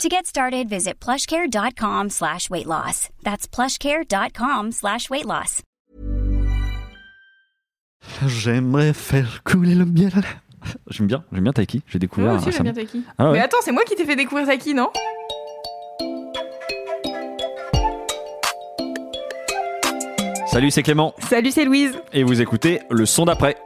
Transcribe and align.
To 0.00 0.08
get 0.08 0.26
started, 0.26 0.68
visit 0.68 0.98
plushcare.com 1.00 2.10
slash 2.10 2.50
weight 2.50 2.66
loss. 2.66 3.08
That's 3.22 3.46
plushcare.com 3.46 4.72
slash 4.72 5.08
weight 5.10 5.26
loss. 5.26 5.62
J'aimerais 8.26 8.92
faire 8.94 9.42
couler 9.44 9.74
le 9.76 9.84
miel. 9.84 10.12
J'aime 10.88 11.06
bien, 11.06 11.24
j'aime 11.32 11.44
bien 11.44 11.52
Taiki. 11.52 11.82
J'ai 11.86 11.98
découvert. 12.00 12.32
Moi 12.32 12.40
aussi, 12.40 12.50
j'aime 12.52 12.64
bien 12.64 12.72
Taki. 12.72 13.04
Ah 13.18 13.26
ouais 13.26 13.32
Mais 13.34 13.40
attends, 13.40 13.58
c'est 13.62 13.70
moi 13.72 13.84
qui 13.84 13.94
t'ai 13.94 14.04
fait 14.04 14.16
découvrir 14.16 14.46
Taki, 14.46 14.74
non? 14.74 14.90
Salut, 20.46 20.70
c'est 20.70 20.82
Clément 20.82 21.14
Salut, 21.30 21.50
c'est 21.50 21.64
Louise. 21.64 21.98
et 22.12 22.24
vous 22.24 22.40
écoutez 22.42 22.80
le 22.90 23.06
son 23.06 23.24
d'après. 23.24 23.56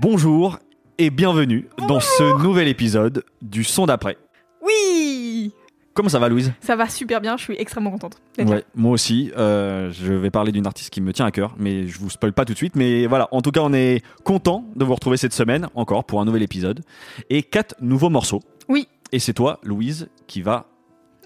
Bonjour 0.00 0.58
et 0.98 1.10
bienvenue 1.10 1.68
dans 1.88 2.00
ce 2.00 2.42
nouvel 2.42 2.68
épisode 2.68 3.24
du 3.42 3.64
son 3.64 3.86
d'après. 3.86 4.16
Oui 4.64 5.52
Comment 5.92 6.08
ça 6.08 6.18
va 6.18 6.28
Louise? 6.28 6.52
Ça 6.60 6.76
va 6.76 6.88
super 6.88 7.20
bien, 7.20 7.36
je 7.36 7.42
suis 7.42 7.56
extrêmement 7.58 7.90
contente. 7.90 8.16
Ouais, 8.38 8.64
moi 8.74 8.92
aussi. 8.92 9.30
euh, 9.36 9.90
je 9.92 10.12
vais 10.12 10.30
parler 10.30 10.52
d'une 10.52 10.66
artiste 10.66 10.90
qui 10.90 11.00
me 11.00 11.12
tient 11.12 11.26
à 11.26 11.30
cœur, 11.30 11.54
mais 11.58 11.86
je 11.88 11.98
vous 11.98 12.08
spoil 12.08 12.32
pas 12.32 12.44
tout 12.44 12.52
de 12.52 12.56
suite. 12.56 12.76
Mais 12.76 13.06
voilà, 13.06 13.28
en 13.32 13.42
tout 13.42 13.50
cas, 13.50 13.60
on 13.60 13.72
est 13.74 14.02
content 14.24 14.64
de 14.76 14.84
vous 14.84 14.94
retrouver 14.94 15.16
cette 15.16 15.34
semaine 15.34 15.68
encore 15.74 16.04
pour 16.04 16.20
un 16.20 16.24
nouvel 16.24 16.42
épisode 16.42 16.80
et 17.28 17.42
quatre 17.42 17.74
nouveaux 17.82 18.08
morceaux. 18.10 18.40
Oui. 18.68 18.88
Et 19.12 19.18
c'est 19.18 19.34
toi, 19.34 19.58
Louise, 19.64 20.08
qui 20.28 20.40
va 20.40 20.66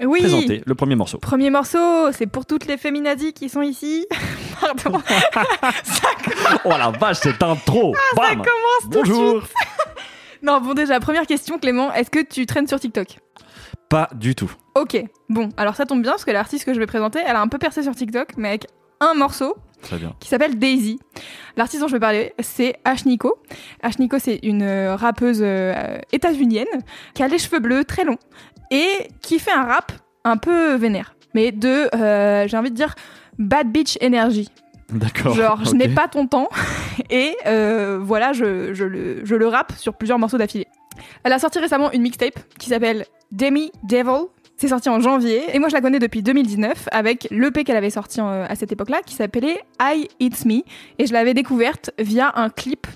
Oui 0.00 0.20
présenter 0.20 0.62
le 0.66 0.74
premier 0.74 0.96
morceau. 0.96 1.18
Premier 1.18 1.50
morceau, 1.50 2.10
c'est 2.12 2.26
pour 2.26 2.46
toutes 2.46 2.66
les 2.66 2.76
féminazis 2.76 3.32
qui 3.32 3.48
sont 3.48 3.62
ici. 3.62 4.06
Pardon. 4.60 5.00
ça, 5.84 6.08
Oh 6.64 6.70
la 6.70 6.90
vache, 6.90 7.18
c'est 7.22 7.42
intro 7.42 7.94
ça 8.14 8.34
Bam 8.34 8.42
commence 8.42 8.92
tout 8.92 9.02
de 9.02 9.40
suite. 9.42 9.54
Non, 10.42 10.60
bon 10.60 10.74
déjà, 10.74 11.00
première 11.00 11.26
question 11.26 11.58
Clément, 11.58 11.90
est-ce 11.94 12.10
que 12.10 12.22
tu 12.22 12.44
traînes 12.44 12.66
sur 12.66 12.78
TikTok? 12.78 13.18
Pas 13.88 14.10
du 14.14 14.34
tout. 14.34 14.52
Ok, 14.74 15.02
bon, 15.30 15.48
alors 15.56 15.74
ça 15.74 15.86
tombe 15.86 16.02
bien 16.02 16.10
parce 16.10 16.26
que 16.26 16.32
l'artiste 16.32 16.66
que 16.66 16.74
je 16.74 16.78
vais 16.78 16.86
présenter, 16.86 17.20
elle 17.24 17.36
a 17.36 17.40
un 17.40 17.48
peu 17.48 17.56
percé 17.56 17.82
sur 17.82 17.94
TikTok, 17.94 18.36
mais 18.36 18.48
avec 18.48 18.66
un 19.00 19.14
morceau 19.14 19.56
Très 19.84 19.96
bien. 19.96 20.14
qui 20.20 20.28
s'appelle 20.28 20.58
Daisy. 20.58 20.98
L'artiste 21.56 21.82
dont 21.82 21.88
je 21.88 21.92
vais 21.92 22.00
parler, 22.00 22.32
c'est 22.40 22.76
Ashniko. 22.84 23.36
Ashniko, 23.82 24.18
c'est 24.18 24.40
une 24.42 24.62
euh, 24.62 24.96
rappeuse 24.96 25.40
euh, 25.42 25.98
états-unienne 26.12 26.66
qui 27.14 27.22
a 27.22 27.28
les 27.28 27.38
cheveux 27.38 27.60
bleus 27.60 27.84
très 27.84 28.04
longs 28.04 28.18
et 28.70 28.88
qui 29.22 29.38
fait 29.38 29.52
un 29.52 29.64
rap 29.64 29.92
un 30.24 30.36
peu 30.36 30.74
vénère, 30.74 31.14
mais 31.34 31.52
de, 31.52 31.88
euh, 31.94 32.48
j'ai 32.48 32.56
envie 32.56 32.70
de 32.70 32.76
dire, 32.76 32.94
bad 33.38 33.70
bitch 33.70 33.98
energy. 34.02 34.48
D'accord. 34.90 35.34
Genre, 35.34 35.64
je 35.64 35.74
n'ai 35.74 35.88
pas 35.88 36.08
ton 36.08 36.26
temps 36.26 36.48
et 37.10 37.36
euh, 37.46 37.98
voilà, 38.02 38.32
je, 38.32 38.74
je 38.74 38.84
le, 38.84 39.24
je 39.24 39.34
le 39.34 39.46
rappe 39.46 39.72
sur 39.76 39.94
plusieurs 39.94 40.18
morceaux 40.18 40.38
d'affilée. 40.38 40.66
Elle 41.24 41.32
a 41.32 41.38
sorti 41.38 41.58
récemment 41.58 41.90
une 41.92 42.02
mixtape 42.02 42.38
qui 42.58 42.68
s'appelle 42.68 43.04
Demi 43.32 43.72
Devil. 43.82 44.26
C'est 44.56 44.68
sorti 44.68 44.88
en 44.88 45.00
janvier. 45.00 45.42
Et 45.52 45.58
moi 45.58 45.68
je 45.68 45.74
la 45.74 45.80
connais 45.80 45.98
depuis 45.98 46.22
2019 46.22 46.88
avec 46.92 47.26
l'EP 47.30 47.64
qu'elle 47.64 47.76
avait 47.76 47.90
sorti 47.90 48.20
euh, 48.20 48.46
à 48.48 48.54
cette 48.54 48.72
époque-là 48.72 49.02
qui 49.04 49.14
s'appelait 49.14 49.60
I 49.80 50.08
It's 50.20 50.44
Me. 50.44 50.62
Et 50.98 51.06
je 51.06 51.12
l'avais 51.12 51.34
découverte 51.34 51.90
via 51.98 52.32
un 52.36 52.50
clip 52.50 52.86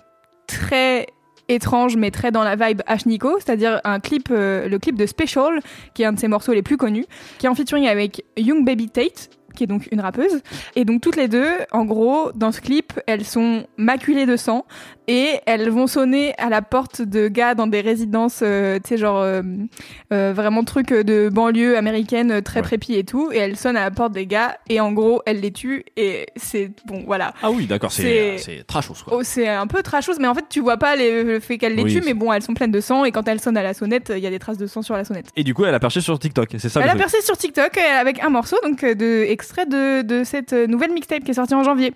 très 0.47 1.07
étrange 1.49 1.97
mais 1.97 2.11
très 2.11 2.31
dans 2.31 2.45
la 2.45 2.57
vibe 2.57 2.83
Ashniko, 2.87 3.39
c'est-à-dire 3.39 3.81
un 3.85 4.01
clip, 4.01 4.29
euh, 4.31 4.69
le 4.69 4.79
clip 4.79 4.97
de 4.97 5.07
Special 5.07 5.61
qui 5.95 6.03
est 6.03 6.07
un 6.07 6.13
de 6.13 6.19
ses 6.19 6.29
morceaux 6.29 6.53
les 6.53 6.63
plus 6.63 6.77
connus, 6.77 7.07
qui 7.39 7.47
est 7.47 7.49
en 7.49 7.55
featuring 7.55 7.87
avec 7.87 8.25
Young 8.37 8.65
Baby 8.65 8.89
Tate 8.89 9.31
qui 9.59 9.65
est 9.65 9.67
donc 9.67 9.89
une 9.93 10.01
rappeuse 10.01 10.41
et 10.77 10.85
donc 10.85 11.01
toutes 11.03 11.17
les 11.17 11.29
deux, 11.29 11.51
en 11.73 11.85
gros, 11.85 12.31
dans 12.35 12.53
ce 12.53 12.61
clip, 12.61 12.93
elles 13.07 13.25
sont 13.25 13.67
maculées 13.77 14.25
de 14.27 14.37
sang 14.37 14.65
et 15.09 15.41
elles 15.47 15.69
vont 15.71 15.87
sonner 15.87 16.35
à 16.39 16.49
la 16.49 16.63
porte 16.63 17.03
de 17.03 17.29
gars 17.29 17.55
dans 17.55 17.67
des 17.67 17.81
résidences, 17.81 18.41
euh, 18.43 18.77
tu 18.77 18.91
sais, 18.91 18.97
genre 18.99 19.21
euh, 19.21 19.43
euh, 20.13 20.33
vraiment 20.35 20.65
truc 20.65 20.91
de 20.93 21.29
banlieue 21.29 21.77
américaine 21.77 22.43
très 22.43 22.59
Ouais. 22.61 22.63
prépi 22.63 22.95
et 22.95 23.05
tout. 23.05 23.31
Et 23.33 23.39
elles 23.39 23.57
sonnent 23.57 23.77
à 23.77 23.85
la 23.85 23.91
porte 23.91 24.13
des 24.13 24.27
gars 24.27 24.59
et 24.69 24.81
en 24.81 24.93
gros, 24.93 25.23
elles 25.27 25.41
les 25.41 25.51
tuent 25.51 25.85
et 25.97 26.27
c'est 26.37 26.71
bon, 26.87 27.05
voilà. 27.07 27.33
Ah 27.43 27.51
oui, 27.51 27.67
d'accord, 27.67 27.91
c'est 27.93 28.65
trashos 28.67 28.95
quoi. 29.05 29.17
Oh, 29.19 29.23
c'est 29.23 29.49
un 29.49 29.67
peu 29.67 29.83
trashos, 29.83 30.19
mais 30.21 30.29
en 30.29 30.35
fait, 30.35 30.45
tu 30.51 30.61
vois 30.61 30.77
pas 30.77 30.95
les- 30.97 31.23
le 31.25 31.41
fait 31.41 31.57
qu'elles 31.59 31.75
les 31.75 31.83
Oui. 31.85 31.93
tuent, 31.95 32.03
mais 32.05 32.15
bon, 32.15 32.33
elles 32.33 32.43
sont 32.43 32.55
pleines 32.55 32.71
de 32.71 32.81
sang 32.81 33.05
et 33.05 33.13
quand 33.13 33.27
elles 33.29 33.41
sonnent 33.41 33.57
à 33.57 33.63
la 33.63 33.75
sonnette, 33.75 34.13
il 34.15 34.23
y 34.23 34.27
a 34.27 34.31
des 34.31 34.39
traces 34.39 34.59
de 34.59 34.67
sang 34.67 34.83
sur 34.83 34.95
la 34.95 35.05
sonnette. 35.05 35.27
Et 35.37 35.43
du 35.45 35.55
coup, 35.55 35.65
elle 35.65 35.75
a 35.75 35.81
perché 35.81 36.01
sur 36.01 36.19
TikTok, 36.19 36.49
c'est 36.59 36.69
ça 36.69 36.81
Elle 36.81 36.87
le 36.87 36.93
a 36.93 36.97
percé 36.97 37.21
sur 37.23 37.37
TikTok 37.37 37.79
avec 37.79 38.23
un 38.23 38.29
morceau, 38.29 38.57
donc 38.63 38.85
de 38.85 39.23
extrait 39.49 39.67
de, 39.67 40.03
de 40.03 40.25
cette 40.25 40.53
euh, 40.53 40.67
nouvelle 40.67 40.93
mixtape 40.93 41.25
qui 41.25 41.31
est 41.31 41.35
sortie 41.35 41.55
en 41.55 41.63
janvier. 41.63 41.95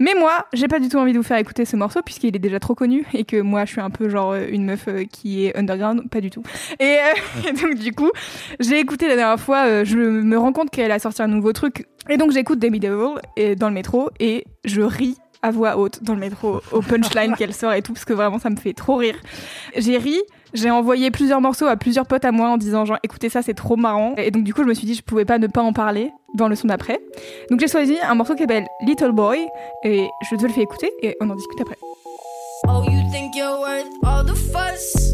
Mais 0.00 0.14
moi, 0.14 0.46
j'ai 0.52 0.66
pas 0.66 0.80
du 0.80 0.88
tout 0.88 0.96
envie 0.96 1.12
de 1.12 1.18
vous 1.18 1.24
faire 1.24 1.38
écouter 1.38 1.64
ce 1.64 1.76
morceau 1.76 2.00
puisqu'il 2.04 2.34
est 2.34 2.40
déjà 2.40 2.58
trop 2.58 2.74
connu 2.74 3.04
et 3.14 3.24
que 3.24 3.40
moi, 3.40 3.64
je 3.64 3.72
suis 3.72 3.80
un 3.80 3.90
peu 3.90 4.08
genre 4.08 4.32
euh, 4.32 4.46
une 4.50 4.64
meuf 4.64 4.88
euh, 4.88 5.04
qui 5.04 5.46
est 5.46 5.56
underground, 5.56 6.08
pas 6.10 6.20
du 6.20 6.30
tout. 6.30 6.42
Et, 6.80 6.96
euh, 6.98 7.48
et 7.48 7.52
donc 7.60 7.74
du 7.76 7.92
coup, 7.92 8.10
j'ai 8.58 8.80
écouté 8.80 9.06
la 9.06 9.14
dernière 9.16 9.40
fois, 9.40 9.84
je 9.84 9.96
me 9.96 10.38
rends 10.38 10.52
compte 10.52 10.70
qu'elle 10.70 10.90
a 10.90 10.98
sorti 10.98 11.22
un 11.22 11.28
nouveau 11.28 11.52
truc 11.52 11.86
et 12.08 12.16
donc 12.16 12.32
j'écoute 12.32 12.58
Demi 12.58 12.80
Devil 12.80 13.20
et 13.36 13.54
dans 13.54 13.68
le 13.68 13.74
métro 13.74 14.10
et 14.18 14.44
je 14.64 14.82
ris 14.82 15.16
à 15.42 15.50
voix 15.50 15.76
haute 15.76 16.02
dans 16.02 16.14
le 16.14 16.20
métro 16.20 16.60
au 16.72 16.80
punchline 16.80 17.34
qu'elle 17.38 17.54
sort 17.54 17.72
et 17.72 17.82
tout 17.82 17.92
parce 17.92 18.04
que 18.04 18.12
vraiment 18.12 18.38
ça 18.38 18.50
me 18.50 18.56
fait 18.56 18.72
trop 18.72 18.96
rire. 18.96 19.16
J'ai 19.76 19.98
ri, 19.98 20.18
j'ai 20.54 20.70
envoyé 20.70 21.10
plusieurs 21.10 21.40
morceaux 21.40 21.66
à 21.66 21.76
plusieurs 21.76 22.06
potes 22.06 22.24
à 22.24 22.32
moi 22.32 22.48
en 22.48 22.56
disant 22.56 22.84
genre 22.84 22.98
écoutez 23.02 23.28
ça 23.28 23.42
c'est 23.42 23.54
trop 23.54 23.76
marrant 23.76 24.14
et 24.16 24.30
donc 24.30 24.44
du 24.44 24.54
coup 24.54 24.62
je 24.62 24.68
me 24.68 24.74
suis 24.74 24.86
dit 24.86 24.94
je 24.94 25.02
pouvais 25.02 25.24
pas 25.24 25.38
ne 25.38 25.46
pas 25.46 25.62
en 25.62 25.72
parler 25.72 26.12
dans 26.34 26.48
le 26.48 26.56
son 26.56 26.68
d'après. 26.68 27.00
Donc 27.50 27.60
j'ai 27.60 27.68
choisi 27.68 27.96
un 28.02 28.14
morceau 28.14 28.34
qui 28.34 28.42
s'appelle 28.42 28.66
Little 28.82 29.12
Boy 29.12 29.46
et 29.84 30.08
je 30.30 30.36
te 30.36 30.42
le 30.44 30.52
fais 30.52 30.62
écouter 30.62 30.90
et 31.02 31.16
on 31.20 31.30
en 31.30 31.34
discute 31.34 31.60
après. 31.60 31.76
Oh, 32.66 32.82
you 32.90 33.00
think 33.10 33.36
you're 33.36 33.60
worth 33.60 33.86
all 34.04 34.24
the 34.24 34.34
fuss? 34.34 35.12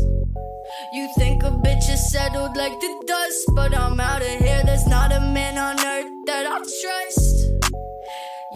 You 0.92 1.08
think 1.18 1.42
a 1.44 1.50
bitch 1.50 1.88
is 1.92 2.10
settled 2.10 2.56
like 2.56 2.72
the 2.80 2.88
dust, 3.06 3.50
but 3.54 3.74
I'm 3.74 4.00
out 4.00 4.22
of 4.22 4.38
here. 4.40 4.62
There's 4.64 4.86
not 4.86 5.12
a 5.12 5.20
man 5.20 5.58
on 5.58 5.76
earth 5.78 6.10
that 6.26 6.46
I 6.46 6.58
trust. 6.58 7.50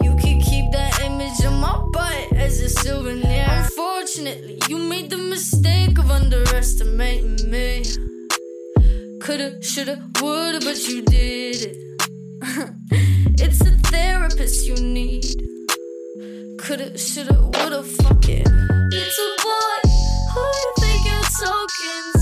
You 0.01 0.15
can 0.15 0.41
keep 0.41 0.71
that 0.71 1.01
image 1.05 1.39
of 1.45 1.53
my 1.53 1.77
butt 1.93 2.37
as 2.37 2.61
a 2.61 2.69
souvenir. 2.69 3.67
Unfortunately, 4.19 4.59
you 4.67 4.77
made 4.77 5.09
the 5.09 5.17
mistake 5.17 5.97
of 5.97 6.11
underestimating 6.11 7.49
me. 7.49 7.85
Coulda, 9.21 9.63
shoulda, 9.63 10.03
woulda, 10.19 10.59
but 10.59 10.77
you 10.89 11.01
did 11.03 11.55
it. 11.61 11.77
it's 13.39 13.61
a 13.61 13.71
therapist 13.87 14.67
you 14.67 14.75
need. 14.75 15.23
Coulda, 16.59 16.97
shoulda, 16.97 17.33
woulda, 17.33 17.81
fuck 17.81 18.27
it. 18.27 18.45
Little 18.45 19.35
boy, 19.47 19.79
who 20.33 20.41
you 20.41 20.73
think 20.79 21.05
you're 21.05 21.31
talking 21.39 22.18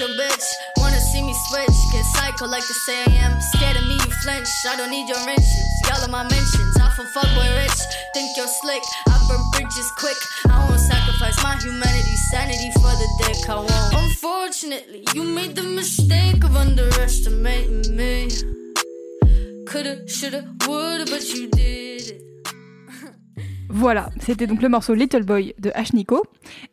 your 0.00 0.08
bitch. 0.16 0.46
Wanna 0.78 0.98
see 0.98 1.22
me 1.22 1.34
switch? 1.48 1.76
Get 1.92 2.04
psycho 2.16 2.46
like 2.46 2.66
to 2.66 2.74
say 2.86 2.96
I 3.06 3.12
am. 3.24 3.40
Scared 3.52 3.76
of 3.76 3.84
me, 3.86 3.94
you 3.94 4.10
flinch. 4.24 4.48
I 4.66 4.76
don't 4.76 4.90
need 4.90 5.06
your 5.08 5.20
wrenches. 5.26 5.68
Y'all 5.86 6.02
are 6.02 6.08
my 6.08 6.22
mentions. 6.22 6.74
I 6.80 6.88
for 6.96 7.04
fuckboy 7.14 7.50
rich. 7.60 7.80
Think 8.14 8.34
you're 8.36 8.48
slick. 8.48 8.82
I 9.06 9.14
burn 9.28 9.44
bridges 9.52 9.90
quick. 10.00 10.16
I 10.48 10.56
won't 10.66 10.80
sacrifice 10.80 11.36
my 11.44 11.54
humanity, 11.60 12.16
sanity 12.32 12.70
for 12.80 12.94
the 13.02 13.08
dick. 13.20 13.48
I 13.48 13.56
won't. 13.56 13.92
Unfortunately, 14.04 15.04
you 15.14 15.22
made 15.22 15.54
the 15.54 15.64
mistake 15.64 16.42
of 16.44 16.56
underestimating 16.56 17.94
me. 17.94 18.28
Coulda, 19.68 20.08
shoulda, 20.08 20.40
woulda, 20.66 21.04
but 21.12 21.22
you 21.34 21.48
did. 21.50 22.16
Voilà, 23.72 24.10
c'était 24.20 24.48
donc 24.48 24.62
le 24.62 24.68
morceau 24.68 24.94
Little 24.94 25.22
Boy 25.22 25.54
de 25.58 25.70
Ashniko. 25.74 26.26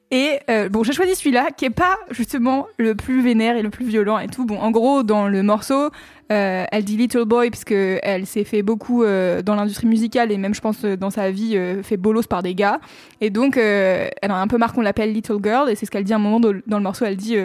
Et 0.09 0.39
euh, 0.49 0.69
bon, 0.69 0.83
j'ai 0.83 0.93
choisi 0.93 1.15
celui-là 1.15 1.49
qui 1.55 1.65
est 1.65 1.69
pas 1.69 1.97
justement 2.11 2.67
le 2.77 2.95
plus 2.95 3.21
vénère 3.21 3.57
et 3.57 3.61
le 3.61 3.69
plus 3.69 3.85
violent 3.85 4.17
et 4.19 4.27
tout. 4.27 4.45
Bon, 4.45 4.59
en 4.59 4.71
gros, 4.71 5.03
dans 5.03 5.27
le 5.27 5.43
morceau, 5.43 5.89
euh, 6.31 6.65
elle 6.71 6.83
dit 6.83 6.97
Little 6.97 7.25
Boy 7.25 7.49
parce 7.49 7.63
que 7.63 7.99
elle 8.03 8.25
s'est 8.25 8.43
fait 8.43 8.61
beaucoup 8.61 9.03
euh, 9.03 9.41
dans 9.41 9.55
l'industrie 9.55 9.87
musicale 9.87 10.31
et 10.31 10.37
même, 10.37 10.53
je 10.53 10.61
pense, 10.61 10.83
euh, 10.83 10.97
dans 10.97 11.09
sa 11.09 11.31
vie, 11.31 11.55
euh, 11.55 11.83
fait 11.83 11.97
bolos 11.97 12.27
par 12.27 12.43
des 12.43 12.53
gars. 12.55 12.79
Et 13.21 13.29
donc, 13.29 13.57
elle 13.57 14.11
a 14.21 14.35
un 14.35 14.47
peu 14.47 14.57
marre 14.57 14.73
qu'on 14.73 14.81
l'appelle 14.81 15.11
Little 15.13 15.37
Girl 15.43 15.69
et 15.69 15.75
c'est 15.75 15.85
ce 15.85 15.91
qu'elle 15.91 16.03
dit 16.03 16.13
à 16.13 16.17
un 16.17 16.19
moment 16.19 16.39
dans 16.39 16.51
le- 16.51 16.63
dans 16.67 16.77
le 16.77 16.83
morceau. 16.83 17.05
Elle 17.05 17.15
dit 17.17 17.35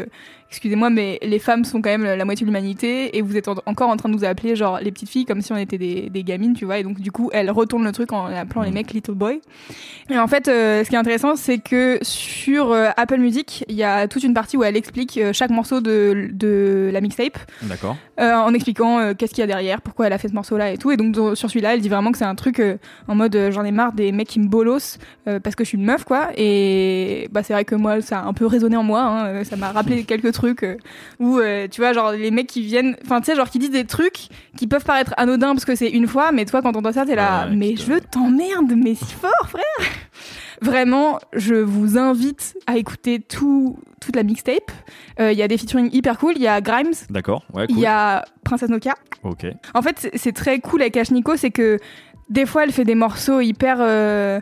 Excusez-moi, 0.51 0.91
mais 0.91 1.19
les 1.23 1.39
femmes 1.39 1.65
sont 1.65 1.81
quand 1.81 1.89
même 1.89 2.05
la 2.05 2.25
moitié 2.27 2.45
de 2.45 2.51
l'humanité 2.51 3.17
et 3.17 3.23
vous 3.23 3.39
êtes 3.39 3.49
en- 3.49 3.55
encore 3.65 3.89
en 3.89 3.97
train 3.97 4.11
de 4.11 4.15
nous 4.15 4.23
appeler 4.25 4.55
genre 4.55 4.81
les 4.83 4.93
petites 4.93 5.09
filles 5.09 5.25
comme 5.25 5.41
si 5.41 5.51
on 5.51 5.57
était 5.57 5.79
des, 5.79 6.11
des 6.11 6.23
gamines, 6.25 6.53
tu 6.53 6.67
vois. 6.67 6.77
Et 6.79 6.83
donc, 6.83 7.01
du 7.01 7.11
coup, 7.11 7.31
elle 7.33 7.51
retourne 7.51 7.85
le 7.85 7.93
truc 7.93 8.13
en 8.13 8.27
appelant 8.27 8.61
les 8.61 8.71
mecs 8.71 8.93
Little 8.93 9.15
Boy. 9.15 9.41
Et 10.11 10.19
en 10.19 10.27
fait, 10.27 10.45
ce 10.47 10.87
qui 10.87 10.95
est 10.95 10.99
intéressant, 10.99 11.37
c'est 11.37 11.57
que 11.59 11.99
sur 12.03 12.75
Apple 12.99 13.17
Music, 13.17 13.65
il 13.69 13.77
y 13.77 13.83
a 13.83 14.07
toute 14.09 14.25
une 14.25 14.35
partie 14.35 14.59
où 14.59 14.63
elle 14.65 14.77
explique 14.77 15.19
chaque 15.33 15.49
morceau 15.51 15.81
de, 15.81 16.29
de 16.35 16.91
la 16.93 17.01
mixtape, 17.01 17.39
D'accord. 17.63 17.97
en 18.19 18.53
expliquant 18.53 18.72
euh, 18.81 19.15
qu'est-ce 19.15 19.33
qu'il 19.33 19.41
y 19.41 19.45
a 19.45 19.47
derrière, 19.47 19.81
pourquoi 19.81 20.07
elle 20.07 20.13
a 20.13 20.19
fait 20.19 20.29
ce 20.29 20.35
morceau-là 20.35 20.71
et 20.73 20.79
tout. 20.79 20.91
Et 20.91 20.97
donc 20.97 21.15
sur 21.37 21.49
celui-là, 21.49 21.75
elle 21.75 21.81
dit 21.81 21.89
vraiment 21.89 22.13
que 22.13 22.19
c'est 22.19 22.25
un 22.25 22.35
truc 22.35 22.61
euh, 22.61 22.77
en 23.09 23.15
mode 23.15 23.35
euh, 23.37 23.51
j'en 23.51 23.65
ai 23.65 23.71
marre 23.73 23.93
des 23.93 24.13
mecs 24.13 24.29
qui 24.29 24.41
me 24.41 24.49
bolossent 24.49 24.99
parce 25.25 25.55
que 25.55 25.65
je 25.65 25.69
suis 25.69 25.79
une 25.79 25.85
meuf, 25.85 26.05
quoi. 26.05 26.31
Et 26.37 27.29
bah 27.33 27.43
c'est 27.43 27.53
vrai 27.53 27.65
que 27.65 27.75
moi, 27.75 28.01
ça 28.01 28.21
a 28.21 28.25
un 28.25 28.33
peu 28.33 28.47
résonné 28.47 28.77
en 28.77 28.83
moi. 28.83 29.03
hein, 29.03 29.45
ça 29.45 29.57
m'a 29.57 29.71
rappelé 29.73 30.05
quelques 30.07 30.33
trucs 30.33 30.65
où 31.21 31.41
tu 31.71 31.81
vois, 31.81 31.93
genre 31.93 32.13
les 32.13 32.31
mecs 32.31 32.47
qui 32.49 32.63
viennent, 32.63 32.97
enfin 33.05 33.21
tu 33.21 33.27
sais, 33.27 33.37
genre 33.37 33.51
qui 33.51 33.59
disent 33.59 33.71
des 33.71 33.85
trucs 33.85 34.29
qui 34.57 34.67
peuvent 34.67 34.85
paraître 34.85 35.15
anodins 35.17 35.53
parce 35.55 35.65
que 35.65 35.75
c'est 35.75 35.91
une 35.91 36.07
fois, 36.07 36.33
mais 36.33 36.45
toi 36.45 36.63
quand 36.63 36.73
t'entends 36.73 36.93
ça, 36.93 37.07
t'es 37.07 37.15
là, 37.15 37.47
Ouais, 37.49 37.57
mais 37.57 37.77
je 37.77 37.99
t'emmerde, 37.99 38.73
mais 38.77 38.95
si 38.95 39.13
fort, 39.15 39.49
frère. 39.49 39.63
Vraiment, 40.61 41.19
je 41.33 41.55
vous 41.55 41.99
invite 41.99 42.57
à 42.67 42.77
écouter 42.77 43.21
tout, 43.21 43.79
toute 44.05 44.17
la 44.17 44.23
mixtape. 44.23 44.71
Euh, 45.21 45.33
Il 45.33 45.39
y 45.39 45.43
a 45.43 45.49
des 45.49 45.57
featuring 45.59 45.89
hyper 45.93 46.19
cool. 46.19 46.35
Il 46.37 46.43
y 46.43 46.47
a 46.49 46.61
Grimes, 46.61 46.93
D'accord. 47.11 47.45
Ouais, 47.55 47.67
il 47.69 47.75
cool. 47.75 47.83
y 47.85 47.87
a 47.87 48.25
Princess 48.45 48.69
Nokia. 48.69 48.95
Ok. 49.23 49.47
En 49.75 49.83
fait, 49.83 50.11
c'est- 50.15 50.33
très 50.33 50.59
cool 50.61 50.83
avec 50.83 50.97
Ashniko, 50.97 51.37
c'est 51.37 51.51
que 51.51 51.79
des 52.29 52.47
fois, 52.47 52.65
elle 52.65 52.73
fait 52.73 52.85
des 52.85 52.95
morceaux 52.95 53.41
hyper. 53.41 53.79
euh, 53.81 54.41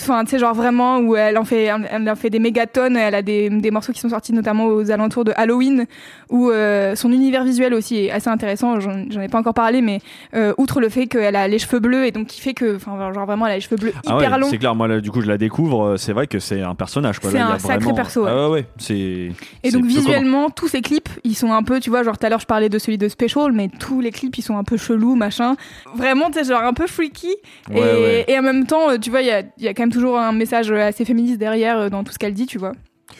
Enfin, 0.00 0.24
tu 0.24 0.30
sais, 0.30 0.38
genre 0.38 0.54
vraiment 0.54 0.98
où 0.98 1.16
elle 1.16 1.36
en 1.38 1.44
fait, 1.44 1.64
elle 1.64 2.08
en 2.10 2.16
fait 2.16 2.30
des 2.30 2.38
mégatonnes. 2.38 2.96
Elle 2.96 3.14
a 3.14 3.22
des, 3.22 3.50
des 3.50 3.70
morceaux 3.70 3.92
qui 3.92 4.00
sont 4.00 4.08
sortis 4.08 4.32
notamment 4.32 4.66
aux 4.66 4.90
alentours 4.90 5.24
de 5.24 5.32
Halloween, 5.36 5.86
où 6.30 6.50
euh, 6.50 6.94
son 6.96 7.12
univers 7.12 7.44
visuel 7.44 7.74
aussi 7.74 8.06
est 8.06 8.10
assez 8.10 8.28
intéressant. 8.28 8.80
J'en 8.80 9.20
ai 9.20 9.28
pas 9.28 9.38
encore 9.38 9.54
parlé, 9.54 9.80
mais 9.82 10.00
euh, 10.34 10.54
outre 10.58 10.80
le 10.80 10.88
fait 10.88 11.06
qu'elle 11.06 11.36
a 11.36 11.46
les 11.48 11.58
cheveux 11.58 11.78
bleus 11.80 12.06
et 12.06 12.10
donc 12.10 12.26
qui 12.28 12.40
fait 12.40 12.54
que, 12.54 12.76
enfin, 12.76 13.12
genre 13.12 13.26
vraiment, 13.26 13.46
elle 13.46 13.52
a 13.52 13.54
les 13.56 13.60
cheveux 13.60 13.76
bleus 13.76 13.92
Ah 14.06 14.16
hyper 14.16 14.32
ouais, 14.32 14.38
longs. 14.38 14.48
c'est 14.50 14.58
clair. 14.58 14.74
Moi, 14.74 14.88
là, 14.88 15.00
du 15.00 15.10
coup, 15.10 15.20
je 15.20 15.28
la 15.28 15.38
découvre. 15.38 15.84
euh, 15.84 15.96
C'est 15.96 16.12
vrai 16.12 16.26
que 16.26 16.38
c'est 16.38 16.62
un 16.62 16.74
personnage. 16.74 17.18
quoi. 17.18 17.30
C'est 17.30 17.38
un 17.38 17.58
sacré 17.58 17.78
vraiment- 17.78 17.94
perso, 17.94 18.24
ouais. 18.24 18.30
Ah 18.32 18.46
ouais, 18.48 18.52
ouais. 18.52 18.66
C'est. 18.78 19.30
Et 19.62 19.70
donc 19.70 19.84
visuellement, 19.84 20.50
tous 20.50 20.68
ces 20.68 20.80
clips, 20.80 21.08
ils 21.24 21.34
sont 21.34 21.52
un 21.52 21.62
peu, 21.62 21.80
tu 21.80 21.90
vois, 21.90 22.02
genre 22.02 22.18
tout 22.18 22.26
à 22.26 22.28
l'heure 22.28 22.40
je 22.40 22.46
parlais 22.46 22.68
de 22.68 22.78
celui 22.78 22.98
de 22.98 23.08
Special, 23.08 23.52
mais 23.52 23.68
tous 23.78 24.00
les 24.00 24.10
clips 24.10 24.38
ils 24.38 24.42
sont 24.42 24.56
un 24.56 24.64
peu 24.64 24.76
chelous, 24.76 25.14
machin. 25.16 25.54
Vraiment, 25.94 26.30
tu 26.30 26.38
sais, 26.38 26.44
genre 26.44 26.62
un 26.62 26.72
peu 26.72 26.86
freaky. 26.86 27.34
Et, 27.74 28.38
en 28.38 28.42
même 28.42 28.66
temps, 28.66 28.96
tu 29.00 29.10
vois, 29.10 29.20
il 29.20 29.26
y 29.26 29.30
a, 29.30 29.42
y 29.58 29.68
a 29.68 29.74
quand 29.74 29.81
même 29.82 29.92
toujours 29.92 30.18
un 30.18 30.32
message 30.32 30.70
assez 30.72 31.04
féministe 31.04 31.38
derrière 31.38 31.78
euh, 31.78 31.88
dans 31.90 32.04
tout 32.04 32.12
ce 32.12 32.18
qu'elle 32.18 32.34
dit, 32.34 32.46
tu 32.46 32.58
vois. 32.58 32.72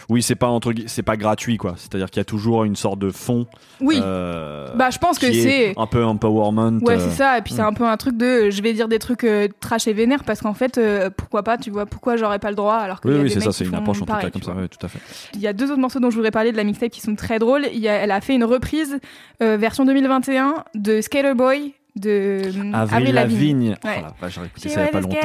Oui, 0.08 0.22
c'est 0.22 0.34
pas 0.34 0.48
entre, 0.48 0.72
c'est 0.86 1.02
pas 1.02 1.16
gratuit, 1.16 1.56
quoi. 1.56 1.74
C'est-à-dire 1.76 2.10
qu'il 2.10 2.20
y 2.20 2.22
a 2.22 2.24
toujours 2.24 2.64
une 2.64 2.76
sorte 2.76 2.98
de 2.98 3.10
fond. 3.10 3.46
Oui, 3.80 3.98
euh, 4.02 4.74
bah 4.74 4.90
je 4.90 4.98
pense 4.98 5.18
que 5.18 5.32
c'est. 5.32 5.74
un 5.76 5.86
peu 5.86 6.04
empowerment. 6.04 6.80
Ouais, 6.82 6.94
euh, 6.94 6.98
c'est 6.98 7.16
ça. 7.16 7.38
Et 7.38 7.42
puis 7.42 7.54
c'est 7.54 7.62
hmm. 7.62 7.66
un 7.66 7.72
peu 7.72 7.84
un 7.84 7.96
truc 7.96 8.16
de 8.16 8.24
euh, 8.24 8.50
je 8.50 8.62
vais 8.62 8.72
dire 8.72 8.88
des 8.88 8.98
trucs 8.98 9.24
euh, 9.24 9.48
trash 9.60 9.86
et 9.86 9.92
vénères 9.92 10.24
parce 10.24 10.40
qu'en 10.40 10.54
fait, 10.54 10.78
euh, 10.78 11.10
pourquoi 11.14 11.42
pas, 11.42 11.58
tu 11.58 11.70
vois, 11.70 11.86
pourquoi 11.86 12.16
j'aurais 12.16 12.38
pas 12.38 12.50
le 12.50 12.56
droit 12.56 12.76
alors 12.76 13.00
que 13.00 13.08
Oui, 13.08 13.14
y 13.14 13.18
a 13.18 13.22
oui, 13.22 13.30
c'est 13.30 13.40
ça. 13.40 13.52
C'est 13.52 13.64
une 13.64 13.74
approche 13.74 13.98
en 13.98 14.00
tout 14.00 14.06
pareil, 14.06 14.26
cas 14.26 14.30
comme 14.30 14.42
ça. 14.42 14.54
ouais, 14.54 14.68
tout 14.68 14.84
à 14.84 14.88
fait. 14.88 15.00
Il 15.34 15.40
y 15.40 15.46
a 15.46 15.52
deux 15.52 15.70
autres 15.70 15.80
morceaux 15.80 16.00
dont 16.00 16.10
je 16.10 16.16
voudrais 16.16 16.30
parler 16.30 16.52
de 16.52 16.56
la 16.56 16.64
mixtape 16.64 16.90
qui 16.90 17.00
sont 17.00 17.14
très 17.14 17.38
drôles. 17.38 17.66
Il 17.72 17.80
y 17.80 17.88
a, 17.88 17.94
elle 17.94 18.10
a 18.10 18.20
fait 18.20 18.34
une 18.34 18.44
reprise 18.44 18.98
euh, 19.42 19.56
version 19.56 19.84
2021 19.84 20.64
de 20.74 21.00
Skater 21.00 21.34
Boy 21.34 21.74
de 21.94 22.40
euh, 22.44 22.72
Avril 22.72 23.14
Lavigne. 23.14 23.76
Oh 23.84 23.86
Ouais. 23.86 24.02
la 24.02 24.14
vache, 24.20 24.34
j'ai 24.34 24.46
écouté 24.46 24.68
ça 24.70 24.80
il 24.80 24.84
y 24.84 24.88
a 24.88 24.90
pas 24.90 25.00
longtemps. 25.00 25.16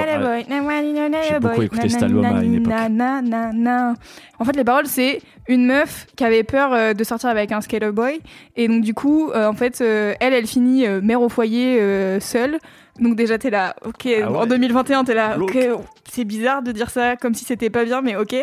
J'ai 1.30 1.40
beaucoup 1.40 1.62
écouté 1.62 1.90
cet 1.90 2.04
album 2.04 2.26
à 2.26 2.44
une 2.44 2.56
époque. 2.56 2.74
En 4.40 4.46
fait, 4.46 4.56
les 4.56 4.64
paroles, 4.64 4.88
c'est 4.88 5.22
une 5.48 5.66
meuf 5.66 6.08
qui 6.16 6.24
avait 6.24 6.44
peur 6.44 6.74
euh, 6.74 6.94
de 6.94 7.04
sortir 7.04 7.30
avec 7.30 7.52
un 7.52 7.62
skater 7.62 7.92
boy. 7.92 8.20
Et 8.56 8.68
donc, 8.68 8.84
du 8.84 8.94
coup, 8.94 9.32
euh, 9.32 9.48
en 9.48 9.54
fait, 9.54 9.80
euh, 9.82 10.14
elle, 10.20 10.34
elle 10.34 10.48
finit 10.48 10.88
mère 11.02 11.22
au 11.22 11.30
foyer 11.30 11.80
seule. 12.20 12.60
Donc, 13.00 13.16
déjà, 13.16 13.38
t'es 13.38 13.50
là, 13.52 13.76
ok, 13.86 14.08
Ah 14.24 14.32
ouais. 14.32 14.38
en 14.38 14.46
2021, 14.48 15.04
t'es 15.04 15.14
là, 15.14 15.38
ok, 15.40 15.56
c'est 16.10 16.26
bizarre 16.26 16.64
de 16.64 16.72
dire 16.72 16.90
ça 16.90 17.16
comme 17.16 17.34
si 17.36 17.46
c'était 17.46 17.70
pas 17.70 17.86
bien, 17.86 18.02
mais 18.02 18.16
ok. 18.16 18.36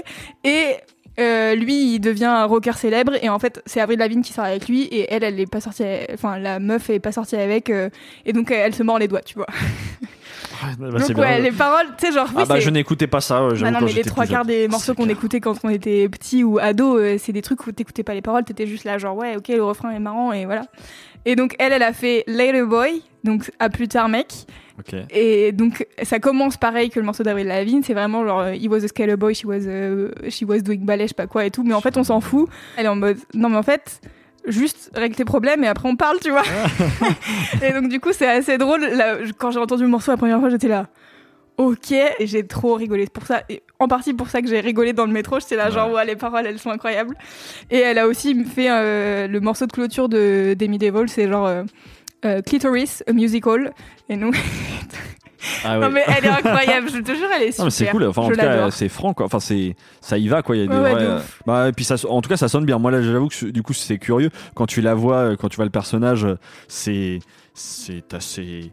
Et. 0.45 0.77
Euh, 1.21 1.55
lui, 1.55 1.95
il 1.95 2.01
devient 2.01 2.25
un 2.25 2.45
rocker 2.45 2.77
célèbre 2.77 3.13
et 3.23 3.29
en 3.29 3.39
fait, 3.39 3.63
c'est 3.67 3.81
Avril 3.81 3.99
Lavigne 3.99 4.23
qui 4.23 4.33
sort 4.33 4.45
avec 4.45 4.69
lui 4.69 4.83
et 4.85 5.13
elle, 5.13 5.23
elle 5.25 5.39
est 5.39 5.51
pas 5.51 5.61
sortie, 5.61 5.85
enfin 6.13 6.39
la 6.39 6.59
meuf 6.59 6.91
est 6.91 6.99
pas 7.01 7.13
sortie 7.13 7.37
avec 7.37 7.71
euh, 7.71 7.89
et 8.27 8.33
donc 8.33 8.51
elle 8.51 8.75
se 8.75 8.83
mord 8.83 8.99
les 8.99 9.09
doigts, 9.09 9.23
tu 9.23 9.35
vois. 9.35 9.47
Bah, 10.79 10.89
Donc 10.89 11.09
ouais, 11.11 11.15
bien. 11.15 11.39
les 11.41 11.53
paroles, 11.53 11.87
tu 11.99 12.07
sais, 12.07 12.13
genre, 12.13 12.29
oui, 12.35 12.43
Ah 12.43 12.47
bah 12.47 12.61
je 12.61 12.71
n'écoutais 12.71 13.07
pas 13.07 13.21
ça. 13.21 13.47
ouais, 13.47 13.59
Bah 13.61 13.71
non, 13.71 13.81
mais 13.83 13.93
les 13.93 14.03
trois 14.03 14.27
quarts 14.27 14.45
des 14.45 14.67
morceaux 14.69 14.95
qu'on 14.95 15.09
écoutait 15.09 15.41
quand 15.41 15.57
on 15.63 15.69
était 15.69 16.09
petit 16.09 16.43
ou 16.43 16.59
ado, 16.59 16.97
euh, 16.99 17.17
c'est 17.19 17.33
des 17.33 17.43
trucs 17.43 17.67
où 17.67 17.73
t'écoutais 17.73 18.03
pas 18.03 18.15
les 18.15 18.23
paroles, 18.23 18.45
t'étais 18.45 18.67
juste 18.67 18.85
là, 18.85 18.97
genre, 18.99 19.17
ouais, 19.17 19.37
ok, 19.37 19.49
le 19.49 19.63
refrain 19.65 19.91
est 19.91 19.99
marrant 19.99 20.33
et 20.33 20.45
voilà. 20.47 20.63
Et 21.27 21.37
donc, 21.37 21.55
elle, 21.59 21.73
elle 21.73 21.83
a 21.83 21.93
fait 21.93 22.25
Later 22.27 22.63
Boy, 22.67 23.03
donc 23.25 23.51
à 23.59 23.69
plus 23.69 23.89
tard, 23.89 24.09
mec. 24.09 24.29
Et 25.11 25.53
donc, 25.53 25.87
ça 26.03 26.19
commence 26.19 26.57
pareil 26.57 26.91
que 26.91 26.99
le 26.99 27.07
morceau 27.07 27.23
d'Avril 27.23 27.47
Lavigne, 27.47 27.83
c'est 27.85 27.95
vraiment 27.95 28.27
genre, 28.27 28.41
euh, 28.41 28.53
he 28.55 28.67
was 28.69 28.85
a 28.85 28.89
skater 28.89 29.17
boy, 29.17 29.35
she 29.35 29.45
was, 29.45 29.67
euh, 29.67 30.11
she 30.29 30.43
was 30.43 30.59
doing 30.61 30.79
ballet, 30.85 31.05
je 31.05 31.09
sais 31.09 31.15
pas 31.15 31.27
quoi 31.27 31.45
et 31.45 31.51
tout, 31.51 31.63
mais 31.63 31.75
en 31.75 31.81
fait, 31.81 31.97
on 31.97 32.05
s'en 32.05 32.21
fout. 32.21 32.49
Elle 32.77 32.87
est 32.87 32.89
en 32.89 32.97
mode, 32.97 33.19
non, 33.35 33.49
mais 33.49 33.57
en 33.57 33.63
fait, 33.63 34.01
juste 34.47 34.91
règle 34.95 35.15
tes 35.17 35.25
problèmes 35.25 35.63
et 35.65 35.69
après 35.69 35.89
on 35.89 35.97
parle, 35.97 36.19
tu 36.21 36.31
vois. 36.31 36.43
et 37.63 37.73
donc, 37.73 37.89
du 37.89 38.01
coup, 38.01 38.13
c'est 38.13 38.29
assez 38.29 38.59
drôle. 38.59 38.81
Là, 38.85 39.17
quand 39.39 39.51
j'ai 39.51 39.61
entendu 39.61 39.83
le 39.85 39.89
morceau 39.89 40.11
la 40.11 40.17
première 40.17 40.41
fois, 40.41 40.51
j'étais 40.51 40.69
là. 40.69 40.89
Ok, 41.57 41.93
et 41.93 42.27
j'ai 42.27 42.45
trop 42.45 42.75
rigolé. 42.75 43.05
C'est 43.05 43.13
pour 43.13 43.27
ça, 43.27 43.43
et 43.49 43.63
en 43.79 43.87
partie 43.87 44.13
pour 44.13 44.29
ça 44.29 44.43
que 44.43 44.49
j'ai 44.49 44.59
rigolé 44.59 44.93
dans 44.93 45.07
le 45.07 45.13
métro. 45.13 45.39
J'étais 45.39 45.55
là, 45.55 45.71
genre, 45.71 45.89
Ouais. 45.91 45.95
ouais, 45.95 46.05
les 46.07 46.17
paroles, 46.17 46.47
elles 46.47 46.59
sont 46.59 46.71
incroyables. 46.71 47.17
Et 47.71 47.79
elle 47.79 47.99
a 47.99 48.09
aussi 48.09 48.45
fait 48.45 48.67
euh, 48.71 49.29
le 49.29 49.39
morceau 49.39 49.67
de 49.67 49.73
clôture 49.73 50.09
de 50.09 50.57
Demi 50.59 50.79
Devil, 50.79 51.09
c'est 51.09 51.29
genre 51.29 51.47
euh, 51.47 51.63
euh, 52.25 52.43
Clitoris, 52.43 53.03
a 53.07 53.13
musical. 53.13 53.73
Et 54.09 54.17
nous, 54.17 54.33
Ah 55.65 55.77
non 55.77 55.81
ouais. 55.87 55.91
mais 55.91 56.05
elle 56.07 56.25
est 56.25 56.29
incroyable, 56.47 56.89
je 56.91 56.99
te 57.01 57.15
jure, 57.15 57.29
elle 57.35 57.43
est 57.43 57.53
super. 57.53 57.59
Non, 57.61 57.65
mais 57.67 57.71
c'est 57.71 57.87
cool. 57.87 58.05
Enfin, 58.05 58.23
en 58.23 58.29
je 58.29 58.35
tout 58.35 58.41
cas, 58.41 58.71
c'est 58.71 58.89
franc, 58.89 59.15
quoi. 59.15 59.27
Enfin, 59.27 59.41
c'est, 59.41 59.77
ça 60.01 60.19
y 60.19 60.29
va, 60.29 60.43
quoi. 60.43 60.57
Il 60.57 60.61
y 60.61 60.65
a 60.65 60.67
des 60.67 60.75
Ouais, 60.75 60.83
ouais, 60.83 60.93
vrais, 60.93 61.03
de 61.03 61.09
euh, 61.09 61.21
bah, 61.47 61.69
et 61.69 61.73
puis 61.73 61.85
ça, 61.85 61.97
en 62.09 62.21
tout 62.23 62.29
cas, 62.29 62.37
ça 62.37 62.49
sonne 62.49 62.65
bien. 62.65 62.79
Moi, 62.79 62.91
là, 62.91 63.03
j'avoue 63.03 63.29
que 63.29 63.47
du 63.47 63.63
coup, 63.63 63.73
c'est 63.73 63.99
curieux. 63.99 64.31
Quand 64.55 64.67
tu 64.67 64.81
la 64.81 64.95
vois, 64.95 65.17
euh, 65.17 65.37
quand 65.37 65.49
tu 65.49 65.57
vois 65.57 65.65
le 65.65 65.71
personnage, 65.71 66.27
c'est, 66.69 67.19
c'est 67.55 68.15
assez. 68.15 68.73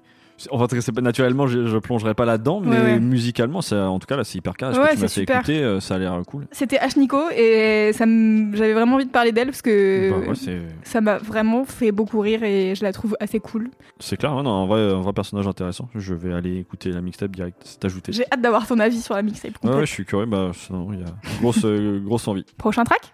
Enfin, 0.49 0.65
pas 0.67 1.01
naturellement, 1.01 1.45
je, 1.47 1.67
je 1.67 1.77
plongerai 1.77 2.13
pas 2.13 2.25
là-dedans, 2.25 2.59
mais 2.61 2.77
Ouais, 2.77 2.83
ouais. 2.83 2.99
musicalement, 2.99 3.61
c'est, 3.61 3.75
en 3.79 3.99
tout 3.99 4.07
cas, 4.07 4.15
là, 4.17 4.23
c'est 4.23 4.37
hyper 4.37 4.55
carré. 4.55 4.77
Ouais, 4.77 4.89
que 4.89 4.95
tu 4.95 5.01
m'as 5.01 5.07
c'est 5.07 5.13
fait 5.13 5.19
super. 5.21 5.35
écouter, 5.37 5.59
euh, 5.63 5.79
ça 5.79 5.95
a 5.95 5.97
l'air 5.99 6.19
cool. 6.27 6.47
C'était 6.51 6.79
Ash 6.79 6.95
Nico 6.97 7.19
et 7.35 7.91
ça 7.93 8.05
j'avais 8.53 8.73
vraiment 8.73 8.95
envie 8.95 9.05
de 9.05 9.11
parler 9.11 9.31
d'elle 9.31 9.47
parce 9.47 9.61
que 9.61 10.09
Bah, 10.09 10.29
ouais, 10.31 10.61
ça 10.83 11.01
m'a 11.01 11.17
vraiment 11.17 11.65
fait 11.65 11.91
beaucoup 11.91 12.19
rire 12.19 12.43
et 12.43 12.73
je 12.75 12.83
la 12.83 12.91
trouve 12.93 13.15
assez 13.19 13.39
cool. 13.39 13.69
c'est 13.99 14.17
clair. 14.17 14.31
hein, 14.31 14.43
non, 14.43 14.63
un 14.63 14.65
vrai, 14.65 14.79
un 14.81 15.01
vrai 15.01 15.13
personnage 15.13 15.47
intéressant. 15.47 15.89
Je 15.95 16.13
vais 16.13 16.33
aller 16.33 16.57
écouter 16.57 16.91
la 16.91 17.01
mixtape 17.01 17.31
direct. 17.31 17.57
C'est 17.63 17.83
ajouté. 17.85 18.11
J'ai 18.13 18.25
hâte 18.31 18.41
d'avoir 18.41 18.65
ton 18.67 18.79
avis 18.79 19.01
sur 19.01 19.13
la 19.15 19.21
mixtape 19.21 19.51
Ouais, 19.51 19.59
complète. 19.61 19.79
ouais, 19.79 19.85
je 19.85 19.91
suis 19.91 20.05
curieux. 20.05 20.25
Bah, 20.25 20.51
il 20.93 20.99
y 20.99 21.03
a 21.03 21.37
grosse, 21.39 21.65
euh, 21.65 21.99
grosse 22.05 22.27
envie. 22.27 22.45
Prochain 22.57 22.83
track? 22.83 23.13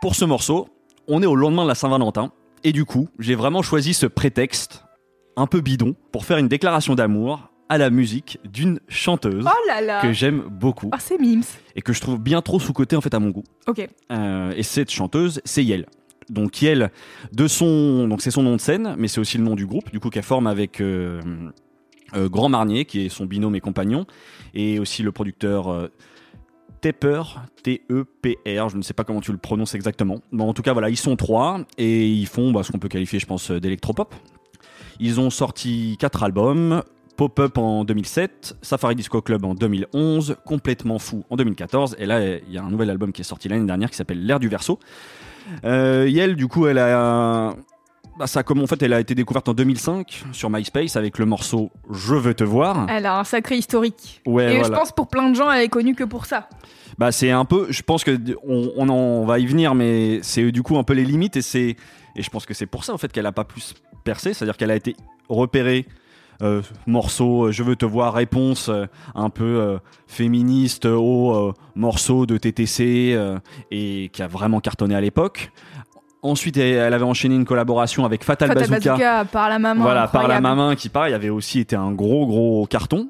Pour 0.00 0.14
ce 0.16 0.24
morceau, 0.24 0.68
on 1.08 1.22
est 1.22 1.26
au 1.26 1.36
lendemain 1.36 1.62
de 1.62 1.68
la 1.68 1.74
Saint-Valentin, 1.74 2.32
et 2.64 2.72
du 2.72 2.84
coup, 2.84 3.08
j'ai 3.18 3.34
vraiment 3.34 3.62
choisi 3.62 3.94
ce 3.94 4.06
prétexte 4.06 4.84
un 5.36 5.46
peu 5.46 5.60
bidon 5.60 5.94
pour 6.10 6.24
faire 6.24 6.38
une 6.38 6.48
déclaration 6.48 6.94
d'amour 6.94 7.48
à 7.68 7.78
la 7.78 7.88
musique 7.90 8.38
d'une 8.44 8.80
chanteuse 8.88 9.46
Oh 9.46 9.66
là 9.68 9.80
là 9.80 10.02
que 10.02 10.12
j'aime 10.12 10.42
beaucoup 10.50 10.90
Oh, 10.92 10.96
c'est 10.98 11.18
Mims. 11.18 11.42
et 11.74 11.80
que 11.80 11.92
je 11.92 12.00
trouve 12.00 12.20
bien 12.20 12.42
trop 12.42 12.60
sous-côté 12.60 12.96
en 12.96 13.00
fait 13.00 13.14
à 13.14 13.18
mon 13.18 13.30
goût. 13.30 13.44
Ok. 13.66 13.88
Euh, 14.10 14.52
et 14.54 14.62
cette 14.62 14.90
chanteuse, 14.90 15.40
c'est 15.44 15.64
Yel. 15.64 15.86
Donc 16.28 16.60
Yel, 16.60 16.90
de 17.32 17.46
son, 17.48 18.06
donc 18.08 18.20
c'est 18.20 18.30
son 18.30 18.42
nom 18.42 18.56
de 18.56 18.60
scène, 18.60 18.94
mais 18.98 19.08
c'est 19.08 19.20
aussi 19.20 19.38
le 19.38 19.44
nom 19.44 19.54
du 19.54 19.66
groupe, 19.66 19.90
du 19.90 20.00
coup 20.00 20.10
qu'elle 20.10 20.22
forme 20.22 20.46
avec 20.46 20.80
euh, 20.80 21.20
euh, 22.14 22.28
Grand 22.28 22.48
Marnier, 22.48 22.84
qui 22.84 23.06
est 23.06 23.08
son 23.08 23.24
binôme 23.24 23.54
et 23.56 23.60
compagnon, 23.60 24.06
et 24.54 24.78
aussi 24.78 25.02
le 25.02 25.12
producteur 25.12 25.88
Tepper, 26.82 27.22
T-E-P-R, 27.62 28.68
je 28.68 28.76
ne 28.76 28.82
sais 28.82 28.92
pas 28.92 29.04
comment 29.04 29.20
tu 29.20 29.32
le 29.32 29.38
prononces 29.38 29.74
exactement. 29.74 30.18
Bon, 30.32 30.48
en 30.48 30.52
tout 30.54 30.62
cas, 30.62 30.72
voilà, 30.72 30.90
ils 30.90 30.96
sont 30.96 31.16
trois 31.16 31.60
et 31.78 32.06
ils 32.06 32.26
font 32.26 32.50
bah, 32.52 32.62
ce 32.64 32.72
qu'on 32.72 32.78
peut 32.78 32.88
qualifier, 32.88 33.18
je 33.18 33.26
pense, 33.26 33.50
d'électropop. 33.50 34.14
Ils 35.00 35.20
ont 35.20 35.30
sorti 35.30 35.96
quatre 35.98 36.22
albums. 36.22 36.82
Pop-Up 37.16 37.58
en 37.58 37.84
2007, 37.84 38.56
Safari 38.62 38.96
Disco 38.96 39.20
Club 39.20 39.44
en 39.44 39.54
2011, 39.54 40.36
Complètement 40.46 40.98
Fou 40.98 41.24
en 41.28 41.36
2014, 41.36 41.96
et 41.98 42.06
là 42.06 42.24
il 42.24 42.50
y 42.50 42.56
a 42.56 42.62
un 42.62 42.70
nouvel 42.70 42.88
album 42.88 43.12
qui 43.12 43.20
est 43.20 43.24
sorti 43.24 43.48
l'année 43.48 43.66
dernière 43.66 43.90
qui 43.90 43.96
s'appelle 43.96 44.24
L'ère 44.24 44.40
du 44.40 44.48
verso. 44.48 44.78
Euh, 45.64 46.06
Yel, 46.08 46.36
du 46.36 46.48
coup, 46.48 46.66
elle 46.66 46.78
a 46.78 47.54
bah, 48.18 48.26
ça, 48.26 48.42
comme 48.42 48.60
en 48.62 48.66
fait, 48.66 48.82
elle 48.82 48.92
a 48.92 49.00
été 49.00 49.14
découverte 49.14 49.48
en 49.48 49.54
2005 49.54 50.24
sur 50.32 50.50
MySpace 50.50 50.96
avec 50.96 51.18
le 51.18 51.24
morceau 51.24 51.70
Je 51.90 52.14
veux 52.14 52.34
te 52.34 52.44
voir. 52.44 52.86
Elle 52.90 53.06
a 53.06 53.18
un 53.18 53.24
sacré 53.24 53.56
historique. 53.56 54.20
Ouais, 54.26 54.54
Et 54.54 54.58
voilà. 54.58 54.74
je 54.74 54.80
pense 54.80 54.92
pour 54.92 55.08
plein 55.08 55.30
de 55.30 55.34
gens, 55.34 55.50
elle 55.50 55.62
est 55.62 55.68
connue 55.68 55.94
que 55.94 56.04
pour 56.04 56.26
ça. 56.26 56.48
Bah 56.98 57.10
c'est 57.10 57.30
un 57.30 57.46
peu, 57.46 57.66
je 57.70 57.82
pense 57.82 58.04
que 58.04 58.18
on, 58.46 58.70
on 58.76 58.88
en 58.90 59.24
va 59.24 59.38
y 59.38 59.46
venir, 59.46 59.74
mais 59.74 60.20
c'est 60.22 60.52
du 60.52 60.62
coup 60.62 60.76
un 60.76 60.84
peu 60.84 60.92
les 60.92 61.06
limites 61.06 61.36
et 61.38 61.42
c'est 61.42 61.76
et 62.16 62.22
je 62.22 62.30
pense 62.30 62.46
que 62.46 62.54
c'est 62.54 62.66
pour 62.66 62.84
ça 62.84 62.92
en 62.92 62.98
fait 62.98 63.12
qu'elle 63.12 63.26
a 63.26 63.32
pas 63.32 63.44
plus 63.44 63.74
percé, 64.04 64.34
c'est-à-dire 64.34 64.56
qu'elle 64.56 64.70
a 64.70 64.76
été 64.76 64.96
repérée. 65.28 65.86
euh, 66.42 66.62
morceau, 66.86 67.46
euh, 67.46 67.52
je 67.52 67.62
veux 67.62 67.76
te 67.76 67.86
voir, 67.86 68.14
réponse 68.14 68.68
euh, 68.68 68.86
un 69.14 69.30
peu 69.30 69.78
féministe 70.06 70.86
au 70.86 71.54
morceau 71.76 72.26
de 72.26 72.36
TTC 72.36 73.16
et 73.70 74.10
qui 74.12 74.22
a 74.22 74.26
vraiment 74.26 74.60
cartonné 74.60 74.94
à 74.94 75.00
l'époque. 75.00 75.52
Ensuite, 76.24 76.56
elle, 76.56 76.94
avait 76.94 77.04
enchaîné 77.04 77.34
une 77.34 77.44
collaboration 77.44 78.04
avec 78.04 78.22
Fatal, 78.22 78.48
Fatal 78.48 78.68
Bazooka, 78.68 78.90
Bazooka, 78.92 79.24
par 79.24 79.48
la 79.48 79.58
maman. 79.58 79.82
voilà, 79.82 80.06
par 80.06 80.28
la 80.28 80.40
maman 80.40 80.76
qui 80.76 80.88
pareil 80.88 81.14
avait 81.14 81.30
aussi 81.30 81.58
été 81.58 81.74
un 81.74 81.90
gros 81.90 82.26
gros 82.26 82.66
carton. 82.66 83.08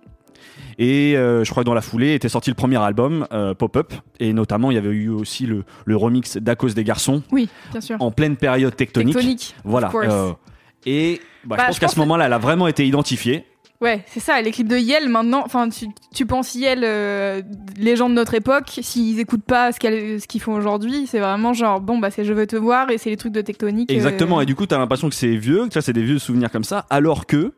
Et 0.78 1.16
euh, 1.16 1.44
je 1.44 1.50
crois 1.50 1.62
que 1.62 1.66
dans 1.66 1.74
la 1.74 1.80
foulée 1.82 2.14
était 2.14 2.28
sorti 2.28 2.50
le 2.50 2.54
premier 2.54 2.76
album 2.82 3.26
euh, 3.32 3.54
Pop-Up 3.54 3.92
et 4.20 4.32
notamment 4.32 4.70
il 4.70 4.74
y 4.74 4.78
avait 4.78 4.90
eu 4.90 5.08
aussi 5.08 5.46
le, 5.46 5.64
le 5.84 5.96
remix 5.96 6.36
d'À 6.36 6.54
cause 6.56 6.74
des 6.74 6.84
garçons 6.84 7.22
Oui, 7.32 7.48
bien 7.72 7.80
sûr. 7.80 7.96
en 8.00 8.10
pleine 8.10 8.36
période 8.36 8.74
tectonique. 8.76 9.14
Tectonique. 9.14 9.54
Voilà. 9.64 9.88
of 9.88 9.92
course. 9.92 10.06
euh, 10.10 10.32
et 10.86 11.20
bah, 11.44 11.56
Bah, 11.56 11.62
je 11.62 11.66
pense 11.66 11.74
je 11.76 11.80
qu'à 11.80 11.86
pense 11.86 11.94
ce 11.94 12.00
moment-là, 12.00 12.26
elle 12.26 12.32
a 12.32 12.38
vraiment 12.38 12.66
été 12.68 12.86
identifiée. 12.86 13.44
Ouais, 13.80 14.04
c'est 14.06 14.20
ça. 14.20 14.40
Les 14.40 14.52
clips 14.52 14.68
de 14.68 14.76
Yel 14.78 15.08
maintenant, 15.08 15.42
enfin, 15.44 15.68
tu, 15.68 15.86
tu 16.14 16.24
penses 16.24 16.54
Yel, 16.54 16.82
euh, 16.84 17.42
les 17.76 17.96
gens 17.96 18.08
de 18.08 18.14
notre 18.14 18.34
époque, 18.34 18.78
s'ils 18.80 19.18
écoutent 19.18 19.44
pas 19.44 19.72
ce 19.72 20.26
qu'ils 20.26 20.40
font 20.40 20.54
aujourd'hui, 20.54 21.08
c'est 21.08 21.18
vraiment 21.18 21.52
genre 21.52 21.80
bon 21.80 21.98
bah 21.98 22.12
c'est 22.12 22.24
je 22.24 22.32
veux 22.32 22.46
te 22.46 22.54
voir 22.54 22.90
et 22.90 22.98
c'est 22.98 23.10
les 23.10 23.16
trucs 23.16 23.32
de 23.32 23.40
tectonique. 23.40 23.90
euh, 23.90 23.94
Exactement. 23.94 24.40
Et 24.40 24.46
du 24.46 24.54
coup, 24.54 24.66
tu 24.66 24.74
as 24.76 24.78
l'impression 24.78 25.08
que 25.08 25.16
c'est 25.16 25.34
vieux, 25.34 25.66
que 25.66 25.72
vois, 25.72 25.82
c'est 25.82 25.92
des 25.92 26.04
vieux 26.04 26.20
souvenirs 26.20 26.52
comme 26.52 26.62
ça, 26.62 26.86
alors 26.90 27.26
que 27.26 27.54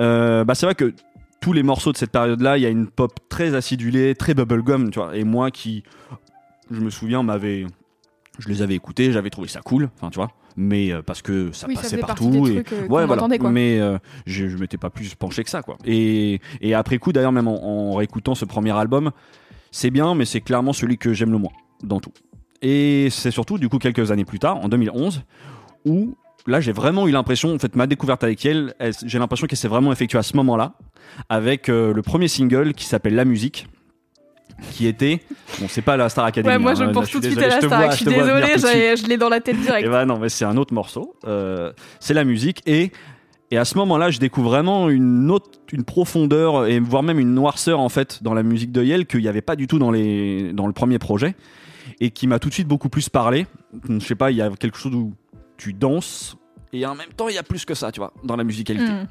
euh, 0.00 0.42
bah, 0.44 0.56
c'est 0.56 0.66
vrai 0.66 0.74
que 0.74 0.92
tous 1.42 1.52
les 1.52 1.62
morceaux 1.62 1.92
de 1.92 1.98
cette 1.98 2.12
période-là, 2.12 2.56
il 2.56 2.62
y 2.62 2.66
a 2.66 2.70
une 2.70 2.86
pop 2.86 3.12
très 3.28 3.54
acidulée, 3.54 4.14
très 4.14 4.32
bubblegum, 4.32 4.90
tu 4.90 4.98
vois. 5.00 5.14
Et 5.16 5.24
moi 5.24 5.50
qui, 5.50 5.82
je 6.70 6.80
me 6.80 6.88
souviens, 6.88 7.22
m'avait, 7.22 7.66
je 8.38 8.48
les 8.48 8.62
avais 8.62 8.74
écoutés, 8.74 9.12
j'avais 9.12 9.28
trouvé 9.28 9.48
ça 9.48 9.60
cool, 9.60 9.90
enfin, 9.96 10.08
tu 10.08 10.16
vois. 10.16 10.30
Mais 10.56 10.92
euh, 10.92 11.02
parce 11.02 11.20
que 11.20 11.50
ça 11.52 11.66
Oui, 11.66 11.74
passait 11.74 11.96
partout. 11.98 12.46
et... 12.46 12.62
trucs, 12.62 12.72
euh, 12.72 12.86
ouais, 12.86 13.06
voilà. 13.06 13.26
quoi. 13.38 13.50
Mais 13.50 13.80
euh, 13.80 13.98
je, 14.26 14.48
je 14.48 14.56
m'étais 14.56 14.76
pas 14.78 14.90
plus 14.90 15.14
penché 15.14 15.42
que 15.44 15.50
ça, 15.50 15.62
quoi. 15.62 15.76
Et, 15.84 16.40
et 16.60 16.74
après 16.74 16.98
coup, 16.98 17.12
d'ailleurs, 17.12 17.32
même 17.32 17.48
en, 17.48 17.90
en 17.90 17.94
réécoutant 17.94 18.34
ce 18.34 18.44
premier 18.44 18.70
album, 18.70 19.10
c'est 19.70 19.90
bien, 19.90 20.14
mais 20.14 20.24
c'est 20.26 20.42
clairement 20.42 20.72
celui 20.72 20.96
que 20.96 21.12
j'aime 21.12 21.32
le 21.32 21.38
moins 21.38 21.52
dans 21.82 21.98
tout. 22.00 22.12
Et 22.60 23.08
c'est 23.10 23.32
surtout, 23.32 23.58
du 23.58 23.68
coup, 23.68 23.78
quelques 23.78 24.12
années 24.12 24.24
plus 24.26 24.38
tard, 24.38 24.58
en 24.58 24.68
2011, 24.68 25.22
où 25.86 26.14
là, 26.46 26.60
j'ai 26.60 26.72
vraiment 26.72 27.06
eu 27.08 27.10
l'impression, 27.12 27.54
en 27.54 27.58
fait, 27.58 27.74
ma 27.76 27.86
découverte 27.86 28.24
avec 28.24 28.44
elle, 28.46 28.74
elle- 28.78 28.92
j'ai 29.04 29.18
l'impression 29.18 29.46
qu'elle 29.46 29.58
s'est 29.58 29.68
vraiment 29.68 29.92
effectuée 29.92 30.18
à 30.18 30.22
ce 30.22 30.36
moment-là, 30.36 30.74
avec 31.28 31.68
euh, 31.68 31.92
le 31.92 32.02
premier 32.02 32.28
single 32.28 32.74
qui 32.74 32.84
s'appelle 32.86 33.14
La 33.14 33.24
musique. 33.24 33.66
Qui 34.70 34.86
était, 34.86 35.20
bon, 35.60 35.66
c'est 35.68 35.82
pas 35.82 35.96
la 35.96 36.08
Star 36.08 36.24
Academy. 36.24 36.52
Ouais, 36.54 36.58
moi 36.58 36.70
hein, 36.70 36.74
je 36.76 36.84
pense 36.84 37.06
suis 37.06 37.14
tout 37.14 37.20
de 37.20 37.24
suite 37.26 37.36
désolé, 37.38 37.52
à 37.52 37.56
la 37.56 37.66
Star. 37.66 37.90
Je 37.90 37.96
suis 37.96 38.04
j'avais- 38.60 38.96
je 38.96 39.06
l'ai 39.08 39.16
dans 39.16 39.28
la 39.28 39.40
tête 39.40 39.58
direct. 39.60 39.84
Et 39.86 39.90
bah 39.90 40.04
non, 40.04 40.18
mais 40.20 40.28
c'est 40.28 40.44
un 40.44 40.56
autre 40.56 40.72
morceau. 40.72 41.16
Euh, 41.26 41.72
c'est 41.98 42.14
la 42.14 42.22
musique 42.22 42.62
et 42.66 42.92
et 43.50 43.58
à 43.58 43.64
ce 43.64 43.76
moment-là, 43.78 44.10
je 44.10 44.18
découvre 44.20 44.50
vraiment 44.50 44.88
une 44.88 45.30
autre, 45.32 45.50
une 45.72 45.82
profondeur 45.84 46.66
et 46.66 46.78
voire 46.78 47.02
même 47.02 47.18
une 47.18 47.34
noirceur 47.34 47.80
en 47.80 47.88
fait 47.88 48.22
dans 48.22 48.34
la 48.34 48.42
musique 48.44 48.70
de 48.72 48.84
Yale 48.84 49.06
qu'il 49.06 49.20
n'y 49.20 49.28
avait 49.28 49.42
pas 49.42 49.56
du 49.56 49.66
tout 49.66 49.78
dans 49.80 49.90
les 49.90 50.52
dans 50.52 50.66
le 50.68 50.72
premier 50.72 50.98
projet 51.00 51.34
et 51.98 52.10
qui 52.10 52.26
m'a 52.28 52.38
tout 52.38 52.48
de 52.48 52.54
suite 52.54 52.68
beaucoup 52.68 52.88
plus 52.88 53.08
parlé. 53.08 53.46
Je 53.88 53.98
sais 53.98 54.14
pas, 54.14 54.30
il 54.30 54.36
y 54.36 54.42
a 54.42 54.50
quelque 54.50 54.78
chose 54.78 54.94
où 54.94 55.12
tu 55.56 55.72
danses 55.72 56.36
et 56.72 56.86
en 56.86 56.94
même 56.94 57.12
temps 57.16 57.28
il 57.28 57.34
y 57.34 57.38
a 57.38 57.42
plus 57.42 57.64
que 57.64 57.74
ça, 57.74 57.92
tu 57.92 58.00
vois, 58.00 58.12
dans 58.24 58.36
la 58.36 58.44
musicalité. 58.44 58.90
Hmm. 58.90 59.06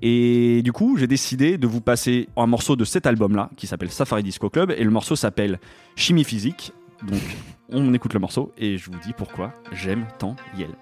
Et 0.00 0.62
du 0.62 0.72
coup, 0.72 0.96
j'ai 0.96 1.08
décidé 1.08 1.58
de 1.58 1.66
vous 1.66 1.80
passer 1.80 2.28
un 2.36 2.46
morceau 2.46 2.76
de 2.76 2.84
cet 2.84 3.06
album-là 3.06 3.50
qui 3.56 3.66
s'appelle 3.66 3.90
Safari 3.90 4.22
Disco 4.22 4.48
Club 4.48 4.70
et 4.70 4.84
le 4.84 4.90
morceau 4.90 5.16
s'appelle 5.16 5.58
Chimie 5.96 6.24
Physique. 6.24 6.72
Donc, 7.02 7.20
on 7.70 7.92
écoute 7.94 8.14
le 8.14 8.20
morceau 8.20 8.52
et 8.56 8.78
je 8.78 8.90
vous 8.90 8.98
dis 9.04 9.12
pourquoi 9.12 9.52
j'aime 9.72 10.06
tant 10.18 10.36
Yale. 10.56 10.74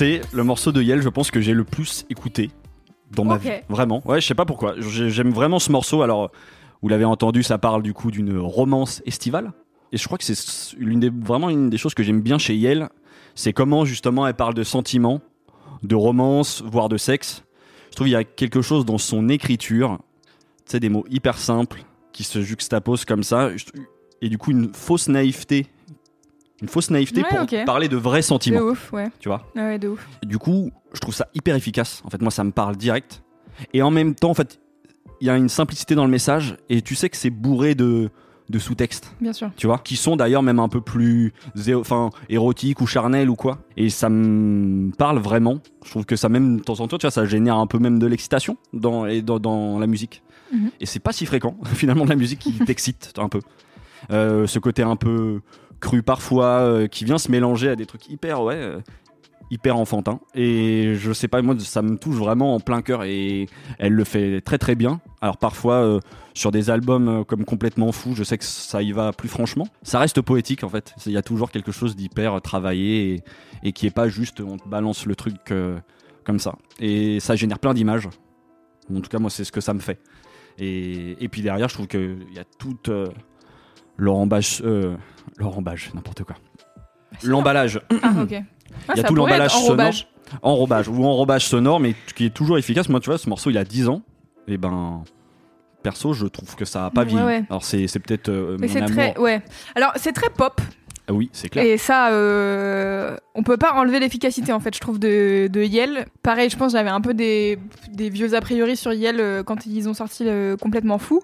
C'est 0.00 0.22
le 0.32 0.44
morceau 0.44 0.72
de 0.72 0.80
Yale, 0.80 1.02
je 1.02 1.10
pense 1.10 1.30
que 1.30 1.42
j'ai 1.42 1.52
le 1.52 1.62
plus 1.62 2.06
écouté 2.08 2.50
dans 3.10 3.26
ma 3.26 3.36
vie. 3.36 3.48
Vraiment. 3.68 4.00
Ouais, 4.06 4.18
je 4.18 4.26
sais 4.26 4.34
pas 4.34 4.46
pourquoi. 4.46 4.74
J'ai- 4.78 5.10
J'aime 5.10 5.28
vraiment 5.28 5.58
ce 5.58 5.70
morceau. 5.70 6.00
Alors, 6.00 6.30
vous 6.80 6.88
l'avez 6.88 7.04
entendu, 7.04 7.42
ça 7.42 7.58
parle 7.58 7.82
du 7.82 7.92
coup 7.92 8.10
d'une 8.10 8.38
romance 8.38 9.02
estivale. 9.04 9.52
Et 9.92 9.98
je 9.98 10.06
crois 10.06 10.16
que 10.16 10.24
c'est 10.24 10.74
l'une 10.78 11.00
des, 11.00 11.10
vraiment 11.10 11.50
une 11.50 11.68
des 11.68 11.76
choses 11.76 11.92
que 11.92 12.02
j'aime 12.02 12.22
bien 12.22 12.38
chez 12.38 12.56
Yale. 12.56 12.88
C'est 13.34 13.52
comment 13.52 13.84
justement 13.84 14.26
elle 14.26 14.32
parle 14.32 14.54
de 14.54 14.62
sentiments, 14.62 15.20
de 15.82 15.94
romance, 15.94 16.62
voire 16.64 16.88
de 16.88 16.96
sexe. 16.96 17.44
Je 17.90 17.96
trouve 17.96 18.06
qu'il 18.06 18.14
y 18.14 18.16
a 18.16 18.24
quelque 18.24 18.62
chose 18.62 18.86
dans 18.86 18.96
son 18.96 19.28
écriture. 19.28 19.98
Tu 20.64 20.70
sais, 20.72 20.80
des 20.80 20.88
mots 20.88 21.04
hyper 21.10 21.36
simples 21.36 21.84
qui 22.12 22.24
se 22.24 22.40
juxtaposent 22.40 23.04
comme 23.04 23.22
ça. 23.22 23.50
Et 24.22 24.30
du 24.30 24.38
coup, 24.38 24.50
une 24.52 24.72
fausse 24.72 25.08
naïveté. 25.08 25.66
Une 26.62 26.68
fausse 26.68 26.90
naïveté 26.90 27.22
Ouais, 27.22 27.46
pour 27.46 27.64
parler 27.64 27.88
de 27.88 27.96
vrais 27.96 28.20
De 28.20 28.24
sentiments. 28.24 28.60
ouf, 28.60 28.92
ouais. 28.92 29.08
Tu 29.18 29.28
vois 29.28 29.46
Ouais, 29.56 29.78
de 29.78 29.88
ouf. 29.88 30.06
du 30.24 30.38
coup, 30.38 30.70
je 30.92 31.00
trouve 31.00 31.14
ça 31.14 31.28
hyper 31.34 31.54
efficace. 31.56 32.02
En 32.04 32.10
fait, 32.10 32.20
moi, 32.20 32.30
ça 32.30 32.44
me 32.44 32.50
parle 32.52 32.76
direct. 32.76 33.22
Et 33.72 33.82
en 33.82 33.90
même 33.90 34.14
temps, 34.14 34.30
en 34.30 34.34
fait, 34.34 34.60
il 35.20 35.26
y 35.26 35.30
a 35.30 35.36
une 35.36 35.48
simplicité 35.48 35.94
dans 35.94 36.04
le 36.04 36.10
message 36.10 36.56
et 36.68 36.82
tu 36.82 36.94
sais 36.94 37.08
que 37.10 37.16
c'est 37.16 37.30
bourré 37.30 37.74
de, 37.74 38.10
de 38.48 38.58
sous-textes, 38.58 39.14
Bien 39.20 39.32
sûr. 39.34 39.50
tu 39.56 39.66
vois, 39.66 39.78
qui 39.78 39.96
sont 39.96 40.16
d'ailleurs 40.16 40.42
même 40.42 40.58
un 40.58 40.68
peu 40.68 40.80
plus 40.80 41.32
enfin, 41.74 42.10
érotiques 42.30 42.80
ou 42.80 42.86
charnels 42.86 43.28
ou 43.30 43.36
quoi. 43.36 43.58
Et 43.76 43.90
ça 43.90 44.08
me 44.08 44.90
parle 44.92 45.18
vraiment. 45.18 45.58
Je 45.84 45.90
trouve 45.90 46.04
que 46.06 46.16
ça 46.16 46.28
même, 46.28 46.58
de 46.58 46.62
temps 46.62 46.80
en 46.80 46.88
temps, 46.88 46.96
tu 46.98 47.06
vois, 47.06 47.10
ça 47.10 47.24
génère 47.26 47.56
un 47.56 47.66
peu 47.66 47.78
même 47.78 47.98
de 47.98 48.06
l'excitation 48.06 48.56
dans, 48.72 49.06
et 49.06 49.20
dans, 49.22 49.38
dans 49.38 49.78
la 49.78 49.86
musique. 49.86 50.22
Mhm. 50.52 50.70
Et 50.80 50.86
c'est 50.86 51.00
pas 51.00 51.12
si 51.12 51.26
fréquent, 51.26 51.56
finalement, 51.74 52.04
de 52.04 52.10
la 52.10 52.16
musique 52.16 52.38
qui 52.40 52.52
t'excite 52.52 53.12
un 53.18 53.28
peu. 53.28 53.40
Euh, 54.10 54.46
ce 54.46 54.58
côté 54.58 54.82
un 54.82 54.96
peu 54.96 55.40
cru 55.80 56.02
parfois, 56.02 56.60
euh, 56.60 56.86
qui 56.86 57.04
vient 57.04 57.18
se 57.18 57.30
mélanger 57.30 57.70
à 57.70 57.76
des 57.76 57.86
trucs 57.86 58.08
hyper, 58.08 58.42
ouais, 58.42 58.54
euh, 58.54 58.80
hyper 59.50 59.76
enfantin 59.76 60.20
et 60.32 60.94
je 60.94 61.12
sais 61.12 61.26
pas 61.26 61.42
moi 61.42 61.56
ça 61.58 61.82
me 61.82 61.98
touche 61.98 62.14
vraiment 62.14 62.54
en 62.54 62.60
plein 62.60 62.82
cœur 62.82 63.02
et 63.02 63.48
elle 63.80 63.94
le 63.94 64.04
fait 64.04 64.40
très 64.40 64.58
très 64.58 64.76
bien. 64.76 65.00
Alors 65.20 65.38
parfois 65.38 65.74
euh, 65.74 66.00
sur 66.34 66.52
des 66.52 66.70
albums 66.70 67.24
comme 67.24 67.44
complètement 67.44 67.90
fou 67.90 68.14
je 68.14 68.22
sais 68.22 68.38
que 68.38 68.44
ça 68.44 68.80
y 68.80 68.92
va 68.92 69.12
plus 69.12 69.28
franchement. 69.28 69.66
Ça 69.82 69.98
reste 69.98 70.20
poétique 70.20 70.62
en 70.62 70.68
fait. 70.68 70.94
Il 71.04 71.10
y 71.10 71.16
a 71.16 71.22
toujours 71.22 71.50
quelque 71.50 71.72
chose 71.72 71.96
d'hyper 71.96 72.40
travaillé 72.42 73.24
et, 73.64 73.72
qui 73.72 73.88
est 73.88 73.94
pas 73.94 74.08
juste 74.08 74.40
on 74.40 74.56
te 74.56 74.68
balance 74.68 75.04
le 75.04 75.16
truc 75.16 75.52
comme 76.22 76.38
ça. 76.38 76.54
Et 76.78 77.18
ça 77.18 77.34
génère 77.34 77.58
plein 77.58 77.74
d'images. 77.74 78.08
En 78.94 79.00
tout 79.00 79.10
cas 79.10 79.18
moi 79.18 79.30
c'est 79.30 79.42
ce 79.42 79.50
que 79.50 79.60
ça 79.60 79.74
me 79.74 79.80
fait. 79.80 79.98
Et, 80.58 81.16
et 81.24 81.28
puis 81.28 81.42
derrière 81.42 81.68
je 81.68 81.74
trouve 81.74 81.88
qu'il 81.88 82.24
y 82.32 82.38
a 82.38 82.44
toute 82.44 82.88
leur 84.00 84.16
embâche 84.16 84.62
euh, 84.64 84.96
embâche 85.40 85.92
n'importe 85.94 86.24
quoi. 86.24 86.36
L'emballage. 87.22 87.80
Ah, 88.02 88.12
ok. 88.22 88.32
Ah, 88.32 88.92
Il 88.94 88.96
y 88.96 89.00
a 89.00 89.02
ça 89.02 89.08
tout 89.08 89.14
pourrait 89.14 89.30
l'emballage 89.32 89.52
être 89.54 89.62
enrobage. 89.64 90.08
enrobage 90.42 90.88
ou 90.88 91.04
enrobage 91.04 91.46
sonore 91.46 91.80
mais 91.80 91.94
qui 92.14 92.26
est 92.26 92.30
toujours 92.34 92.58
efficace. 92.58 92.88
Moi 92.88 93.00
tu 93.00 93.10
vois 93.10 93.18
ce 93.18 93.28
morceau 93.28 93.50
il 93.50 93.58
a 93.58 93.64
10 93.64 93.88
ans. 93.88 94.02
Et 94.48 94.56
ben 94.56 95.02
perso 95.82 96.12
je 96.12 96.26
trouve 96.26 96.54
que 96.56 96.64
ça 96.64 96.86
a 96.86 96.90
pas 96.90 97.02
Ouais, 97.02 97.06
vieilli. 97.08 97.24
ouais. 97.24 97.44
alors 97.48 97.64
c'est 97.64 97.86
c'est 97.88 98.00
peut-être 98.00 98.28
euh, 98.28 98.56
Mais 98.58 98.66
mon 98.66 98.72
c'est 98.72 98.78
amour. 98.82 98.90
très, 98.96 99.18
ouais. 99.18 99.42
Alors 99.74 99.92
c'est 99.96 100.12
très 100.12 100.30
pop 100.30 100.60
Ah 101.10 101.12
oui 101.12 101.28
c'est 101.32 101.48
clair 101.48 101.64
et 101.64 101.76
ça, 101.76 102.10
euh, 102.12 103.16
on 103.34 103.42
peut 103.42 103.56
pas 103.56 103.72
enlever 103.74 103.98
l'efficacité 103.98 104.52
en 104.52 104.60
fait. 104.60 104.72
Je 104.74 104.80
trouve 104.80 104.98
de, 105.00 105.48
de 105.48 105.60
Yel. 105.62 106.06
Pareil, 106.22 106.48
je 106.50 106.56
pense 106.56 106.72
j'avais 106.72 106.88
un 106.90 107.00
peu 107.00 107.14
des, 107.14 107.58
des 107.92 108.10
vieux 108.10 108.34
a 108.34 108.40
priori 108.40 108.76
sur 108.76 108.92
Yel 108.92 109.16
euh, 109.18 109.42
quand 109.42 109.66
ils 109.66 109.88
ont 109.88 109.94
sorti 109.94 110.22
le 110.24 110.56
complètement 110.60 110.98
fou. 110.98 111.20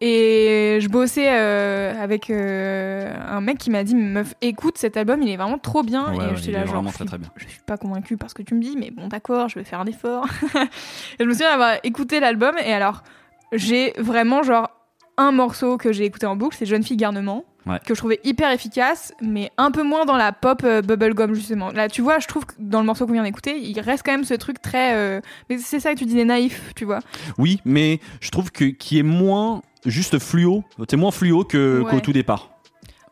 Et 0.00 0.78
je 0.80 0.88
bossais 0.88 1.26
euh, 1.28 1.92
avec 2.00 2.30
euh, 2.30 3.12
un 3.28 3.40
mec 3.40 3.58
qui 3.58 3.68
m'a 3.70 3.82
dit 3.82 3.96
meuf 3.96 4.32
écoute 4.40 4.78
cet 4.78 4.96
album 4.96 5.20
il 5.22 5.28
est 5.28 5.36
vraiment 5.36 5.58
trop 5.58 5.82
bien 5.82 6.12
Ouais, 6.14 6.24
et 6.24 6.28
ouais, 6.28 6.36
j'étais 6.36 6.50
il 6.50 6.54
là 6.54 6.66
genre 6.66 6.82
je 6.84 6.88
très 6.90 6.96
suis- 6.98 7.04
très 7.06 7.18
bien 7.18 7.28
je 7.34 7.48
suis 7.48 7.60
pas 7.66 7.76
convaincue 7.76 8.16
parce 8.16 8.32
que 8.32 8.42
tu 8.42 8.54
me 8.54 8.62
dis, 8.62 8.76
mais 8.78 8.90
bon, 8.92 9.08
d'accord, 9.08 9.48
je 9.48 9.58
vais 9.58 9.64
faire 9.64 9.80
un 9.80 9.86
effort. 9.86 10.24
et 10.54 10.58
je 11.18 11.24
me 11.24 11.32
souviens 11.32 11.50
avoir 11.50 11.72
écouté 11.82 12.20
l'album, 12.20 12.54
et 12.64 12.72
alors, 12.72 13.02
j'ai 13.52 13.92
vraiment, 13.98 14.42
genre, 14.44 14.70
un 15.18 15.32
morceau 15.32 15.76
que 15.76 15.92
j'ai 15.92 16.04
écouté 16.06 16.24
en 16.26 16.36
boucle, 16.36 16.56
c'est 16.58 16.64
Jeune 16.66 16.82
fille 16.82 16.96
garnement, 16.96 17.44
Ouais. 17.66 17.78
que 17.84 17.92
je 17.94 17.98
trouvais 17.98 18.18
hyper 18.24 18.50
efficace, 18.50 19.12
mais 19.20 19.50
un 19.58 19.70
peu 19.70 19.82
moins 19.82 20.06
dans 20.06 20.16
la 20.16 20.32
pop 20.32 20.62
euh, 20.64 20.80
bubblegum, 20.80 21.34
justement. 21.34 21.70
Là, 21.70 21.88
tu 21.90 22.00
vois, 22.00 22.18
je 22.18 22.26
trouve 22.26 22.46
que 22.46 22.54
dans 22.58 22.80
le 22.80 22.86
morceau 22.86 23.06
qu'on 23.06 23.12
vient 23.12 23.24
d'écouter, 23.24 23.58
il 23.60 23.78
reste 23.80 24.02
quand 24.06 24.12
même 24.12 24.24
ce 24.24 24.32
truc 24.34 24.62
très. 24.62 24.94
euh, 24.94 25.20
Mais 25.50 25.58
c'est 25.58 25.78
ça 25.80 25.92
que 25.92 25.98
tu 25.98 26.06
disais, 26.06 26.24
naïf, 26.24 26.72
tu 26.76 26.86
vois. 26.86 27.00
oui 27.36 27.60
mais 27.66 28.00
je 28.20 28.30
trouve 28.30 28.50
que 28.50 28.64
qui 28.64 28.98
est 28.98 29.02
moins 29.02 29.60
juste 29.84 30.18
fluo 30.18 30.64
c'est 30.88 30.96
moins 30.96 31.10
fluo 31.10 31.44
que 31.44 31.82
Ouais. 31.82 31.90
qu'au 31.90 32.00
tout 32.00 32.12
départ 32.12 32.50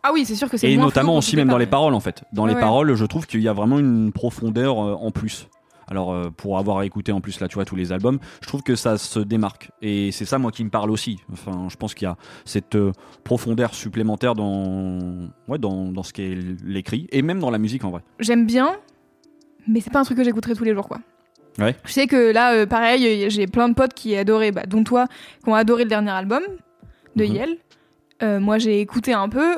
Ah 0.02 0.10
oui, 0.14 0.24
c'est 0.24 0.34
sûr 0.36 0.48
que 0.48 0.56
c'est 0.56 0.70
et 0.70 0.76
moins 0.76 0.86
notamment 0.86 1.12
fluo 1.12 1.18
aussi 1.18 1.36
même 1.36 1.48
dans 1.48 1.58
les 1.58 1.66
paroles 1.66 1.94
en 1.94 2.00
fait 2.00 2.22
dans 2.32 2.44
Ouais, 2.46 2.54
les 2.54 2.60
paroles 2.60 2.94
je 2.94 3.04
trouve 3.04 3.26
qu'il 3.26 3.40
y 3.42 3.48
a 3.48 3.52
vraiment 3.52 3.78
une 3.78 4.10
profondeur 4.12 4.78
euh, 4.82 4.94
en 4.94 5.10
plus 5.10 5.48
alors 5.88 6.12
euh, 6.12 6.30
pour 6.36 6.58
avoir 6.58 6.82
écouté 6.82 7.12
en 7.12 7.20
plus 7.20 7.38
là 7.40 7.48
tu 7.48 7.54
vois 7.54 7.64
tous 7.64 7.76
les 7.76 7.92
albums 7.92 8.18
je 8.42 8.46
trouve 8.48 8.62
que 8.62 8.74
ça 8.76 8.98
se 8.98 9.20
démarque 9.20 9.70
et 9.82 10.10
c'est 10.12 10.24
ça 10.24 10.38
moi 10.38 10.50
qui 10.50 10.64
me 10.64 10.70
parle 10.70 10.90
aussi 10.90 11.18
enfin 11.32 11.68
je 11.70 11.76
pense 11.76 11.94
qu'il 11.94 12.06
y 12.06 12.10
a 12.10 12.16
cette 12.44 12.74
euh, 12.74 12.92
profondeur 13.24 13.74
supplémentaire 13.74 14.34
dans 14.34 15.28
ouais 15.48 15.58
dans, 15.58 15.92
dans 15.92 16.02
ce 16.02 16.12
qu'est 16.12 16.36
l'écrit 16.64 17.06
et 17.12 17.22
même 17.22 17.38
dans 17.40 17.50
la 17.50 17.58
musique 17.58 17.84
en 17.84 17.90
vrai 17.90 18.02
J'aime 18.20 18.46
bien, 18.46 18.76
mais 19.68 19.80
c'est 19.80 19.90
pas 19.92 20.00
un 20.00 20.04
truc 20.04 20.18
que 20.18 20.24
j'écouterai 20.24 20.54
tous 20.54 20.64
les 20.64 20.74
jours, 20.74 20.88
quoi. 20.88 20.98
Ouais. 21.58 21.74
Je 21.84 21.92
sais 21.92 22.06
que 22.06 22.32
là, 22.32 22.54
euh, 22.54 22.66
pareil, 22.66 23.30
j'ai 23.30 23.46
plein 23.46 23.68
de 23.68 23.74
potes 23.74 23.94
qui 23.94 24.14
adoraient, 24.16 24.52
bah, 24.52 24.64
dont 24.66 24.84
toi, 24.84 25.06
qui 25.42 25.48
ont 25.50 25.54
adoré 25.54 25.84
le 25.84 25.88
dernier 25.88 26.10
album 26.10 26.42
de 27.16 27.24
Mhm. 27.24 27.32
Yel. 27.34 27.56
Euh, 28.22 28.40
moi, 28.40 28.58
j'ai 28.58 28.80
écouté 28.80 29.12
un 29.12 29.28
peu. 29.28 29.56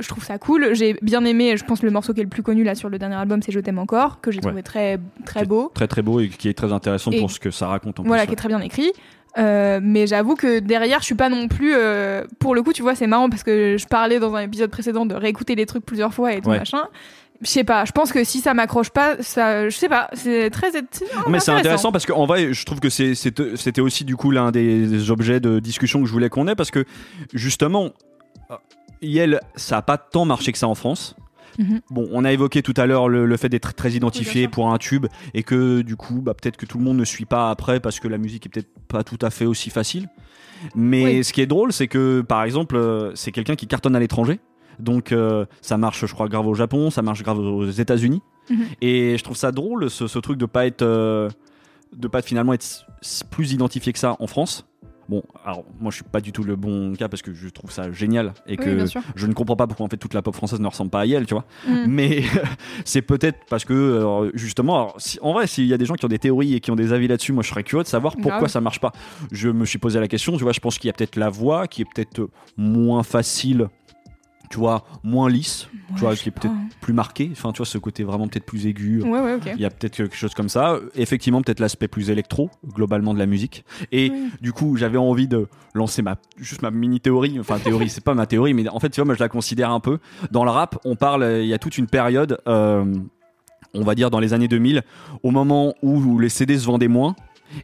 Je 0.00 0.08
trouve 0.08 0.24
ça 0.24 0.38
cool. 0.38 0.74
J'ai 0.74 0.96
bien 1.02 1.24
aimé. 1.24 1.56
Je 1.56 1.64
pense 1.64 1.82
le 1.82 1.90
morceau 1.90 2.12
qui 2.14 2.20
est 2.20 2.24
le 2.24 2.28
plus 2.28 2.42
connu 2.42 2.64
là 2.64 2.74
sur 2.74 2.88
le 2.88 2.98
dernier 2.98 3.14
album, 3.16 3.42
c'est 3.42 3.52
Je 3.52 3.60
t'aime 3.60 3.78
encore, 3.78 4.20
que 4.20 4.30
j'ai 4.30 4.38
Ouais. 4.38 4.46
trouvé 4.48 4.62
très 4.62 4.98
très 5.24 5.44
beau. 5.44 5.70
très 5.74 5.86
très 5.88 6.02
beau 6.02 6.20
et 6.20 6.28
qui 6.28 6.48
est 6.48 6.54
très 6.54 6.72
intéressant 6.72 7.10
Et- 7.10 7.18
pour 7.20 7.30
ce 7.30 7.38
que 7.40 7.50
ça 7.50 7.66
raconte 7.66 8.00
en 8.00 8.02
Voilà, 8.04 8.22
plus 8.22 8.28
qui 8.28 8.32
est 8.32 8.36
très 8.36 8.48
bien 8.48 8.60
écrit. 8.60 8.92
Euh, 9.38 9.78
mais 9.80 10.08
j'avoue 10.08 10.34
que 10.34 10.58
derrière, 10.58 10.98
je 11.00 11.04
suis 11.04 11.14
pas 11.14 11.28
non 11.28 11.46
plus. 11.46 11.72
euh, 11.76 12.24
pour 12.40 12.54
le 12.54 12.62
coup, 12.62 12.72
tu 12.72 12.82
vois, 12.82 12.94
c'est 12.96 13.06
marrant 13.06 13.30
parce 13.30 13.44
que 13.44 13.76
je 13.78 13.86
parlais 13.86 14.18
dans 14.18 14.34
un 14.34 14.40
épisode 14.40 14.70
précédent 14.70 15.06
de 15.06 15.14
réécouter 15.14 15.54
les 15.54 15.66
trucs 15.66 15.86
plusieurs 15.86 16.12
fois 16.12 16.32
et 16.34 16.40
tout 16.40 16.50
Ouais. 16.50 16.58
machin. 16.58 16.82
Je 17.42 17.46
sais 17.48 17.64
pas. 17.64 17.84
Je 17.86 17.92
pense 17.92 18.12
que 18.12 18.22
si 18.22 18.40
ça 18.40 18.52
m'accroche 18.52 18.90
pas, 18.90 19.16
ça, 19.22 19.68
je 19.68 19.74
sais 19.74 19.88
pas. 19.88 20.10
C'est 20.12 20.50
très. 20.50 20.72
c'est 20.72 20.84
Mais 21.28 21.40
c'est 21.40 21.52
intéressant 21.52 21.90
parce 21.92 22.04
qu'en 22.06 22.26
vrai, 22.26 22.52
je 22.52 22.64
trouve 22.66 22.80
que 22.80 22.90
c'était 22.90 23.80
aussi 23.80 24.04
du 24.04 24.14
coup 24.16 24.30
l'un 24.30 24.50
des 24.50 25.10
objets 25.10 25.40
de 25.40 25.58
discussion 25.60 26.00
que 26.00 26.06
je 26.06 26.12
voulais 26.12 26.28
qu'on 26.28 26.48
ait 26.48 26.54
parce 26.56 26.70
que 26.70 26.84
justement, 27.32 27.90
Yel, 29.02 29.40
ça 29.56 29.78
a 29.78 29.82
pas 29.82 29.98
tant 29.98 30.24
marché 30.24 30.52
que 30.52 30.58
ça 30.58 30.68
en 30.68 30.74
France. 30.74 31.16
Mhm. 31.58 31.80
Bon, 31.90 32.08
on 32.12 32.24
a 32.24 32.32
évoqué 32.32 32.62
tout 32.62 32.74
à 32.76 32.86
l'heure 32.86 33.08
le, 33.08 33.26
le 33.26 33.36
fait 33.36 33.48
d'être 33.48 33.74
très 33.74 33.92
identifié 33.92 34.42
Oui, 34.42 34.48
pour 34.48 34.70
un 34.72 34.78
tube 34.78 35.06
et 35.34 35.42
que 35.42 35.82
du 35.82 35.96
coup, 35.96 36.20
bah, 36.22 36.32
peut-être 36.34 36.56
que 36.56 36.64
tout 36.66 36.78
le 36.78 36.84
monde 36.84 36.96
ne 36.96 37.04
suit 37.04 37.24
pas 37.24 37.50
après 37.50 37.80
parce 37.80 37.98
que 38.00 38.08
la 38.08 38.18
musique 38.18 38.46
est 38.46 38.48
peut-être 38.48 38.70
pas 38.88 39.02
tout 39.02 39.18
à 39.20 39.30
fait 39.30 39.46
aussi 39.46 39.68
facile. 39.70 40.08
Mais 40.74 41.04
Oui. 41.18 41.24
ce 41.24 41.32
qui 41.32 41.40
est 41.40 41.46
drôle, 41.46 41.72
c'est 41.72 41.88
que 41.88 42.20
par 42.20 42.44
exemple, 42.44 42.76
euh, 42.76 43.12
c'est 43.14 43.32
quelqu'un 43.32 43.56
qui 43.56 43.66
cartonne 43.66 43.96
à 43.96 44.00
l'étranger. 44.00 44.38
Donc 44.78 45.12
euh, 45.12 45.44
ça 45.60 45.76
marche, 45.76 46.06
je 46.06 46.12
crois, 46.14 46.28
grave 46.28 46.46
au 46.46 46.54
Japon, 46.54 46.90
ça 46.90 47.02
marche 47.02 47.22
grave 47.22 47.38
aux 47.38 47.68
États-Unis. 47.68 48.22
Mhm. 48.48 48.64
Et 48.80 49.18
je 49.18 49.24
trouve 49.24 49.36
ça 49.36 49.50
drôle, 49.52 49.90
ce, 49.90 50.06
ce 50.06 50.18
truc 50.18 50.38
de 50.38 50.46
pas 50.46 50.66
être, 50.66 50.82
euh, 50.82 51.28
de 51.94 52.06
pas 52.08 52.22
finalement 52.22 52.52
être 52.52 52.86
plus 53.30 53.52
identifié 53.52 53.92
que 53.92 53.98
ça 53.98 54.16
en 54.20 54.26
France. 54.26 54.66
Bon, 55.10 55.24
alors 55.44 55.64
moi 55.80 55.90
je 55.90 55.96
suis 55.96 56.04
pas 56.04 56.20
du 56.20 56.30
tout 56.30 56.44
le 56.44 56.54
bon 56.54 56.94
cas 56.94 57.08
parce 57.08 57.20
que 57.20 57.34
je 57.34 57.48
trouve 57.48 57.72
ça 57.72 57.90
génial 57.90 58.32
et 58.46 58.56
que 58.56 58.84
je 59.16 59.26
ne 59.26 59.32
comprends 59.32 59.56
pas 59.56 59.66
pourquoi 59.66 59.86
en 59.86 59.88
fait 59.88 59.96
toute 59.96 60.14
la 60.14 60.22
pop 60.22 60.36
française 60.36 60.60
ne 60.60 60.68
ressemble 60.68 60.90
pas 60.92 61.00
à 61.00 61.06
Yel, 61.06 61.26
tu 61.26 61.34
vois. 61.34 61.44
Mm. 61.66 61.84
Mais 61.88 62.22
c'est 62.84 63.02
peut-être 63.02 63.40
parce 63.48 63.64
que 63.64 64.30
justement, 64.34 64.76
alors, 64.76 64.94
si- 64.98 65.18
en 65.20 65.32
vrai, 65.32 65.48
s'il 65.48 65.66
y 65.66 65.74
a 65.74 65.78
des 65.78 65.84
gens 65.84 65.94
qui 65.94 66.04
ont 66.04 66.08
des 66.08 66.20
théories 66.20 66.54
et 66.54 66.60
qui 66.60 66.70
ont 66.70 66.76
des 66.76 66.92
avis 66.92 67.08
là-dessus, 67.08 67.32
moi 67.32 67.42
je 67.42 67.48
serais 67.48 67.64
curieux 67.64 67.82
de 67.82 67.88
savoir 67.88 68.14
pourquoi 68.14 68.38
Grave. 68.38 68.50
ça 68.50 68.60
marche 68.60 68.78
pas. 68.80 68.92
Je 69.32 69.48
me 69.48 69.64
suis 69.64 69.78
posé 69.78 69.98
la 69.98 70.06
question, 70.06 70.36
tu 70.36 70.44
vois, 70.44 70.52
je 70.52 70.60
pense 70.60 70.78
qu'il 70.78 70.86
y 70.86 70.90
a 70.90 70.92
peut-être 70.92 71.16
la 71.16 71.28
voix 71.28 71.66
qui 71.66 71.82
est 71.82 71.86
peut-être 71.92 72.28
moins 72.56 73.02
facile, 73.02 73.68
tu 74.50 74.58
vois, 74.58 74.84
moins 75.04 75.30
lisse, 75.30 75.68
tu 75.94 76.00
vois, 76.00 76.16
qui 76.16 76.28
est 76.28 76.32
peut-être 76.32 76.52
pas. 76.52 76.60
plus 76.80 76.92
marqué. 76.92 77.28
Enfin, 77.30 77.52
tu 77.52 77.58
vois, 77.58 77.66
ce 77.66 77.78
côté 77.78 78.02
vraiment 78.02 78.26
peut-être 78.26 78.44
plus 78.44 78.66
aigu. 78.66 79.00
Ouais, 79.00 79.20
ouais, 79.20 79.34
ok. 79.34 79.48
Il 79.54 79.60
y 79.60 79.64
a 79.64 79.70
peut-être 79.70 79.94
quelque 79.96 80.16
chose 80.16 80.34
comme 80.34 80.48
ça. 80.48 80.76
Effectivement, 80.96 81.40
peut-être 81.40 81.60
l'aspect 81.60 81.86
plus 81.86 82.10
électro, 82.10 82.50
globalement, 82.66 83.14
de 83.14 83.20
la 83.20 83.26
musique. 83.26 83.64
Et 83.92 84.10
Oui. 84.10 84.28
du 84.40 84.52
coup, 84.52 84.76
j'avais 84.76 84.98
envie 84.98 85.28
de 85.28 85.46
lancer 85.72 86.02
ma, 86.02 86.16
juste 86.36 86.62
ma 86.62 86.72
mini 86.72 86.98
théorie. 87.00 87.38
Enfin, 87.38 87.58
théorie, 87.60 87.88
c'est 87.88 88.02
pas 88.02 88.14
ma 88.14 88.26
théorie, 88.26 88.52
mais 88.52 88.68
en 88.68 88.80
fait, 88.80 88.90
tu 88.90 89.00
vois, 89.00 89.04
moi, 89.06 89.14
je 89.14 89.20
la 89.20 89.28
considère 89.28 89.70
un 89.70 89.80
peu. 89.80 89.98
Dans 90.32 90.44
le 90.44 90.50
rap, 90.50 90.78
on 90.84 90.96
parle, 90.96 91.24
il 91.42 91.46
y 91.46 91.54
a 91.54 91.58
toute 91.58 91.78
une 91.78 91.86
période, 91.86 92.38
euh, 92.48 92.84
on 93.72 93.84
va 93.84 93.94
dire 93.94 94.10
dans 94.10 94.18
les 94.18 94.32
années 94.34 94.48
2000, 94.48 94.82
au 95.22 95.30
moment 95.30 95.74
où 95.80 96.18
les 96.18 96.28
CD 96.28 96.58
se 96.58 96.66
vendaient 96.66 96.88
moins 96.88 97.14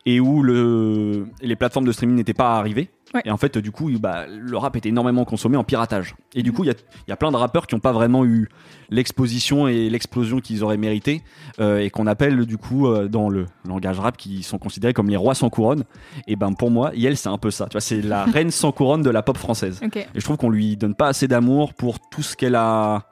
et 0.05 0.21
où 0.21 0.43
le, 0.43 1.27
les 1.41 1.57
plateformes 1.57 1.87
de 1.87 1.93
streaming 1.93 2.17
n'étaient 2.17 2.35
pas 2.35 2.57
arrivées. 2.57 2.91
Ouais. 3.15 3.23
Et 3.25 3.31
en 3.31 3.37
fait, 3.37 3.57
du 3.59 3.71
coup, 3.71 3.91
bah, 4.01 4.27
le 4.27 4.57
rap 4.57 4.77
était 4.77 4.89
énormément 4.89 5.25
consommé 5.25 5.57
en 5.57 5.65
piratage. 5.65 6.17
Et 6.35 6.43
du 6.43 6.53
coup, 6.53 6.65
il 6.65 6.67
y 6.67 6.71
a, 6.71 6.75
il 7.07 7.11
y 7.11 7.13
a 7.13 7.17
plein 7.17 7.31
de 7.31 7.37
rappeurs 7.37 7.67
qui 7.67 7.75
n'ont 7.75 7.81
pas 7.81 7.93
vraiment 7.93 8.25
eu 8.25 8.49
l'exposition 8.91 9.69
et 9.69 9.89
l'explosion 9.89 10.41
qu'ils 10.41 10.65
auraient 10.65 10.77
mérité 10.77 11.23
euh, 11.61 11.79
et 11.79 11.91
qu'on 11.91 12.07
appelle 12.07 12.47
du 12.47 12.59
coup 12.59 12.87
euh, 12.87 13.09
dans 13.09 13.29
le 13.29 13.47
langage 13.67 13.99
rap 13.99 14.17
qui 14.17 14.43
sont 14.43 14.59
considérés 14.59 14.93
comme 14.93 15.09
les 15.09 15.17
rois 15.17 15.35
sans 15.35 15.51
couronne. 15.51 15.85
Et 16.27 16.37
ben 16.37 16.53
pour 16.53 16.71
moi, 16.71 16.93
Yel 16.95 17.17
c'est 17.17 17.29
un 17.29 17.39
peu 17.39 17.51
ça. 17.51 17.67
Tu 17.67 17.73
vois, 17.73 17.81
c'est 17.81 18.03
la 18.03 18.25
reine 18.33 18.51
sans 18.51 18.73
couronne 18.73 19.03
de 19.03 19.11
la 19.11 19.23
pop 19.23 19.37
française. 19.39 19.81
Et 19.83 20.07
je 20.15 20.25
trouve 20.25 20.37
qu'on 20.37 20.51
lui 20.51 20.77
donne 20.77 20.95
pas 20.95 21.09
assez 21.09 21.29
d'amour 21.29 21.75
pour 21.75 21.99
tout 22.01 22.23
ce 22.23 22.37
qu'elle 22.37 22.55
a. 22.55 23.07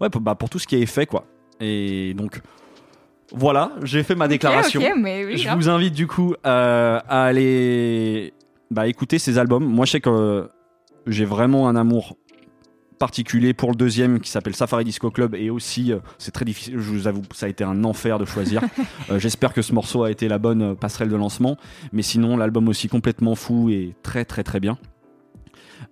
Ouais, 0.00 0.10
pour, 0.10 0.20
bah, 0.20 0.34
pour 0.34 0.48
tout 0.48 0.58
ce 0.58 0.66
qui 0.66 0.76
est 0.76 0.86
fait, 0.86 1.06
quoi. 1.06 1.24
Et 1.60 2.14
donc, 2.14 2.40
voilà, 3.32 3.72
j'ai 3.82 4.02
fait 4.02 4.14
ma 4.14 4.28
déclaration. 4.28 4.80
Mais 4.98 5.24
oui, 5.24 5.38
je 5.38 5.48
vous 5.54 5.68
invite 5.68 5.94
du 5.94 6.06
coup 6.06 6.34
euh, 6.46 6.98
à 7.08 7.24
aller 7.24 8.32
bah, 8.70 8.86
écouter 8.86 9.18
ces 9.18 9.38
albums. 9.38 9.64
Moi, 9.64 9.84
je 9.86 9.92
sais 9.92 10.00
que 10.00 10.08
euh, 10.10 10.46
j'ai 11.06 11.24
vraiment 11.24 11.68
un 11.68 11.76
amour 11.76 12.16
particulier 12.98 13.54
pour 13.54 13.70
le 13.70 13.76
deuxième 13.76 14.18
qui 14.18 14.28
s'appelle 14.28 14.56
Safari 14.56 14.82
Disco 14.84 15.10
Club 15.12 15.36
et 15.36 15.50
aussi 15.50 15.92
euh, 15.92 15.98
c'est 16.18 16.32
très 16.32 16.44
difficile 16.44 16.74
je 16.80 16.90
vous 16.90 17.06
avoue 17.06 17.22
ça 17.32 17.46
a 17.46 17.48
été 17.48 17.62
un 17.62 17.84
enfer 17.84 18.18
de 18.18 18.24
choisir 18.24 18.60
Euh, 19.10 19.20
j'espère 19.20 19.52
que 19.54 19.62
ce 19.62 19.72
morceau 19.72 20.02
a 20.02 20.10
été 20.10 20.26
la 20.26 20.38
bonne 20.38 20.74
passerelle 20.74 21.08
de 21.08 21.14
lancement 21.14 21.56
mais 21.92 22.02
sinon 22.02 22.36
l'album 22.36 22.66
aussi 22.66 22.88
complètement 22.88 23.36
fou 23.36 23.70
et 23.70 23.94
très 24.02 24.24
très 24.24 24.42
très 24.42 24.58
bien 24.58 24.78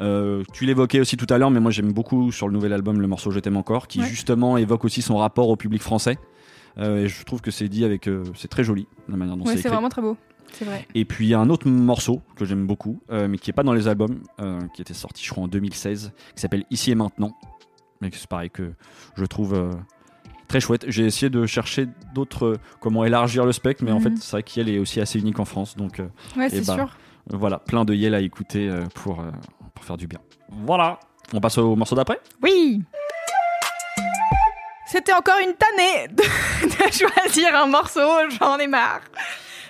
euh, 0.01 0.43
tu 0.53 0.67
l'évoquais 0.67 0.99
aussi 0.99 1.17
tout 1.17 1.27
à 1.31 1.39
l'heure 1.39 1.53
mais 1.53 1.61
moi 1.61 1.71
j'aime 1.71 1.93
beaucoup 1.93 2.33
sur 2.33 2.49
le 2.49 2.53
nouvel 2.55 2.73
album 2.73 3.01
le 3.01 3.07
morceau 3.07 3.31
Je 3.31 3.39
t'aime 3.39 3.57
encore 3.57 3.87
qui 3.87 4.01
Ouais. 4.01 4.07
justement 4.07 4.57
évoque 4.57 4.85
aussi 4.85 5.01
son 5.01 5.17
rapport 5.17 5.49
au 5.49 5.55
public 5.55 5.83
français 5.83 6.19
et 6.79 7.09
je 7.09 7.25
trouve 7.25 7.41
que 7.41 7.51
c'est 7.51 7.69
dit 7.69 7.85
avec 7.85 8.07
euh, 8.09 8.25
c'est 8.35 8.49
très 8.49 8.65
joli 8.65 8.87
la 9.09 9.17
manière 9.17 9.37
dont 9.37 9.45
Ouais, 9.45 9.57
c'est 9.57 9.63
c'est 9.63 9.69
vraiment 9.69 9.89
très 9.89 10.03
beau. 10.03 10.17
C'est 10.53 10.65
vrai. 10.65 10.87
et 10.95 11.05
puis 11.05 11.27
il 11.27 11.29
y 11.31 11.35
a 11.35 11.41
un 11.41 11.51
autre 11.51 11.69
morceau 11.69 12.23
que 12.37 12.45
j'aime 12.45 12.67
beaucoup, 12.67 13.01
euh, 13.11 13.29
mais 13.29 13.37
qui 13.37 13.51
est 13.51 13.53
pas 13.53 13.63
dans 13.65 13.73
les 13.73 13.89
albums, 13.89 14.21
euh, 14.41 14.61
qui 14.75 14.81
était 14.83 14.95
sorti 14.95 15.25
je 15.25 15.31
crois 15.31 15.45
en 15.45 15.49
2016, 15.49 16.13
qui 16.35 16.41
s'appelle 16.41 16.65
Ici 16.71 16.91
et 16.93 16.95
maintenant. 16.95 17.37
Mais 18.01 18.11
c'est 18.13 18.27
pareil 18.29 18.51
que 18.51 18.73
je 19.17 19.25
trouve 19.25 19.55
euh, 19.55 19.71
très 20.49 20.61
chouette. 20.61 20.85
J'ai 20.89 21.05
essayé 21.05 21.31
de 21.31 21.45
chercher 21.47 21.89
d'autres 22.15 22.47
euh, 22.47 22.57
comment 22.81 23.05
élargir 23.05 23.45
le 23.45 23.53
spectre, 23.53 23.83
mais 23.85 23.91
en 23.93 23.97
Mhm. 23.97 24.03
fait 24.03 24.17
c'est 24.19 24.31
vrai 24.33 24.43
qu'Yel 24.45 24.69
est 24.69 24.79
aussi 24.79 25.01
assez 25.01 25.19
unique 25.19 25.41
en 25.41 25.45
France, 25.45 25.77
donc 25.77 25.99
euh, 26.01 26.07
Ouais, 26.37 26.49
c'est 26.49 26.65
bah, 26.67 26.75
sûr. 26.75 26.97
voilà, 27.31 27.59
plein 27.59 27.85
de 27.85 27.93
Yel 27.95 28.15
à 28.15 28.21
écouter 28.21 28.69
euh, 28.69 28.85
pour, 28.95 29.21
euh, 29.21 29.31
pour 29.75 29.85
faire 29.85 29.97
du 29.97 30.07
bien. 30.07 30.21
Voilà, 30.51 31.01
on 31.35 31.41
passe 31.41 31.59
au 31.59 31.75
morceau 31.75 31.97
d'après? 31.97 32.21
Oui. 32.43 32.83
C'était 34.87 35.13
encore 35.13 35.39
une 35.43 35.55
tannée 35.55 36.09
de, 36.09 36.23
de 36.67 36.93
choisir 36.93 37.55
un 37.55 37.67
morceau, 37.67 38.09
j'en 38.39 38.59
ai 38.59 38.67
marre. 38.67 39.01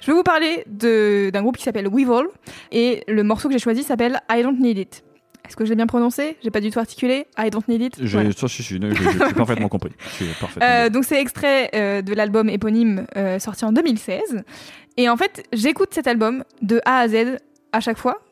Je 0.02 0.12
vais 0.12 0.12
vous 0.12 0.22
parler 0.22 0.62
d'un 0.66 1.42
groupe 1.42 1.56
qui 1.56 1.64
s'appelle 1.64 1.88
Weevil 1.88 2.26
et 2.70 3.02
le 3.08 3.24
morceau 3.24 3.48
que 3.48 3.54
j'ai 3.54 3.58
choisi 3.58 3.82
s'appelle 3.82 4.20
I 4.30 4.42
Don't 4.42 4.58
Need 4.60 4.78
It. 4.78 5.02
Est-ce 5.46 5.56
que 5.56 5.64
je 5.64 5.70
l'ai 5.70 5.76
bien 5.76 5.86
prononcé? 5.86 6.36
J'ai 6.42 6.50
pas 6.50 6.60
du 6.60 6.70
tout 6.70 6.78
articulé. 6.78 7.26
I 7.38 7.50
Don't 7.50 7.62
Need 7.68 7.82
It? 7.82 8.00
Voilà. 8.00 8.32
ça, 8.32 8.48
si, 8.48 8.62
si, 8.62 8.78
j'ai 8.80 8.94
j'ai 8.94 9.18
parfaitement 9.34 9.68
compris. 9.68 9.92
Parfaitement 10.40 10.66
Euh, 10.66 10.90
donc 10.90 11.04
c'est 11.04 11.20
extrait 11.20 11.70
euh, 11.74 12.02
de 12.02 12.14
l'album 12.14 12.48
éponyme 12.48 13.06
euh, 13.16 13.38
sorti 13.38 13.64
en 13.64 13.72
2016. 13.72 14.44
Et 14.96 15.08
en 15.08 15.16
fait, 15.16 15.44
j'écoute 15.52 15.90
cet 15.92 16.06
album 16.06 16.44
de 16.62 16.80
A 16.84 16.98
à 16.98 17.08
Z 17.08 17.38
à 17.72 17.80
chaque 17.80 17.98
fois. 17.98 18.22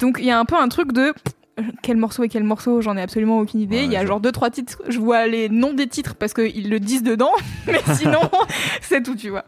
Donc 0.00 0.16
il 0.18 0.26
y 0.26 0.30
a 0.30 0.38
un 0.38 0.44
peu 0.44 0.56
un 0.56 0.68
truc 0.68 0.92
de 0.92 1.12
quel 1.82 1.96
morceau 1.96 2.24
et 2.24 2.28
quel 2.28 2.44
morceau, 2.44 2.80
j'en 2.80 2.96
ai 2.96 3.02
absolument 3.02 3.38
aucune 3.38 3.60
idée. 3.60 3.78
Ouais, 3.78 3.84
il 3.84 3.92
y 3.92 3.96
a 3.96 4.04
genre 4.06 4.20
deux 4.20 4.32
trois 4.32 4.50
titres, 4.50 4.80
je 4.88 4.98
vois 4.98 5.26
les 5.26 5.48
noms 5.48 5.72
des 5.72 5.86
titres 5.86 6.14
parce 6.14 6.34
qu'ils 6.34 6.68
le 6.68 6.80
disent 6.80 7.02
dedans, 7.02 7.32
mais 7.66 7.80
sinon 7.94 8.20
c'est 8.80 9.02
tout, 9.02 9.14
tu 9.14 9.30
vois. 9.30 9.44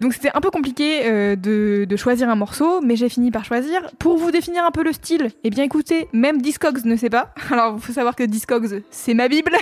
Donc 0.00 0.14
c'était 0.14 0.30
un 0.34 0.40
peu 0.40 0.50
compliqué 0.50 1.02
euh, 1.04 1.36
de, 1.36 1.86
de 1.88 1.96
choisir 1.96 2.28
un 2.28 2.36
morceau, 2.36 2.80
mais 2.80 2.96
j'ai 2.96 3.08
fini 3.08 3.30
par 3.30 3.44
choisir. 3.44 3.80
Pour 3.98 4.16
vous 4.16 4.30
définir 4.30 4.64
un 4.64 4.70
peu 4.70 4.82
le 4.82 4.92
style, 4.92 5.30
eh 5.44 5.50
bien 5.50 5.64
écoutez, 5.64 6.08
même 6.12 6.40
Discogs 6.40 6.84
ne 6.84 6.96
sait 6.96 7.10
pas. 7.10 7.32
Alors 7.50 7.76
il 7.76 7.82
faut 7.82 7.92
savoir 7.92 8.16
que 8.16 8.24
Discogs, 8.24 8.82
c'est 8.90 9.14
ma 9.14 9.28
bible. 9.28 9.52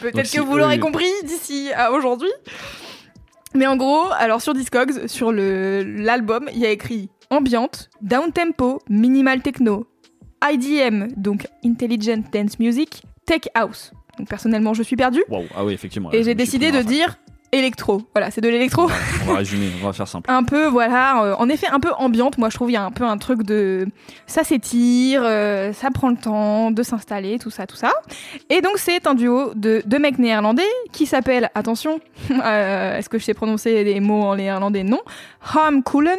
Peut-être 0.00 0.30
que 0.30 0.40
vous 0.40 0.56
l'aurez 0.56 0.78
compris 0.78 1.10
d'ici 1.24 1.70
à 1.74 1.92
aujourd'hui. 1.92 2.30
Mais 3.54 3.66
en 3.66 3.76
gros, 3.76 4.06
alors 4.18 4.40
sur 4.40 4.54
Discogs, 4.54 5.06
sur 5.06 5.30
l'album, 5.30 6.48
il 6.54 6.58
y 6.58 6.66
a 6.66 6.70
écrit 6.70 7.10
ambiante, 7.30 7.90
down 8.00 8.32
tempo, 8.32 8.80
minimal 8.88 9.42
techno, 9.42 9.86
IDM, 10.50 11.08
donc 11.16 11.46
intelligent 11.64 12.22
dance 12.32 12.58
music, 12.58 13.02
tech 13.26 13.42
house. 13.54 13.92
Donc 14.18 14.28
personnellement, 14.28 14.74
je 14.74 14.82
suis 14.82 14.96
perdue 14.96 15.24
Waouh, 15.28 15.44
ah 15.56 15.64
oui, 15.64 15.72
effectivement. 15.72 16.10
et 16.12 16.22
j'ai 16.22 16.34
décidé 16.34 16.70
de 16.70 16.82
dire 16.82 17.16
électro. 17.52 18.02
Voilà, 18.14 18.30
c'est 18.30 18.40
de 18.40 18.48
l'électro. 18.48 18.88
On 19.24 19.32
va 19.32 19.38
résumer, 19.38 19.68
on 19.82 19.86
va 19.86 19.92
faire 19.92 20.08
simple. 20.08 20.30
Un 20.30 20.42
peu, 20.42 20.66
voilà, 20.66 21.22
euh, 21.22 21.34
en 21.38 21.48
effet 21.50 21.66
un 21.70 21.80
peu 21.80 21.90
ambiante. 21.98 22.38
Moi, 22.38 22.48
je 22.48 22.56
trouve 22.56 22.70
il 22.70 22.74
y 22.74 22.76
a 22.76 22.84
un 22.84 22.90
peu 22.90 23.04
un 23.04 23.18
truc 23.18 23.42
de 23.42 23.86
ça 24.26 24.42
s'étire, 24.42 25.22
euh, 25.22 25.72
ça 25.74 25.90
prend 25.90 26.08
le 26.08 26.16
temps 26.16 26.70
de 26.70 26.82
s'installer, 26.82 27.38
tout 27.38 27.50
ça, 27.50 27.66
tout 27.66 27.76
ça. 27.76 27.92
Et 28.48 28.62
donc 28.62 28.78
c'est 28.78 29.06
un 29.06 29.14
duo 29.14 29.52
de 29.54 29.82
deux 29.84 29.98
mecs 29.98 30.18
néerlandais 30.18 30.62
qui 30.92 31.04
s'appellent, 31.04 31.50
attention, 31.54 32.00
euh, 32.30 32.96
est-ce 32.96 33.10
que 33.10 33.18
je 33.18 33.24
sais 33.24 33.34
prononcer 33.34 33.84
des 33.84 34.00
mots 34.00 34.22
en 34.22 34.36
néerlandais? 34.36 34.82
Non. 34.82 35.00
Harm 35.42 35.82
Kullen 35.82 36.18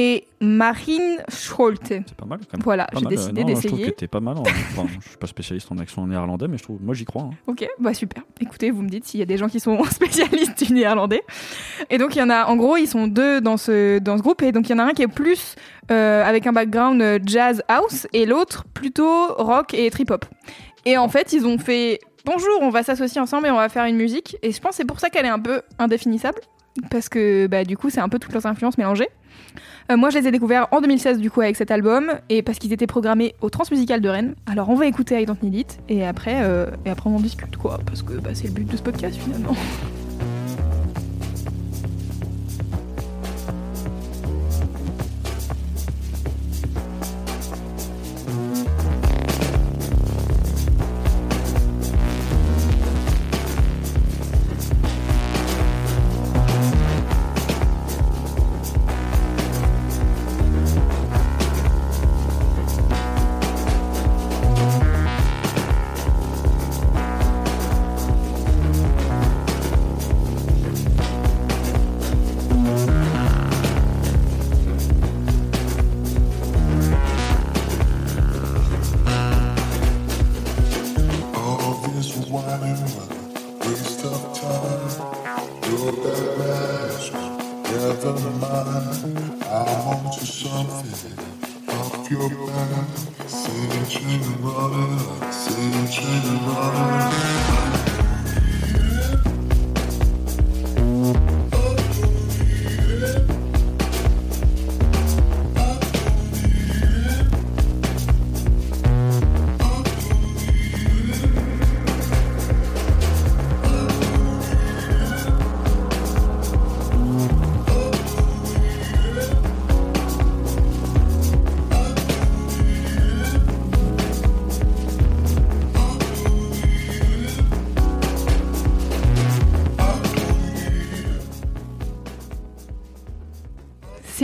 et 0.00 0.28
Marine 0.40 1.18
Scholte. 1.28 1.88
C'est 1.88 2.14
pas 2.14 2.24
mal 2.24 2.38
quand 2.38 2.56
même. 2.56 2.62
Voilà, 2.62 2.86
j'ai 2.96 3.04
euh, 3.04 3.08
décidé 3.08 3.42
non, 3.42 3.48
Je 3.48 3.52
trouve 3.54 3.62
que 3.72 3.76
d'essayer. 3.76 3.92
t'es 3.92 4.06
pas 4.06 4.20
mal. 4.20 4.38
en- 4.38 4.42
Enfin, 4.42 4.86
je 5.02 5.08
suis 5.08 5.18
pas 5.18 5.26
spécialiste 5.26 5.72
en 5.72 5.78
accent 5.78 6.06
néerlandais, 6.06 6.46
mais 6.46 6.56
je 6.56 6.62
trouve, 6.62 6.78
moi 6.80 6.94
j'y 6.94 7.04
crois. 7.04 7.22
hein. 7.22 7.30
Ok, 7.48 7.66
bah 7.80 7.92
super. 7.94 8.22
Écoutez, 8.40 8.70
vous 8.70 8.82
me 8.82 8.88
dites 8.88 9.04
s'il 9.06 9.18
y 9.18 9.22
a 9.24 9.26
des 9.26 9.36
gens 9.36 9.48
qui 9.48 9.58
sont 9.58 9.82
spécialistes 9.90 10.62
du 10.64 10.72
néerlandais. 10.72 11.22
Et 11.90 11.98
donc 11.98 12.14
il 12.14 12.20
y 12.20 12.22
en 12.22 12.30
a, 12.30 12.46
en 12.46 12.54
gros, 12.56 12.76
ils 12.76 12.86
sont 12.86 13.08
deux 13.08 13.40
dans 13.40 13.56
ce 13.56 13.98
dans 13.98 14.16
ce 14.16 14.22
groupe, 14.22 14.42
et 14.42 14.52
donc 14.52 14.68
il 14.68 14.72
y 14.72 14.74
en 14.74 14.78
a 14.78 14.84
un 14.84 14.92
qui 14.92 15.02
est 15.02 15.08
plus 15.08 15.56
euh, 15.90 16.24
avec 16.24 16.46
un 16.46 16.52
background 16.52 17.02
euh, 17.02 17.18
jazz 17.26 17.62
house, 17.66 18.06
et 18.12 18.24
l'autre 18.24 18.64
plutôt 18.72 19.34
rock 19.34 19.74
et 19.74 19.90
trip 19.90 20.10
hop. 20.12 20.24
Et 20.86 20.96
en 20.96 21.08
fait, 21.08 21.32
ils 21.32 21.44
ont 21.46 21.58
fait 21.58 21.98
bonjour, 22.24 22.58
on 22.60 22.70
va 22.70 22.82
s'associer 22.84 23.20
ensemble 23.20 23.48
et 23.48 23.50
on 23.50 23.56
va 23.56 23.68
faire 23.68 23.86
une 23.86 23.96
musique. 23.96 24.36
Et 24.42 24.52
je 24.52 24.60
pense 24.60 24.70
que 24.72 24.76
c'est 24.76 24.84
pour 24.84 25.00
ça 25.00 25.10
qu'elle 25.10 25.26
est 25.26 25.30
un 25.30 25.40
peu 25.40 25.62
indéfinissable, 25.78 26.38
parce 26.90 27.08
que 27.08 27.46
bah 27.48 27.64
du 27.64 27.76
coup 27.76 27.90
c'est 27.90 28.00
un 28.00 28.08
peu 28.08 28.18
toutes 28.20 28.32
leurs 28.32 28.46
influences 28.46 28.78
mélangées. 28.78 29.08
Euh, 29.90 29.96
moi, 29.96 30.10
je 30.10 30.18
les 30.18 30.28
ai 30.28 30.30
découverts 30.30 30.68
en 30.70 30.80
2016 30.80 31.18
du 31.18 31.30
coup 31.30 31.40
avec 31.40 31.56
cet 31.56 31.70
album 31.70 32.12
et 32.28 32.42
parce 32.42 32.58
qu'ils 32.58 32.72
étaient 32.72 32.86
programmés 32.86 33.34
au 33.40 33.50
Transmusical 33.50 34.00
de 34.00 34.08
Rennes. 34.08 34.34
Alors 34.46 34.68
on 34.68 34.74
va 34.74 34.86
écouter 34.86 35.20
I 35.20 35.26
Don't 35.26 35.36
Need 35.42 35.66
et 35.88 36.06
après 36.06 36.42
euh, 36.42 36.66
et 36.84 36.90
après 36.90 37.08
on 37.10 37.16
en 37.16 37.20
discute 37.20 37.56
quoi 37.56 37.78
parce 37.86 38.02
que 38.02 38.14
bah, 38.14 38.30
c'est 38.34 38.48
le 38.48 38.52
but 38.52 38.70
de 38.70 38.76
ce 38.76 38.82
podcast 38.82 39.16
finalement. 39.16 39.54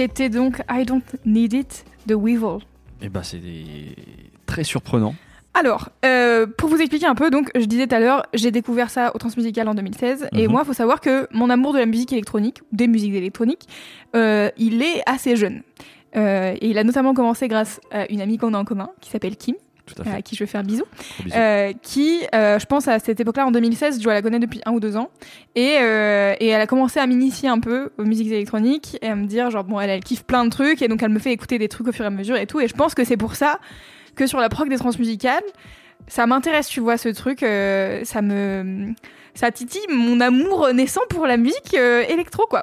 C'était 0.04 0.28
donc 0.28 0.60
I 0.70 0.84
Don't 0.84 1.00
Need 1.24 1.54
It 1.54 1.84
de 2.06 2.14
Weevil. 2.14 2.58
Et 3.00 3.08
bah, 3.08 3.22
c'est 3.22 3.38
des- 3.38 3.96
très 4.44 4.62
surprenant. 4.62 5.14
Alors, 5.54 5.88
euh, 6.04 6.46
pour 6.46 6.68
vous 6.68 6.76
expliquer 6.76 7.06
un 7.06 7.14
peu, 7.14 7.30
donc 7.30 7.50
je 7.54 7.64
disais 7.64 7.86
tout 7.86 7.94
à 7.94 8.00
l'heure, 8.00 8.26
j'ai 8.34 8.50
découvert 8.50 8.90
ça 8.90 9.12
au 9.14 9.18
Transmusical 9.18 9.66
en 9.66 9.74
2016, 9.74 10.28
et 10.36 10.44
Mhm. 10.46 10.52
moi, 10.52 10.60
il 10.62 10.66
faut 10.66 10.74
savoir 10.74 11.00
que 11.00 11.26
mon 11.32 11.48
amour 11.48 11.72
de 11.72 11.78
la 11.78 11.86
musique 11.86 12.12
électronique, 12.12 12.60
des 12.70 12.86
musiques 12.86 13.14
électroniques, 13.14 13.66
euh, 14.14 14.50
il 14.58 14.82
est 14.82 15.00
assez 15.06 15.36
jeune. 15.36 15.62
Euh, 16.16 16.54
et 16.60 16.68
il 16.68 16.76
a 16.76 16.84
notamment 16.84 17.14
commencé 17.14 17.48
grâce 17.48 17.80
à 17.90 18.10
une 18.12 18.20
amie 18.20 18.36
qu'on 18.36 18.52
a 18.52 18.58
en 18.58 18.64
commun, 18.66 18.90
qui 19.00 19.08
s'appelle 19.10 19.36
Kim, 19.36 19.54
Tout 19.86 20.00
à 20.00 20.04
fait. 20.04 20.10
à 20.10 20.22
qui 20.22 20.34
je 20.34 20.40
vais 20.44 20.46
faire 20.46 20.60
un 20.62 20.64
bisou, 20.64 20.84
Gros 20.84 21.24
bisous. 21.24 21.36
euh, 21.36 21.72
qui, 21.82 22.20
euh, 22.34 22.58
je 22.58 22.66
pense 22.66 22.88
à 22.88 22.98
cette 22.98 23.20
époque-là, 23.20 23.46
en 23.46 23.50
2016, 23.50 24.00
je 24.02 24.08
la 24.08 24.22
connais 24.22 24.38
depuis 24.38 24.60
un 24.64 24.72
ou 24.72 24.80
deux 24.80 24.96
ans, 24.96 25.10
et, 25.54 25.76
euh, 25.80 26.34
et 26.40 26.48
elle 26.48 26.60
a 26.60 26.66
commencé 26.66 27.00
à 27.00 27.06
m'initier 27.06 27.48
un 27.48 27.60
peu 27.60 27.90
aux 27.98 28.04
musiques 28.04 28.28
électroniques, 28.28 28.96
et 29.02 29.08
à 29.08 29.14
me 29.14 29.26
dire, 29.26 29.50
genre, 29.50 29.64
bon, 29.64 29.78
elle, 29.80 29.90
elle 29.90 30.02
kiffe 30.02 30.24
plein 30.24 30.44
de 30.44 30.50
trucs, 30.50 30.80
et 30.80 30.88
donc 30.88 31.02
elle 31.02 31.10
me 31.10 31.18
fait 31.18 31.32
écouter 31.32 31.58
des 31.58 31.68
trucs 31.68 31.88
au 31.88 31.92
fur 31.92 32.04
et 32.04 32.08
à 32.08 32.10
mesure 32.10 32.36
et 32.36 32.46
tout, 32.46 32.60
et 32.60 32.68
je 32.68 32.74
pense 32.74 32.94
que 32.94 33.04
c'est 33.04 33.16
pour 33.18 33.34
ça 33.34 33.58
que 34.16 34.26
sur 34.26 34.38
la 34.40 34.48
prog 34.48 34.68
des 34.68 34.78
transmusicales, 34.78 35.42
ça 36.06 36.26
m'intéresse, 36.26 36.68
tu 36.68 36.80
vois, 36.80 36.96
ce 36.98 37.08
truc, 37.10 37.42
euh, 37.42 38.00
ça 38.04 38.22
me... 38.22 38.92
Ça 39.36 39.50
titille 39.50 39.82
mon 39.90 40.20
amour 40.20 40.68
naissant 40.72 41.00
pour 41.10 41.26
la 41.26 41.36
musique 41.36 41.74
euh, 41.74 42.04
électro, 42.08 42.46
quoi. 42.48 42.62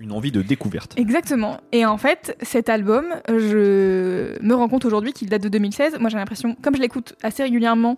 Une 0.00 0.12
envie 0.12 0.32
de 0.32 0.42
découverte. 0.42 0.94
Exactement. 0.96 1.58
Et 1.70 1.86
en 1.86 1.96
fait, 1.98 2.36
cet 2.42 2.68
album, 2.68 3.04
je 3.28 4.36
me 4.42 4.54
rends 4.54 4.68
compte 4.68 4.84
aujourd'hui 4.84 5.12
qu'il 5.12 5.28
date 5.28 5.42
de 5.42 5.48
2016. 5.48 5.98
Moi, 6.00 6.10
j'ai 6.10 6.16
l'impression, 6.18 6.56
comme 6.62 6.74
je 6.74 6.80
l'écoute 6.80 7.14
assez 7.22 7.42
régulièrement, 7.42 7.96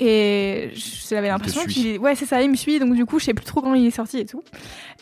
et 0.00 0.70
j'avais 1.08 1.28
l'impression 1.28 1.62
qu'il. 1.64 1.98
Ouais, 1.98 2.14
c'est 2.14 2.26
ça, 2.26 2.40
il 2.42 2.50
me 2.50 2.54
suit, 2.56 2.78
donc 2.78 2.94
du 2.94 3.04
coup, 3.06 3.18
je 3.18 3.24
sais 3.24 3.34
plus 3.34 3.44
trop 3.44 3.60
quand 3.62 3.74
il 3.74 3.86
est 3.86 3.90
sorti 3.90 4.18
et 4.18 4.26
tout. 4.26 4.42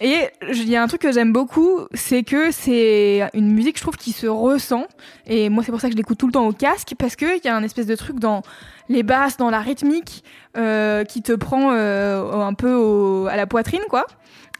Et 0.01 0.15
il 0.53 0.69
y 0.69 0.77
a 0.77 0.83
un 0.83 0.87
truc 0.87 1.03
que 1.03 1.13
j'aime 1.13 1.33
beaucoup, 1.33 1.81
c'est 1.93 2.23
que 2.23 2.51
c'est 2.51 3.29
une 3.35 3.53
musique, 3.53 3.77
je 3.77 3.83
trouve, 3.83 3.97
qui 3.97 4.13
se 4.13 4.27
ressent. 4.27 4.87
Et 5.27 5.49
moi, 5.49 5.63
c'est 5.65 5.73
pour 5.73 5.81
ça 5.81 5.89
que 5.89 5.93
je 5.93 5.97
l'écoute 5.99 6.19
tout 6.19 6.27
le 6.27 6.33
temps 6.33 6.47
au 6.47 6.53
casque, 6.53 6.95
parce 6.99 7.17
qu'il 7.17 7.41
y 7.45 7.49
a 7.49 7.57
un 7.57 7.63
espèce 7.63 7.87
de 7.87 7.97
truc 7.97 8.19
dans 8.21 8.43
les 8.89 9.03
basses, 9.03 9.37
dans 9.37 9.51
la 9.51 9.61
rythmique, 9.61 10.23
euh, 10.57 11.05
qui 11.05 11.21
te 11.23 11.33
prend 11.33 11.73
euh, 11.73 12.33
un 12.33 12.55
peu 12.55 12.73
au- 12.73 13.27
à 13.27 13.37
la 13.37 13.47
poitrine, 13.47 13.83
quoi. 13.91 14.07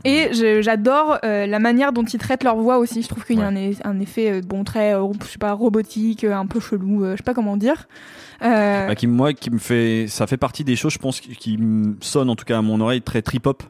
Et 0.05 0.29
je- 0.33 0.61
j'adore 0.63 1.19
euh, 1.25 1.47
la 1.47 1.59
manière 1.59 1.93
dont 1.93 2.05
ils 2.05 2.19
traitent 2.19 2.45
leur 2.45 2.57
voix 2.57 2.79
aussi. 2.79 3.03
Je 3.03 3.09
trouve 3.09 3.25
qu'il 3.25 3.39
y 3.39 3.43
a 3.43 3.47
un, 3.49 3.57
un 3.85 4.01
effet 4.01 4.31
euh, 4.31 4.41
bon 4.43 4.63
très, 4.63 4.95
euh, 4.95 5.07
je 5.25 5.27
sais 5.33 5.39
pas, 5.39 5.53
robotique, 5.53 6.23
euh, 6.25 6.35
un 6.35 6.47
peu 6.47 6.61
chelou, 6.61 7.05
euh, 7.05 7.13
je 7.13 7.17
sais 7.19 7.23
pas 7.23 7.35
comment 7.35 7.57
dire. 7.57 7.89
Bah, 8.41 8.95
qui, 8.95 9.07
moi, 9.07 9.33
qui 9.33 9.51
me 9.51 9.59
fait. 9.59 10.07
Ça, 10.09 10.27
fait 10.27 10.37
partie 10.37 10.63
des 10.65 10.77
choses, 10.77 10.93
je 10.93 10.99
pense, 10.99 11.21
qui, 11.21 11.57
me 11.59 11.97
sonnent 12.01 12.31
en 12.31 12.37
tout 12.37 12.45
cas 12.45 12.59
à 12.59 12.63
mon 12.63 12.81
oreille 12.81 13.03
très 13.03 13.23
trip 13.23 13.47
hop. 13.47 13.63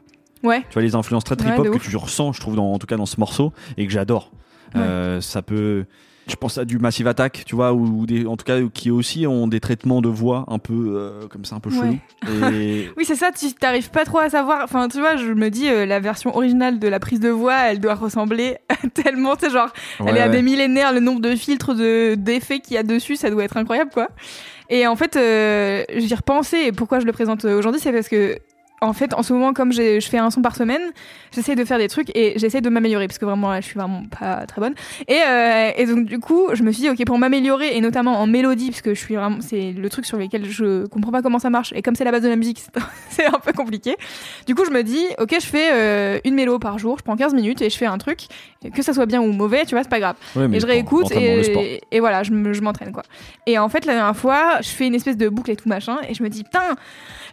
Ouais. 0.43 0.61
Tu 0.69 0.73
vois 0.73 0.81
les 0.83 0.93
influences 0.95 1.23
très 1.23 1.35
trip 1.37 1.57
hop 1.57 1.65
que 1.69 1.75
ouf. 1.77 1.89
tu 1.89 1.95
ressens, 1.95 2.33
je 2.33 2.41
trouve, 2.41 2.55
dans, 2.55 2.73
en 2.73 2.77
tout 2.77 2.87
cas 2.87 2.97
dans 2.97 3.05
ce 3.05 3.19
morceau 3.19 3.53
et 3.77 3.85
que 3.87 3.91
j'adore. 3.91 4.31
Ouais. 4.75 5.17
Ça 5.21 5.41
peut. 5.41 5.85
Je 6.29 6.35
pense 6.35 6.57
à 6.57 6.65
du 6.65 6.77
Massive 6.77 7.07
Attack, 7.07 7.43
tu 7.45 7.55
vois, 7.55 7.73
ou 7.73 8.05
des, 8.05 8.25
en 8.25 8.35
tout 8.37 8.43
cas 8.43 8.59
qui 8.73 8.91
aussi 8.91 9.25
ont 9.27 9.47
des 9.47 9.59
traitements 9.59 10.01
de 10.01 10.09
voix 10.09 10.43
un 10.49 10.59
peu 10.59 10.73
euh, 10.95 11.27
comme 11.27 11.45
ça, 11.45 11.55
un 11.55 11.59
peu 11.59 11.69
Ouais. 11.69 11.75
chelou. 11.77 11.97
Et 12.43 12.87
Oui, 12.97 13.05
c'est 13.05 13.15
ça, 13.15 13.31
tu 13.31 13.53
t'arrives 13.53 13.89
pas 13.91 14.03
trop 14.05 14.19
à 14.19 14.29
savoir. 14.29 14.61
Enfin, 14.63 14.87
tu 14.89 14.99
vois, 14.99 15.15
je 15.15 15.31
me 15.31 15.49
dis, 15.49 15.69
euh, 15.69 15.85
la 15.85 15.99
version 15.99 16.35
originale 16.35 16.79
de 16.79 16.87
la 16.87 16.99
prise 16.99 17.19
de 17.19 17.29
voix, 17.29 17.55
elle 17.69 17.79
doit 17.79 17.95
ressembler 17.95 18.57
tellement, 18.93 19.35
tu 19.35 19.45
sais, 19.45 19.51
genre, 19.51 19.71
elle 19.99 20.05
Ouais, 20.05 20.17
est 20.17 20.21
à 20.21 20.29
des 20.29 20.41
millénaires, 20.41 20.91
le 20.93 20.99
nombre 20.99 21.21
de 21.21 21.35
filtres, 21.35 21.73
de, 21.75 22.15
d'effets 22.15 22.59
qu'il 22.59 22.73
y 22.75 22.77
a 22.77 22.83
dessus, 22.83 23.15
ça 23.15 23.29
doit 23.29 23.43
être 23.45 23.57
incroyable, 23.57 23.91
quoi. 23.93 24.09
Et 24.69 24.85
en 24.85 24.95
fait, 24.97 25.15
euh, 25.15 25.83
j'y 25.95 26.13
repensais, 26.13 26.67
et 26.67 26.71
pourquoi 26.73 26.99
je 26.99 27.05
le 27.05 27.13
présente 27.13 27.45
aujourd'hui, 27.45 27.79
c'est 27.81 27.93
parce 27.93 28.09
que, 28.09 28.37
en 28.79 28.93
fait, 28.93 29.13
en 29.15 29.23
ce 29.23 29.33
moment, 29.33 29.53
comme 29.53 29.73
je 29.73 29.99
fais 30.01 30.19
un 30.19 30.29
son 30.29 30.41
par 30.41 30.55
semaine, 30.55 30.81
j'essaie 31.33 31.55
de 31.55 31.65
faire 31.65 31.79
des 31.79 31.87
trucs 31.87 32.15
et 32.15 32.33
j'essaie 32.37 32.61
de 32.61 32.69
m'améliorer, 32.69 33.07
parce 33.07 33.17
que 33.17 33.25
vraiment, 33.25 33.49
là, 33.51 33.59
je 33.59 33.65
suis 33.65 33.73
vraiment 33.79 34.03
pas 34.19 34.45
très 34.45 34.61
bonne. 34.61 34.75
Et, 35.07 35.17
euh, 35.27 35.71
et 35.75 35.85
donc, 35.87 36.05
du 36.05 36.19
coup, 36.19 36.49
je 36.53 36.61
me 36.61 36.71
suis 36.71 36.83
dit, 36.83 36.89
ok, 36.89 37.03
pour 37.05 37.17
m'améliorer, 37.17 37.75
et 37.75 37.81
notamment 37.81 38.19
en 38.19 38.27
mélodie, 38.27 38.69
parce 38.69 38.81
que 38.81 38.93
je 38.93 38.99
suis 38.99 39.15
vraiment, 39.15 39.37
c'est 39.41 39.71
le 39.71 39.89
truc 39.89 40.05
sur 40.05 40.17
lequel 40.17 40.45
je 40.49 40.85
comprends 40.87 41.11
pas 41.11 41.21
comment 41.23 41.39
ça 41.39 41.49
marche, 41.49 41.73
et 41.75 41.81
comme 41.81 41.95
c'est 41.95 42.03
la 42.03 42.11
base 42.11 42.21
de 42.21 42.29
la 42.29 42.35
musique, 42.35 42.61
c'est- 43.09 43.25
un 43.25 43.39
peu 43.43 43.51
compliqué. 43.51 43.95
Du 44.45 44.53
coup, 44.53 44.63
je 44.63 44.71
me 44.71 44.83
dis, 44.83 45.03
ok, 45.19 45.35
je 45.41 45.45
fais 45.45 45.69
euh, 45.73 46.19
une 46.23 46.35
mélo 46.35 46.59
par 46.59 46.77
jour, 46.77 46.97
je 46.99 47.03
prends 47.03 47.15
15 47.17 47.33
minutes 47.33 47.61
et 47.63 47.69
je 47.71 47.77
fais 47.77 47.87
un 47.87 47.97
truc, 47.97 48.19
que 48.73 48.81
ça 48.83 48.93
soit 48.93 49.05
bien 49.07 49.21
ou 49.21 49.31
mauvais, 49.31 49.65
tu 49.65 49.73
vois, 49.73 49.83
c'est 49.83 49.89
pas 49.89 49.99
grave. 49.99 50.15
Ouais, 50.35 50.45
Et 50.53 50.59
je 50.59 50.65
réécoute 50.67 51.05
et, 51.11 51.81
et 51.91 51.99
voilà, 51.99 52.21
je 52.23 52.31
m'entraîne 52.61 52.91
quoi. 52.91 53.03
Et 53.47 53.57
en 53.57 53.69
fait, 53.69 53.85
la 53.85 53.93
dernière 53.93 54.15
fois, 54.15 54.61
je 54.61 54.69
fais 54.69 54.85
une 54.87 54.95
espèce 54.95 55.17
de 55.17 55.29
boucle 55.29 55.49
et 55.51 55.55
tout 55.55 55.67
machin, 55.67 55.97
et 56.07 56.13
je 56.13 56.21
me 56.21 56.29
dis, 56.29 56.43
putain, 56.43 56.75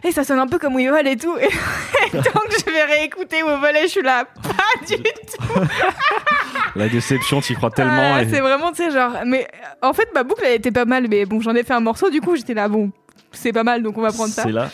et 0.03 0.11
ça 0.11 0.23
sonne 0.23 0.39
un 0.39 0.47
peu 0.47 0.59
comme 0.59 0.75
Weevil 0.75 1.07
et 1.07 1.17
tout. 1.17 1.34
Et, 2.13 2.17
donc, 2.17 2.49
je 2.49 2.71
vais 2.71 2.83
réécouter 2.83 3.41
Weevil 3.43 3.75
et 3.77 3.83
je 3.83 3.87
suis 3.91 4.01
là, 4.01 4.25
pas 4.25 4.85
du 4.87 5.01
tout. 5.03 5.59
La 6.75 6.87
déception, 6.89 7.41
t'y 7.41 7.55
crois 7.55 7.71
tellement. 7.71 8.13
Ah, 8.15 8.23
et- 8.23 8.29
C'est 8.29 8.39
vraiment, 8.41 8.71
tu 8.71 8.83
sais, 8.83 8.91
genre, 8.91 9.13
mais 9.25 9.47
en 9.81 9.93
fait, 9.93 10.07
ma 10.13 10.23
boucle, 10.23 10.43
elle 10.45 10.55
était 10.55 10.71
pas 10.71 10.85
mal, 10.85 11.07
mais 11.09 11.25
bon, 11.25 11.39
j'en 11.41 11.55
ai 11.55 11.63
fait 11.63 11.73
un 11.73 11.79
morceau, 11.79 12.09
du 12.09 12.21
coup, 12.21 12.35
j'étais 12.35 12.53
là, 12.53 12.67
bon, 12.67 12.91
c'est 13.31 13.53
pas 13.53 13.63
mal, 13.63 13.81
donc 13.83 13.97
on 13.97 14.01
va 14.01 14.11
prendre 14.11 14.31
ça. 14.31 14.43
C'est 14.43 14.51
là. 14.51 14.69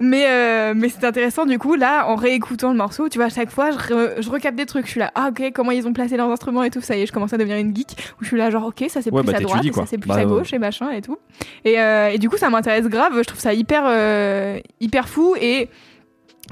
Mais, 0.00 0.26
euh, 0.28 0.72
mais 0.74 0.88
c'est 0.88 1.04
intéressant 1.04 1.46
du 1.46 1.56
coup, 1.56 1.76
là, 1.76 2.08
en 2.08 2.16
réécoutant 2.16 2.72
le 2.72 2.76
morceau, 2.76 3.08
tu 3.08 3.18
vois, 3.18 3.26
à 3.26 3.30
chaque 3.30 3.50
fois, 3.50 3.70
je, 3.70 3.76
re- 3.76 4.20
je 4.22 4.28
recapte 4.28 4.56
des 4.56 4.66
trucs. 4.66 4.86
Je 4.86 4.90
suis 4.90 4.98
là, 5.00 5.12
ah 5.14 5.28
ok, 5.30 5.52
comment 5.54 5.70
ils 5.70 5.86
ont 5.86 5.92
placé 5.92 6.16
leurs 6.16 6.28
instruments 6.28 6.64
et 6.64 6.70
tout. 6.70 6.80
Ça 6.80 6.96
y 6.96 7.02
est, 7.02 7.06
je 7.06 7.12
commence 7.12 7.32
à 7.32 7.36
devenir 7.38 7.58
une 7.58 7.74
geek. 7.74 7.90
Où 8.20 8.24
je 8.24 8.28
suis 8.28 8.36
là, 8.36 8.50
genre, 8.50 8.64
ok, 8.66 8.86
ça 8.88 9.02
c'est 9.02 9.12
Ouais, 9.12 9.22
plus 9.22 9.30
bah, 9.30 9.38
à 9.38 9.40
droite, 9.40 9.62
ça 9.72 9.84
c'est 9.86 9.98
plus 9.98 10.08
Bah, 10.08 10.16
à 10.16 10.18
ouais. 10.18 10.24
gauche 10.24 10.52
et 10.52 10.58
machin 10.58 10.90
et 10.90 11.00
tout. 11.00 11.16
Et, 11.64 11.80
euh, 11.80 12.08
et 12.08 12.18
du 12.18 12.28
coup, 12.28 12.36
ça 12.36 12.50
m'intéresse 12.50 12.86
grave. 12.88 13.12
Je 13.18 13.22
trouve 13.22 13.38
ça 13.38 13.54
hyper, 13.54 13.84
euh, 13.86 14.58
hyper 14.80 15.08
fou 15.08 15.36
et 15.40 15.68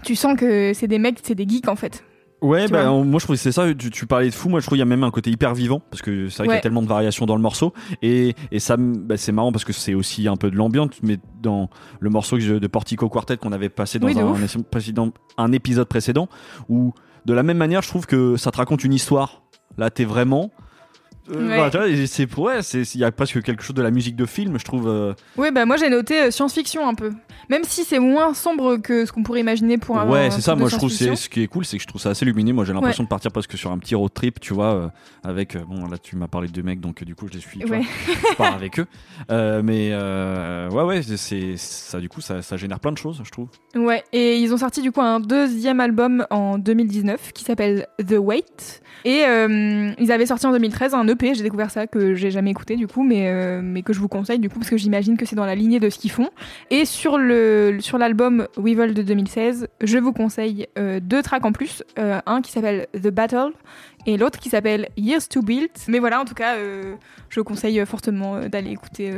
tu 0.03 0.17
sens 0.17 0.37
que 0.39 0.73
c'est 0.75 0.89
des 0.89 0.99
mecs, 0.99 1.19
c'est 1.23 1.35
des 1.35 1.49
geeks 1.49 1.69
en 1.69 1.77
fait. 1.77 2.05
Ouais, 2.41 2.67
bah, 2.67 2.91
moi 2.91 3.21
je 3.21 3.25
trouve 3.25 3.37
que 3.37 3.41
c'est 3.41 3.53
ça, 3.53 3.73
tu, 3.73 3.89
tu 3.91 4.05
parlais 4.07 4.29
de 4.29 4.35
fou, 4.35 4.49
moi 4.49 4.59
je 4.59 4.67
trouve 4.67 4.75
qu'il 4.75 4.81
y 4.81 4.83
a 4.83 4.85
même 4.87 5.05
un 5.05 5.13
côté 5.13 5.31
hyper 5.31 5.55
vivant, 5.55 5.81
parce 5.91 6.03
que 6.03 6.29
c'est 6.29 6.39
vrai 6.39 6.47
qu'il 6.49 6.55
y 6.57 6.59
a 6.59 6.61
tellement 6.61 6.83
de 6.83 6.89
variations 6.89 7.25
dans 7.25 7.37
le 7.37 7.41
morceau, 7.43 7.73
et, 8.03 8.35
et 8.51 8.59
ça, 8.59 8.77
bah, 8.77 9.17
c'est 9.17 9.31
marrant 9.31 9.53
parce 9.53 9.65
que 9.65 9.73
c'est 9.73 9.95
aussi 9.95 10.27
un 10.27 10.37
peu 10.37 10.51
de 10.51 10.57
l'ambiance, 10.57 10.91
mais 11.05 11.19
dans 11.41 11.71
le 12.01 12.11
morceau 12.11 12.39
de 12.39 12.67
Portico 12.67 13.09
Quartet 13.09 13.37
qu'on 13.37 13.53
avait 13.53 13.69
passé 13.69 14.01
dans 14.01 14.09
Oui, 14.09 14.19
un, 14.19 14.27
ouf. 14.27 14.57
un 14.57 14.63
précédent- 14.63 15.13
un 15.39 15.53
épisode 15.53 15.87
précédent, 15.87 16.29
où 16.69 16.93
de 17.27 17.33
la 17.33 17.45
même 17.45 17.59
manière 17.59 17.81
je 17.83 17.89
trouve 17.89 18.07
que 18.07 18.37
ça 18.37 18.51
te 18.51 18.57
raconte 18.57 18.83
une 18.83 18.93
histoire. 18.95 19.43
Là 19.79 19.91
t'es 19.91 20.05
vraiment... 20.05 20.51
euh, 21.31 21.49
Ouais. 21.63 21.71
tu 21.71 21.77
vois, 21.79 22.07
c'est 22.07 22.39
ouais, 22.39 22.63
c'est 22.63 22.83
il 22.95 23.01
y 23.01 23.05
a 23.05 23.13
presque 23.13 23.41
quelque 23.43 23.63
chose 23.63 23.77
de 23.77 23.83
la 23.83 23.91
musique 23.91 24.17
de 24.17 24.25
film, 24.27 24.59
je 24.59 24.65
trouve. 24.65 24.89
euh, 24.89 25.15
Oui, 25.37 25.49
bah 25.53 25.65
moi 25.67 25.77
j'ai 25.77 25.89
noté 25.89 26.21
euh, 26.23 26.31
science-fiction 26.31 26.87
un 26.89 26.95
peu. 26.95 27.13
Même 27.49 27.65
si 27.65 27.85
c'est 27.85 27.99
moins 27.99 28.35
sombre 28.35 28.77
que 28.79 29.05
ce 29.07 29.13
qu'on 29.13 29.23
pourrait 29.23 29.41
imaginer 29.41 29.77
pour 29.79 29.99
un. 29.99 30.09
ouais, 30.09 30.31
c'est 30.31 30.41
ça. 30.41 30.55
Moi, 30.55 30.69
je 30.69 30.77
trouve 30.77 30.91
c'est 30.91 31.15
ce 31.17 31.29
qui 31.29 31.43
est 31.43 31.47
cool, 31.49 31.65
c'est 31.65 31.77
que 31.77 31.83
je 31.83 31.89
trouve 31.89 32.01
ça 32.01 32.11
assez 32.11 32.25
lumineux. 32.25 32.53
Moi, 32.53 32.65
j'ai 32.65 32.73
l'impression 32.73 33.03
de 33.05 33.09
partir 33.09 33.31
presque 33.33 33.57
sur 33.59 33.71
un 33.73 33.79
petit 33.79 33.95
road 33.95 34.13
trip, 34.15 34.41
tu 34.41 34.55
vois, 34.55 34.75
euh, 34.75 34.89
avec 35.25 35.57
euh, 35.57 35.61
bon 35.67 35.87
là, 35.89 35.99
tu 35.99 36.17
m'as 36.17 36.29
parlé 36.29 36.49
de 36.49 36.53
deux 36.53 36.63
mecs, 36.63 36.81
donc 36.81 37.03
du 37.05 37.15
coup, 37.15 37.27
je 37.29 37.35
les 37.35 37.41
suis. 37.41 37.65
Ouais. 37.65 37.83
je 38.31 38.37
pars 38.37 38.55
avec 38.55 38.79
eux. 38.81 38.87
Mais 39.63 39.95
ouais, 39.95 40.83
ouais, 40.83 41.03
c'est- 41.03 41.57
ça. 41.57 42.01
Du 42.01 42.09
coup, 42.09 42.21
ça, 42.21 42.43
ça 42.43 42.57
génère 42.57 42.81
plein 42.81 42.93
de 42.93 42.99
choses, 42.99 43.21
je 43.25 43.31
trouve. 43.31 43.49
Ouais, 43.75 44.03
et 44.13 44.39
ils 44.39 44.53
ont 44.53 44.59
sorti 44.59 44.83
du 44.83 44.93
coup 44.93 45.01
un 45.01 45.21
deuxième 45.21 45.81
album 45.81 46.27
en 46.31 46.59
2019 46.59 47.33
qui 47.33 47.45
s'appelle 47.45 47.87
The 47.99 48.17
Wait. 48.19 48.83
Et 49.05 49.23
ils 49.99 50.13
avaient 50.13 50.27
sorti 50.27 50.47
en 50.47 50.53
2013 50.53 50.95
un 50.95 51.05
J'ai 51.21 51.43
découvert 51.43 51.71
ça 51.71 51.87
que 51.87 52.15
j'ai 52.15 52.31
jamais 52.31 52.51
écouté 52.51 52.77
du 52.77 52.87
coup, 52.87 53.03
mais, 53.03 53.29
euh, 53.29 53.61
mais 53.63 53.83
que 53.83 53.93
je 53.93 54.01
vous 54.01 54.09
conseille 54.09 54.39
du 54.39 54.49
coup 54.49 54.59
parce 54.59 54.71
que 54.71 54.77
j'imagine 54.77 55.17
que 55.17 55.27
c'est 55.27 55.37
dans 55.37 55.47
la 55.47 55.55
lignée 55.55 55.81
de 55.81 55.91
ce 55.91 55.99
qu'ils 55.99 56.11
font. 56.11 56.31
Et 56.71 56.85
sur 56.85 57.19
le 57.19 57.79
sur 57.81 57.99
l'album 57.99 58.47
Weevil 58.57 58.95
de 58.95 59.03
2016, 59.03 59.69
je 59.83 59.99
vous 59.99 60.13
conseille 60.13 60.67
euh, 60.79 61.01
deux 61.01 61.23
tracks 61.23 61.45
en 61.45 61.53
plus, 61.53 61.83
euh, 61.99 62.21
un 62.27 62.41
qui 62.41 62.53
s'appelle 62.53 62.87
The 62.95 63.09
Battle 63.09 63.53
et 64.07 64.17
l'autre 64.17 64.39
qui 64.39 64.49
s'appelle 64.49 64.89
Years 64.97 65.29
to 65.29 65.43
Build. 65.43 65.71
Mais 65.89 65.99
voilà, 65.99 66.21
en 66.21 66.25
tout 66.25 66.35
cas, 66.35 66.57
je 67.29 67.41
conseille 67.41 67.85
fortement 67.87 68.49
d'aller 68.49 68.71
écouter 68.71 69.13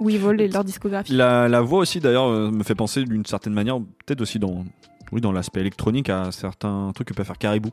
Weevil 0.00 0.40
et 0.40 0.48
leur 0.48 0.64
discographie. 0.64 1.12
La, 1.14 1.60
voix 1.60 1.78
aussi, 1.78 2.00
d'ailleurs, 2.00 2.28
me 2.50 2.64
fait 2.64 2.74
penser 2.74 3.04
d'une 3.04 3.24
certaine 3.24 3.52
manière, 3.52 3.78
peut-être 4.04 4.20
aussi 4.20 4.40
dans, 4.40 4.64
oui, 5.12 5.20
dans 5.20 5.30
l'aspect 5.30 5.60
électronique, 5.60 6.10
à 6.10 6.32
certains 6.32 6.90
trucs 6.92 7.06
que 7.06 7.14
peut 7.14 7.22
faire 7.22 7.38
Caribou 7.38 7.70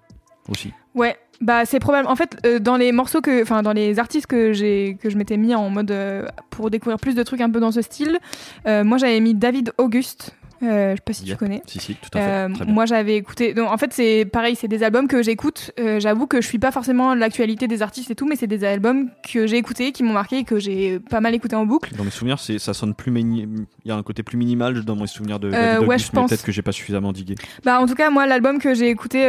aussi. 0.49 0.73
Ouais, 0.95 1.17
bah 1.41 1.65
c'est 1.65 1.79
probable. 1.79 2.07
En 2.07 2.15
fait, 2.15 2.37
euh, 2.45 2.59
dans 2.59 2.77
les 2.77 2.91
morceaux 2.91 3.21
que, 3.21 3.41
enfin 3.41 3.63
dans 3.63 3.73
les 3.73 3.99
artistes 3.99 4.27
que 4.27 4.53
j'ai 4.53 4.97
que 5.01 5.09
je 5.09 5.17
m'étais 5.17 5.37
mis 5.37 5.53
en 5.55 5.69
mode 5.69 5.91
euh, 5.91 6.25
pour 6.49 6.69
découvrir 6.69 6.99
plus 6.99 7.15
de 7.15 7.23
trucs 7.23 7.41
un 7.41 7.49
peu 7.49 7.59
dans 7.59 7.71
ce 7.71 7.81
style, 7.81 8.19
euh, 8.67 8.83
moi 8.83 8.97
j'avais 8.97 9.19
mis 9.19 9.33
David 9.33 9.73
Auguste. 9.77 10.35
Euh, 10.63 10.91
je 10.91 10.95
sais 10.95 11.01
pas 11.05 11.13
si 11.13 11.23
tu 11.25 11.35
connais. 11.35 11.61
Si, 11.67 11.79
si, 11.79 11.95
tout 11.95 12.09
à 12.17 12.19
fait. 12.19 12.25
Euh, 12.29 12.49
moi 12.67 12.85
j'avais 12.85 13.15
écouté. 13.17 13.53
Donc 13.53 13.69
en 13.69 13.77
fait 13.77 13.91
c'est 13.93 14.25
pareil, 14.25 14.55
c'est 14.55 14.67
des 14.67 14.83
albums 14.83 15.07
que 15.07 15.21
j'écoute. 15.21 15.71
Euh, 15.79 15.99
J'avoue 15.99 16.25
que 16.27 16.41
je 16.41 16.47
suis 16.47 16.59
pas 16.59 16.71
forcément 16.71 17.13
l'actualité 17.15 17.67
des 17.67 17.81
artistes 17.81 18.09
et 18.11 18.15
tout, 18.15 18.25
mais 18.27 18.35
c'est 18.35 18.47
des 18.47 18.63
albums 18.63 19.09
que 19.31 19.45
j'ai 19.47 19.57
écoutés, 19.57 19.91
qui 19.91 20.03
m'ont 20.03 20.13
marqué, 20.13 20.37
et 20.39 20.43
que 20.43 20.59
j'ai 20.59 20.99
pas 20.99 21.19
mal 21.21 21.33
écouté 21.35 21.55
en 21.55 21.65
boucle. 21.65 21.93
Dans 21.95 22.03
mes 22.03 22.09
souvenirs, 22.11 22.39
ça 22.39 22.73
sonne 22.73 22.93
plus 22.93 23.11
Il 23.15 23.57
y 23.85 23.91
a 23.91 23.95
un 23.95 24.03
côté 24.03 24.23
plus 24.23 24.37
minimal 24.37 24.83
dans 24.85 24.95
mes 24.95 25.07
souvenirs 25.07 25.39
de 25.39 25.51
Euh, 25.53 25.79
ouais, 25.85 25.97
je 25.99 26.07
mais 26.13 26.21
pense. 26.21 26.29
peut-être 26.29 26.43
que 26.43 26.51
j'ai 26.51 26.61
pas 26.61 26.71
suffisamment 26.71 27.11
digué. 27.13 27.35
Bah 27.63 27.79
en 27.79 27.85
tout 27.85 27.95
cas 27.95 28.09
moi 28.09 28.25
l'album 28.25 28.59
que 28.59 28.73
j'ai 28.73 28.89
écouté, 28.89 29.19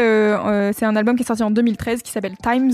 c'est 0.73 0.85
un 0.85 0.97
album 0.97 1.17
qui 1.17 1.23
est 1.23 1.27
sorti 1.27 1.43
en 1.43 1.51
2013 1.51 2.03
qui 2.03 2.11
s'appelle 2.13 2.35
Times. 2.43 2.73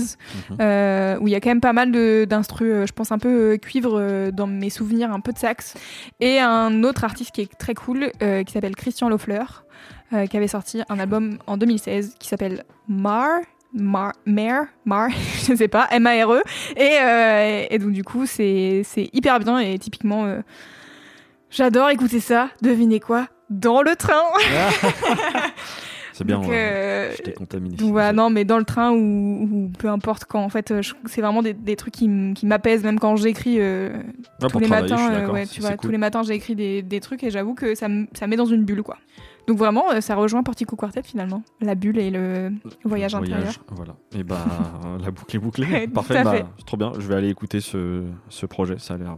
Mhm. 0.51 1.17
où 1.21 1.27
il 1.27 1.31
y 1.31 1.35
a 1.35 1.39
quand 1.39 1.49
même 1.49 1.61
pas 1.61 1.73
mal 1.73 1.91
de- 1.91 2.25
d'instru, 2.29 2.71
euh, 2.71 2.85
je 2.85 2.93
pense 2.93 3.11
un 3.11 3.17
peu 3.17 3.57
cuivre 3.61 4.29
dans 4.31 4.47
mes 4.47 4.69
souvenirs, 4.69 5.11
un 5.11 5.19
peu 5.19 5.31
de 5.31 5.37
sax. 5.37 5.73
Et 6.19 6.39
un 6.39 6.83
autre 6.83 7.03
artiste 7.03 7.31
qui 7.31 7.41
est 7.41 7.57
très 7.57 7.73
cool, 7.73 8.11
euh, 8.21 8.43
qui 8.51 8.55
s'appelle 8.55 8.75
Christian 8.75 9.07
Lofleur, 9.07 9.63
euh, 10.11 10.25
qui 10.25 10.35
avait 10.35 10.49
sorti 10.49 10.81
un 10.89 10.99
album 10.99 11.37
en 11.47 11.55
2016 11.55 12.15
qui 12.19 12.27
s'appelle 12.27 12.65
Mar. 12.89 13.39
Mar, 13.73 14.11
Mare, 14.25 14.65
Mar, 14.83 15.07
je 15.47 15.55
sais 15.55 15.69
pas, 15.69 15.87
M-A-R-E. 15.91 16.41
Et, 16.75 16.97
euh, 17.01 17.65
et 17.69 17.79
donc, 17.79 17.93
du 17.93 18.03
coup, 18.03 18.25
c'est 18.25 18.81
c'est 18.83 19.09
hyper 19.13 19.39
bien 19.39 19.59
et 19.59 19.79
typiquement, 19.79 20.25
euh, 20.25 20.41
j'adore 21.49 21.89
écouter 21.91 22.19
ça. 22.19 22.49
Devinez 22.61 22.99
quoi? 22.99 23.29
Dans 23.49 23.81
le 23.81 23.95
train 23.95 24.21
C'est 26.21 26.25
bien, 26.25 26.39
Donc, 26.39 26.51
euh, 26.51 27.11
je 27.17 27.21
t'ai 27.23 27.33
contaminé. 27.33 27.75
donc 27.75 27.91
voilà, 27.91 28.13
non, 28.13 28.29
mais 28.29 28.45
dans 28.45 28.57
le 28.59 28.63
train 28.63 28.91
ou, 28.91 29.47
ou 29.51 29.71
peu 29.77 29.89
importe 29.89 30.25
quand, 30.25 30.43
en 30.43 30.49
fait, 30.49 30.69
euh, 30.71 30.81
c'est 31.05 31.21
vraiment 31.21 31.41
des, 31.41 31.53
des 31.53 31.75
trucs 31.75 31.93
qui, 31.93 32.07
m'apaisent, 32.43 32.83
même 32.83 32.99
quand 32.99 33.15
j'écris 33.15 33.55
euh, 33.59 33.89
Ouais, 34.41 34.47
tous 34.49 34.59
les 34.59 34.67
matins. 34.67 35.11
euh, 35.11 35.29
ouais, 35.31 35.47
tu 35.47 35.61
vois, 35.61 35.71
c'est 35.71 35.75
tous 35.77 35.81
cool. 35.83 35.91
les 35.91 35.97
matins, 35.97 36.21
j'ai 36.23 36.35
écrit 36.35 36.55
des, 36.55 36.81
des 36.83 36.99
trucs 36.99 37.23
et 37.23 37.31
j'avoue 37.31 37.55
que 37.55 37.73
ça, 37.75 37.87
ça 38.13 38.27
met 38.27 38.35
dans 38.35 38.45
une 38.45 38.63
bulle, 38.63 38.83
quoi. 38.83 38.97
Donc 39.47 39.57
vraiment, 39.57 39.91
euh, 39.91 40.01
ça 40.01 40.13
rejoint 40.15 40.43
Portico 40.43 40.75
Quartet 40.75 41.01
finalement, 41.01 41.41
la 41.61 41.73
bulle 41.73 41.97
et 41.97 42.11
le 42.11 42.51
voyage 42.85 43.15
intérieur. 43.15 43.53
Voilà. 43.71 43.95
Et 44.15 44.23
bah, 44.23 44.45
la 45.03 45.09
boucle 45.09 45.35
est 45.35 45.39
bouclée. 45.39 45.87
Parfait. 45.93 46.23
Bah, 46.23 46.33
c'est 46.59 46.65
trop 46.67 46.77
bien. 46.77 46.93
Je 46.99 47.07
vais 47.07 47.15
aller 47.15 47.29
écouter 47.29 47.59
ce, 47.59 48.03
ce 48.29 48.45
projet. 48.45 48.75
Ça 48.77 48.93
a 48.93 48.97
l'air 48.97 49.17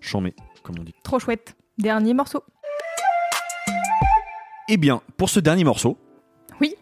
chambé, 0.00 0.34
comme 0.62 0.76
on 0.78 0.82
dit. 0.82 0.94
Trop 1.02 1.18
chouette. 1.18 1.56
Dernier 1.78 2.12
morceau. 2.12 2.42
Eh 4.68 4.76
bien, 4.76 5.00
pour 5.16 5.28
ce 5.30 5.40
dernier 5.40 5.64
morceau, 5.64 5.98
Oui. 6.60 6.74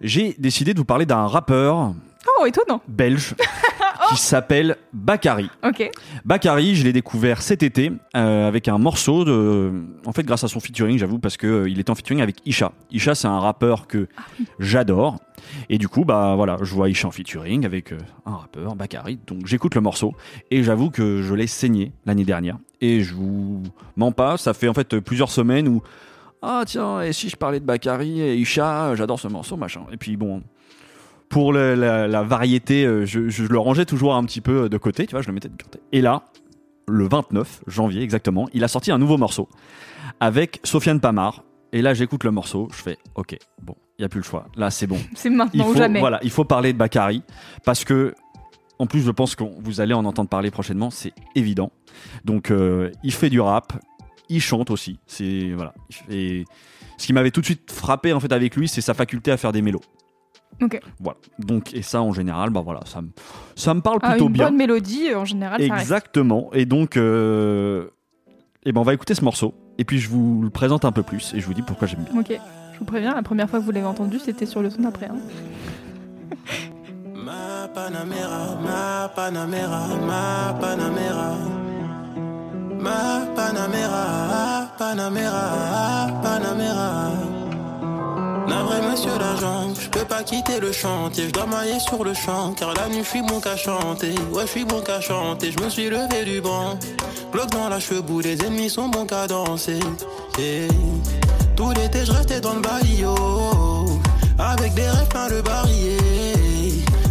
j'ai 0.00 0.34
décidé 0.38 0.74
de 0.74 0.78
vous 0.78 0.84
parler 0.84 1.06
d'un 1.06 1.26
rappeur 1.26 1.94
Oh, 2.38 2.46
étonnant. 2.46 2.80
belge 2.86 3.34
qui 4.10 4.16
s'appelle 4.16 4.76
Bakary. 4.92 5.48
Ok. 5.64 5.90
Bakary, 6.24 6.74
je 6.76 6.84
l'ai 6.84 6.92
découvert 6.92 7.42
cet 7.42 7.62
été 7.64 7.90
euh, 8.16 8.46
avec 8.46 8.68
un 8.68 8.78
morceau 8.78 9.24
de, 9.24 9.72
en 10.06 10.12
fait, 10.12 10.22
grâce 10.24 10.44
à 10.44 10.48
son 10.48 10.60
featuring, 10.60 10.98
j'avoue, 10.98 11.18
parce 11.18 11.36
que 11.36 11.46
euh, 11.46 11.68
il 11.68 11.80
était 11.80 11.90
en 11.90 11.94
featuring 11.96 12.20
avec 12.20 12.36
Isha. 12.46 12.72
Isha, 12.92 13.14
c'est 13.16 13.26
un 13.28 13.40
rappeur 13.40 13.86
que 13.88 14.06
j'adore, 14.60 15.18
et 15.68 15.78
du 15.78 15.88
coup, 15.88 16.04
bah 16.04 16.34
voilà, 16.36 16.58
je 16.62 16.72
vois 16.74 16.88
Isha 16.90 17.08
en 17.08 17.10
featuring 17.10 17.64
avec 17.66 17.92
euh, 17.92 17.98
un 18.26 18.36
rappeur, 18.36 18.76
Bakary, 18.76 19.18
donc 19.26 19.46
j'écoute 19.46 19.74
le 19.74 19.80
morceau, 19.80 20.14
et 20.52 20.62
j'avoue 20.62 20.90
que 20.90 21.22
je 21.22 21.34
l'ai 21.34 21.46
saigné 21.48 21.92
l'année 22.06 22.24
dernière, 22.24 22.58
et 22.80 23.00
je 23.02 23.14
vous 23.14 23.62
mens 23.96 24.12
pas, 24.12 24.36
ça 24.36 24.52
fait 24.54 24.68
en 24.68 24.74
fait 24.74 25.00
plusieurs 25.00 25.30
semaines 25.30 25.66
où 25.68 25.82
ah 26.42 26.62
tiens, 26.66 27.00
et 27.02 27.12
si 27.12 27.28
je 27.28 27.36
parlais 27.36 27.60
de 27.60 27.64
Bakary 27.64 28.20
et 28.20 28.36
Isha, 28.36 28.94
j'adore 28.96 29.18
ce 29.20 29.28
morceau, 29.28 29.56
machin, 29.56 29.82
et 29.92 29.96
puis 29.96 30.16
bon. 30.16 30.42
Pour 31.28 31.52
le- 31.54 31.74
la, 31.74 32.06
la 32.08 32.22
variété, 32.22 32.84
euh, 32.84 33.06
je, 33.06 33.30
je 33.30 33.44
le 33.44 33.58
rangeais 33.58 33.86
toujours 33.86 34.14
un 34.14 34.24
petit 34.24 34.42
peu 34.42 34.68
de 34.68 34.76
côté, 34.76 35.06
tu 35.06 35.12
vois, 35.12 35.22
je 35.22 35.28
le 35.28 35.32
mettais 35.32 35.48
de 35.48 35.62
côté. 35.62 35.78
Et 35.92 36.02
là, 36.02 36.24
le 36.86 37.08
29 37.08 37.62
janvier 37.68 38.02
exactement, 38.02 38.48
il 38.52 38.64
a 38.64 38.68
sorti 38.68 38.90
un 38.92 38.98
nouveau 38.98 39.16
morceau. 39.16 39.48
avec 40.20 40.60
Sofiane 40.64 41.00
Pamar. 41.00 41.42
Et 41.72 41.80
là, 41.80 41.94
j'écoute 41.94 42.24
le 42.24 42.30
morceau, 42.32 42.68
je 42.70 42.82
fais 42.82 42.98
OK, 43.14 43.34
bon, 43.62 43.74
il 43.98 44.02
y 44.02 44.04
a 44.04 44.10
plus 44.10 44.18
le 44.20 44.24
choix. 44.24 44.44
Là, 44.56 44.68
c'est 44.70 44.86
bon. 44.86 44.98
C'est 45.14 45.30
Il 45.30 45.36
maintenant 45.36 45.64
faut, 45.64 45.70
ou 45.70 45.74
jamais. 45.76 46.00
voilà, 46.00 46.20
il 46.22 46.28
faut 46.30 46.44
parler 46.44 46.74
de 46.74 46.78
Bakary 46.78 47.22
parce 47.64 47.82
que, 47.84 48.14
en 48.78 48.86
plus, 48.86 49.00
je 49.00 49.10
pense 49.10 49.34
que 49.34 49.42
vous 49.62 49.80
allez 49.80 49.94
en 49.94 50.04
entendre 50.04 50.28
parler 50.28 50.50
prochainement, 50.50 50.90
c'est 50.90 51.14
évident. 51.34 51.72
Donc, 52.26 52.50
euh, 52.50 52.90
il 53.04 53.12
fait 53.12 53.30
du 53.30 53.40
rap, 53.40 53.72
il 54.28 54.40
chante 54.40 54.70
aussi. 54.70 54.98
C'est 55.06 55.50
voilà. 55.54 55.74
Et 56.10 56.44
ce 56.98 57.06
qui 57.06 57.12
m'avait 57.12 57.30
tout 57.30 57.40
de 57.40 57.46
suite 57.46 57.70
frappé 57.70 58.12
en 58.12 58.20
fait 58.20 58.32
avec 58.32 58.56
lui, 58.56 58.68
c'est 58.68 58.80
sa 58.80 58.94
faculté 58.94 59.30
à 59.32 59.36
faire 59.36 59.52
des 59.52 59.62
mélos. 59.62 59.80
Ok. 60.60 60.78
Voilà. 61.00 61.18
Donc, 61.38 61.72
et 61.74 61.82
ça, 61.82 62.02
en 62.02 62.12
général, 62.12 62.50
bah 62.50 62.60
voilà, 62.60 62.80
ça 62.84 63.00
me, 63.00 63.08
ça 63.56 63.72
me 63.74 63.80
parle 63.80 63.98
Ah, 64.02 64.10
plutôt 64.10 64.26
une 64.26 64.32
bien. 64.34 64.46
bonne 64.46 64.56
mélodie, 64.56 65.14
en 65.14 65.24
général, 65.24 65.60
ça. 65.66 65.78
Exactement. 65.78 66.50
Et 66.52 66.66
donc, 66.66 66.96
euh, 66.96 67.88
eh 68.64 68.70
ben, 68.72 68.80
on 68.80 68.84
va 68.84 68.92
écouter 68.94 69.14
ce 69.14 69.24
morceau. 69.24 69.54
Et 69.78 69.84
puis, 69.84 69.98
je 69.98 70.08
vous 70.10 70.42
le 70.42 70.50
présente 70.50 70.84
un 70.84 70.92
peu 70.92 71.02
plus 71.02 71.32
et 71.34 71.40
je 71.40 71.46
vous 71.46 71.54
dis 71.54 71.62
pourquoi 71.62 71.88
j'aime 71.88 72.04
bien. 72.04 72.20
Ok. 72.20 72.38
Je 72.74 72.78
vous 72.78 72.84
préviens, 72.84 73.14
la 73.14 73.22
première 73.22 73.48
fois 73.48 73.58
que 73.60 73.64
vous 73.64 73.70
l'avez 73.72 73.86
entendu, 73.86 74.18
c'était 74.18 74.46
sur 74.46 74.60
le 74.62 74.68
son 74.70 74.84
après. 74.84 75.06
hein. 75.06 75.16
Ma 77.14 77.68
Panamera, 77.68 78.58
ma 78.62 79.08
Panamera, 79.08 79.88
ma 80.06 80.52
Panamera. 80.60 81.34
Ma 82.82 83.20
Panamera, 83.36 84.66
Panamera, 84.76 86.08
Panamera. 86.20 87.12
Navré 88.48 88.82
monsieur 88.90 89.16
l'agent, 89.20 89.72
je 89.80 89.88
peux 89.88 90.04
pas 90.04 90.24
quitter 90.24 90.58
le 90.58 90.72
chantier, 90.72 91.28
je 91.28 91.32
dois 91.32 91.46
mailler 91.46 91.78
sur 91.78 92.02
le 92.02 92.12
champ, 92.12 92.52
car 92.54 92.74
la 92.74 92.88
nuit 92.88 93.04
je 93.04 93.08
suis 93.08 93.22
bon 93.22 93.38
qu'à 93.38 93.56
chanter, 93.56 94.14
ouais 94.32 94.42
je 94.42 94.50
suis 94.50 94.64
bon 94.64 94.80
qu'à 94.80 95.00
chanter, 95.00 95.52
je 95.52 95.62
me 95.62 95.70
suis 95.70 95.88
levé 95.88 96.24
du 96.24 96.40
banc, 96.40 96.76
bloc 97.30 97.50
dans 97.50 97.68
la 97.68 97.78
chebou, 97.78 98.18
les 98.20 98.36
ennemis 98.44 98.68
sont 98.68 98.88
bons 98.88 99.06
qu'à 99.06 99.28
danser. 99.28 99.78
Tout 101.54 101.70
l'été 101.70 102.04
je 102.04 102.10
restais 102.10 102.40
dans 102.40 102.54
le 102.54 102.60
barrio, 102.60 103.14
avec 104.40 104.74
des 104.74 104.88
rêves 104.88 105.08
plein 105.08 105.28
le 105.28 105.40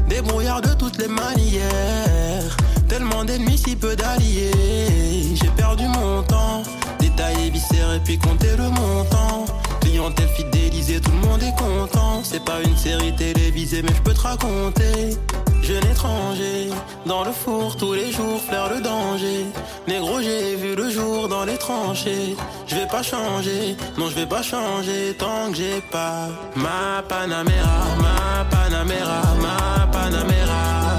des 0.10 0.22
brouillards 0.22 0.62
de 0.62 0.74
toutes 0.74 0.98
les 0.98 1.08
manières, 1.08 2.58
tellement 2.92 3.24
d'ennemis 3.24 3.58
si 3.58 3.78
peu 3.78 3.96
d'alliés, 3.96 4.52
j'ai 5.34 5.52
perdu 5.56 5.86
mon 5.88 6.24
temps, 6.24 6.62
détailler 7.00 7.50
viscère 7.50 7.94
et 7.94 8.02
puis 8.02 8.18
compter 8.20 8.54
le 8.58 8.68
montant. 8.68 9.46
Clientèle 9.80 10.28
fidélisée, 10.28 11.00
tout 11.00 11.12
le 11.12 11.26
monde 11.26 11.42
est 11.42 11.58
content. 11.58 12.22
C'est 12.22 12.44
pas 12.44 12.60
une 12.62 12.76
série 12.76 13.16
télévisée, 13.16 13.82
mais 13.82 13.94
je 13.96 14.02
peux 14.02 14.14
te 14.14 14.20
raconter. 14.20 15.18
Jeune 15.64 15.86
étranger, 15.90 16.70
dans 17.06 17.24
le 17.24 17.32
four 17.32 17.78
tous 17.78 17.94
les 17.94 18.12
jours, 18.12 18.42
flaire 18.42 18.70
le 18.76 18.82
danger. 18.82 19.46
Négro, 19.88 20.20
j'ai 20.22 20.58
vu 20.58 20.76
le 20.76 20.90
jour 20.90 21.30
dans 21.30 21.46
les 21.46 21.58
tranchées. 21.58 22.36
Je 22.68 22.76
vais 22.76 22.88
pas 22.88 23.04
changer, 23.04 23.78
non, 23.98 24.10
je 24.10 24.16
vais 24.16 24.26
pas 24.26 24.42
changer 24.42 25.16
tant 25.18 25.50
que 25.50 25.56
j'ai 25.56 25.80
pas 25.92 26.28
ma 26.58 27.02
Panamera, 27.08 27.80
ma 28.06 28.44
Panamera, 28.52 29.22
ma 29.46 29.88
Panamera. 29.88 30.91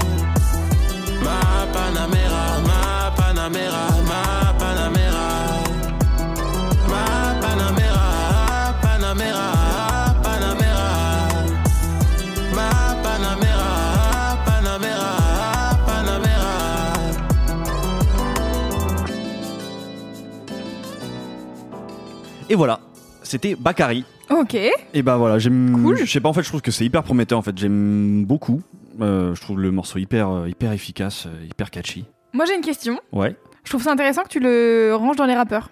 Et 22.53 22.55
voilà, 22.55 22.81
c'était 23.23 23.55
Bakary. 23.55 24.05
Ok. 24.29 24.55
Et 24.93 25.03
bah 25.03 25.17
voilà, 25.17 25.39
j'aime. 25.39 25.73
Cool. 25.83 25.97
Je 25.97 26.05
sais 26.05 26.21
pas, 26.21 26.29
en 26.29 26.35
fait, 26.35 26.43
je 26.43 26.49
trouve 26.49 26.61
que 26.61 26.71
c'est 26.71 26.85
hyper 26.85 27.03
prometteur. 27.03 27.39
En 27.39 27.43
fait, 27.43 27.57
j'aime 27.57 28.27
beaucoup. 28.27 28.61
Euh, 29.01 29.35
je 29.35 29.41
trouve 29.41 29.59
le 29.59 29.71
morceau 29.71 29.99
hyper, 29.99 30.29
euh, 30.29 30.49
hyper 30.51 30.71
efficace, 30.73 31.25
euh, 31.27 31.47
hyper 31.47 31.71
catchy. 31.71 32.05
Moi, 32.35 32.45
j'ai 32.45 32.55
une 32.55 32.61
question. 32.61 33.01
Ouais, 33.11 33.35
Je 33.65 33.71
trouve 33.71 33.83
ça 33.83 33.91
intéressant 33.91 34.23
que 34.23 34.29
tu 34.29 34.39
le 34.39 34.93
ranges 34.95 35.17
dans 35.17 35.25
les 35.25 35.35
rappeurs. 35.35 35.71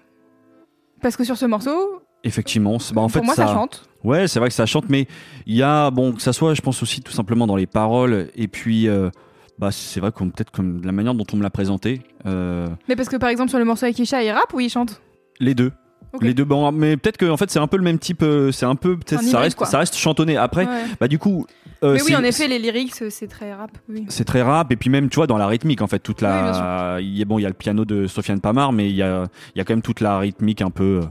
Parce 1.02 1.18
que 1.18 1.24
sur 1.24 1.36
ce 1.36 1.44
morceau, 1.44 2.00
effectivement. 2.24 2.78
Bah, 2.94 3.02
en 3.02 3.08
pour 3.08 3.12
fait, 3.12 3.20
moi, 3.20 3.34
ça... 3.34 3.46
chante. 3.48 3.86
Ouais, 4.02 4.26
c'est 4.26 4.38
vrai 4.38 4.48
que 4.48 4.54
ça 4.54 4.64
chante, 4.64 4.88
mais 4.88 5.06
il 5.44 5.56
y 5.56 5.62
a, 5.62 5.90
bon, 5.90 6.14
que 6.14 6.22
ça 6.22 6.32
soit, 6.32 6.54
je 6.54 6.62
pense 6.62 6.82
aussi 6.82 7.02
tout 7.02 7.12
simplement 7.12 7.46
dans 7.46 7.56
les 7.56 7.66
paroles, 7.66 8.28
et 8.34 8.48
puis, 8.48 8.88
euh, 8.88 9.10
bah, 9.58 9.70
c'est 9.70 10.00
vrai 10.00 10.12
comme 10.12 10.32
peut-être 10.32 10.50
comme 10.50 10.80
la 10.82 10.92
manière 10.92 11.12
dont 11.14 11.26
on 11.30 11.36
me 11.36 11.42
l'a 11.42 11.50
présenté, 11.50 12.00
euh, 12.24 12.68
Mais 12.88 12.96
parce 12.96 13.10
que 13.10 13.18
par 13.18 13.28
exemple, 13.28 13.50
sur 13.50 13.58
le 13.58 13.66
morceau 13.66 13.84
avec 13.84 13.98
Isha, 13.98 14.22
il 14.22 14.30
rappe 14.30 14.54
ou 14.54 14.60
il 14.60 14.70
chante? 14.70 15.02
Les 15.40 15.54
deux. 15.54 15.72
Les 16.20 16.34
deux, 16.34 16.44
bon, 16.44 16.72
mais 16.72 16.96
peut-être 16.96 17.16
que 17.16 17.26
en 17.30 17.36
fait 17.36 17.50
c'est 17.50 17.58
un 17.60 17.66
peu 17.68 17.76
le 17.76 17.82
même 17.84 17.98
type, 17.98 18.22
euh, 18.22 18.50
c'est 18.50 18.66
un 18.66 18.74
peu 18.74 18.96
peut-être 18.96 19.22
ça 19.22 19.38
reste, 19.40 19.56
quoi. 19.56 19.66
ça 19.66 19.78
reste 19.78 19.94
chantonné. 19.96 20.36
Après, 20.36 20.66
Ouais. 20.66 20.84
bah 21.00 21.06
du 21.08 21.18
coup, 21.18 21.46
euh, 21.84 21.94
Mais 21.94 22.02
oui, 22.02 22.16
en 22.16 22.24
effet, 22.24 22.48
les 22.48 22.58
lyrics, 22.58 22.94
c'est 23.10 23.28
très 23.28 23.54
rap. 23.54 23.70
Oui. 23.88 24.04
c'est 24.08 24.24
très 24.24 24.42
rap 24.42 24.70
et 24.72 24.76
puis 24.76 24.90
même 24.90 25.08
tu 25.08 25.16
vois 25.16 25.26
dans 25.28 25.38
la 25.38 25.46
rythmique 25.46 25.82
en 25.82 25.86
fait 25.86 26.00
toute 26.00 26.20
Oui, 26.20 26.26
la 26.28 26.98
il 27.00 27.16
y 27.16 27.22
a 27.22 27.24
bon 27.24 27.38
il 27.38 27.42
y 27.42 27.46
a 27.46 27.48
le 27.48 27.54
piano 27.54 27.84
de 27.84 28.06
Sofiane 28.06 28.40
Pamar 28.40 28.72
mais 28.72 28.88
il 28.90 28.96
y 28.96 29.02
a 29.02 29.26
il 29.54 29.58
y 29.58 29.60
a 29.60 29.64
quand 29.64 29.72
même 29.72 29.82
toute 29.82 30.00
la 30.00 30.18
rythmique 30.18 30.62
un 30.62 30.70
peu 30.70 31.00
euh, 31.02 31.06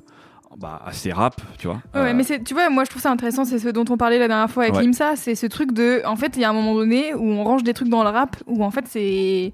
bah, 0.57 0.81
assez 0.85 1.11
rap 1.13 1.39
tu 1.57 1.67
vois 1.67 1.81
Ouais, 1.95 2.01
Euh, 2.09 2.13
mais 2.13 2.23
c'est, 2.23 2.43
tu 2.43 2.53
vois, 2.53 2.69
moi 2.69 2.83
je 2.83 2.89
trouve 2.89 3.01
ça 3.01 3.09
intéressant, 3.11 3.45
c'est 3.45 3.59
ce 3.59 3.69
dont 3.69 3.85
on 3.89 3.95
parlait 3.97 4.19
la 4.19 4.27
dernière 4.27 4.49
fois 4.51 4.63
avec 4.63 4.75
Ouais. 4.75 4.81
Limsa, 4.83 5.15
c'est 5.15 5.35
ce 5.35 5.45
truc 5.47 5.71
de, 5.71 6.01
en 6.05 6.17
fait, 6.17 6.33
il 6.35 6.41
y 6.41 6.43
a 6.43 6.49
un 6.49 6.53
moment 6.53 6.75
donné 6.75 7.13
où 7.13 7.23
on 7.23 7.43
range 7.45 7.63
des 7.63 7.73
trucs 7.73 7.87
dans 7.89 8.03
le 8.03 8.09
rap, 8.09 8.35
où 8.47 8.63
en 8.63 8.69
fait 8.71 8.83
c'est, 8.87 9.53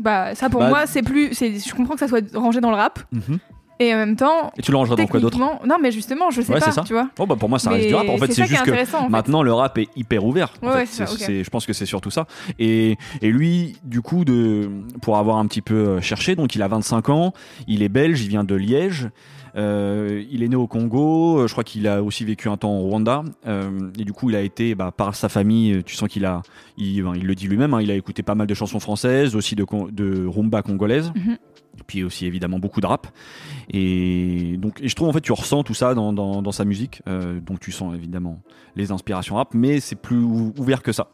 bah 0.00 0.34
ça 0.34 0.50
pour 0.50 0.60
Bah, 0.60 0.68
moi 0.68 0.86
c'est 0.86 1.02
plus, 1.02 1.32
je 1.38 1.74
comprends 1.74 1.94
que 1.94 2.00
ça 2.00 2.08
soit 2.08 2.24
rangé 2.34 2.60
dans 2.60 2.70
le 2.70 2.76
rap, 2.76 2.98
mhm. 3.12 3.38
Et 3.78 3.92
en 3.94 3.96
même 3.96 4.16
temps, 4.16 4.52
et 4.56 4.62
tu 4.62 4.70
le 4.70 4.76
rangeras 4.76 4.96
dans 4.96 5.06
quoi 5.06 5.20
d'autre 5.20 5.38
non 5.38 5.76
mais 5.80 5.90
justement, 5.92 6.30
je 6.30 6.40
sais 6.42 6.52
Ouais, 6.52 6.60
pas, 6.60 6.66
c'est 6.66 6.72
ça. 6.72 6.82
tu 6.82 6.92
vois. 6.92 7.08
oh 7.18 7.26
bah 7.26 7.36
pour 7.38 7.48
moi 7.48 7.58
ça 7.58 7.70
Mais 7.70 7.76
reste 7.76 7.88
du 7.88 7.94
rap 7.94 8.08
en 8.08 8.16
fait 8.18 8.32
c'est 8.32 8.44
juste 8.46 8.62
que 8.64 8.70
intéressant, 8.70 8.98
en 9.00 9.04
fait. 9.04 9.08
Maintenant, 9.10 9.42
le 9.42 9.52
rap 9.52 9.76
est 9.78 9.88
hyper 9.96 10.24
ouvert. 10.24 10.52
en 10.62 10.68
Ouais, 10.68 10.86
fait. 10.86 11.42
je 11.44 11.50
pense 11.50 11.66
que 11.66 11.72
c'est 11.72 11.86
surtout 11.86 12.10
ça. 12.10 12.26
Et, 12.58 12.96
et 13.20 13.30
lui, 13.30 13.76
du 13.84 14.00
coup, 14.02 14.24
de, 14.24 14.68
pour 15.00 15.16
avoir 15.18 15.38
un 15.38 15.46
petit 15.46 15.62
peu 15.62 15.74
euh, 15.74 16.00
cherché, 16.00 16.36
donc 16.36 16.54
il 16.54 16.62
a 16.62 16.68
25 16.68 17.08
ans, 17.08 17.32
il 17.66 17.82
est 17.82 17.88
belge, 17.88 18.22
il 18.22 18.28
vient 18.28 18.44
de 18.44 18.54
Liège. 18.54 19.08
euh, 19.56 20.22
il 20.30 20.42
est 20.42 20.48
né 20.48 20.56
au 20.56 20.66
Congo, 20.66 21.40
euh, 21.40 21.46
je 21.46 21.52
crois 21.52 21.64
qu'il 21.64 21.86
a 21.86 22.02
aussi 22.02 22.24
vécu 22.24 22.48
un 22.48 22.56
temps 22.56 22.72
au 22.72 22.80
Rwanda, 22.88 23.22
euh, 23.46 23.90
et 23.98 24.04
du 24.04 24.12
coup 24.12 24.30
il 24.30 24.36
a 24.36 24.40
été, 24.40 24.74
bah, 24.74 24.92
par 24.96 25.14
sa 25.14 25.28
famille, 25.28 25.82
tu 25.84 25.94
sens 25.94 26.08
qu'il 26.08 26.24
a, 26.24 26.40
il, 26.78 27.02
ben, 27.02 27.12
il 27.14 27.26
le 27.26 27.34
dit 27.34 27.48
lui-même, 27.48 27.74
hein, 27.74 27.82
il 27.82 27.90
a 27.90 27.94
écouté 27.94 28.22
pas 28.22 28.34
mal 28.34 28.46
de 28.46 28.54
chansons 28.54 28.80
françaises, 28.80 29.36
aussi 29.36 29.54
de 29.54 30.26
rumba 30.26 30.62
congolaise, 30.62 31.12
Mhm. 31.14 31.36
Puis 31.86 32.04
aussi 32.04 32.26
évidemment 32.26 32.58
beaucoup 32.58 32.80
de 32.80 32.86
rap. 32.86 33.06
Et 33.70 34.56
donc, 34.58 34.80
et 34.80 34.88
je 34.88 34.94
trouve 34.94 35.08
en 35.08 35.12
fait 35.12 35.20
tu 35.20 35.32
ressens 35.32 35.62
tout 35.62 35.74
ça 35.74 35.94
dans, 35.94 36.12
dans, 36.12 36.42
dans 36.42 36.52
sa 36.52 36.64
musique, 36.64 37.02
euh, 37.08 37.40
donc 37.40 37.60
tu 37.60 37.72
sens 37.72 37.94
évidemment 37.94 38.40
les 38.76 38.90
inspirations 38.92 39.36
rap, 39.36 39.50
mais 39.54 39.80
c'est 39.80 39.96
plus 39.96 40.18
ou- 40.18 40.52
ouvert 40.58 40.82
que 40.82 40.92
ça. 40.92 41.08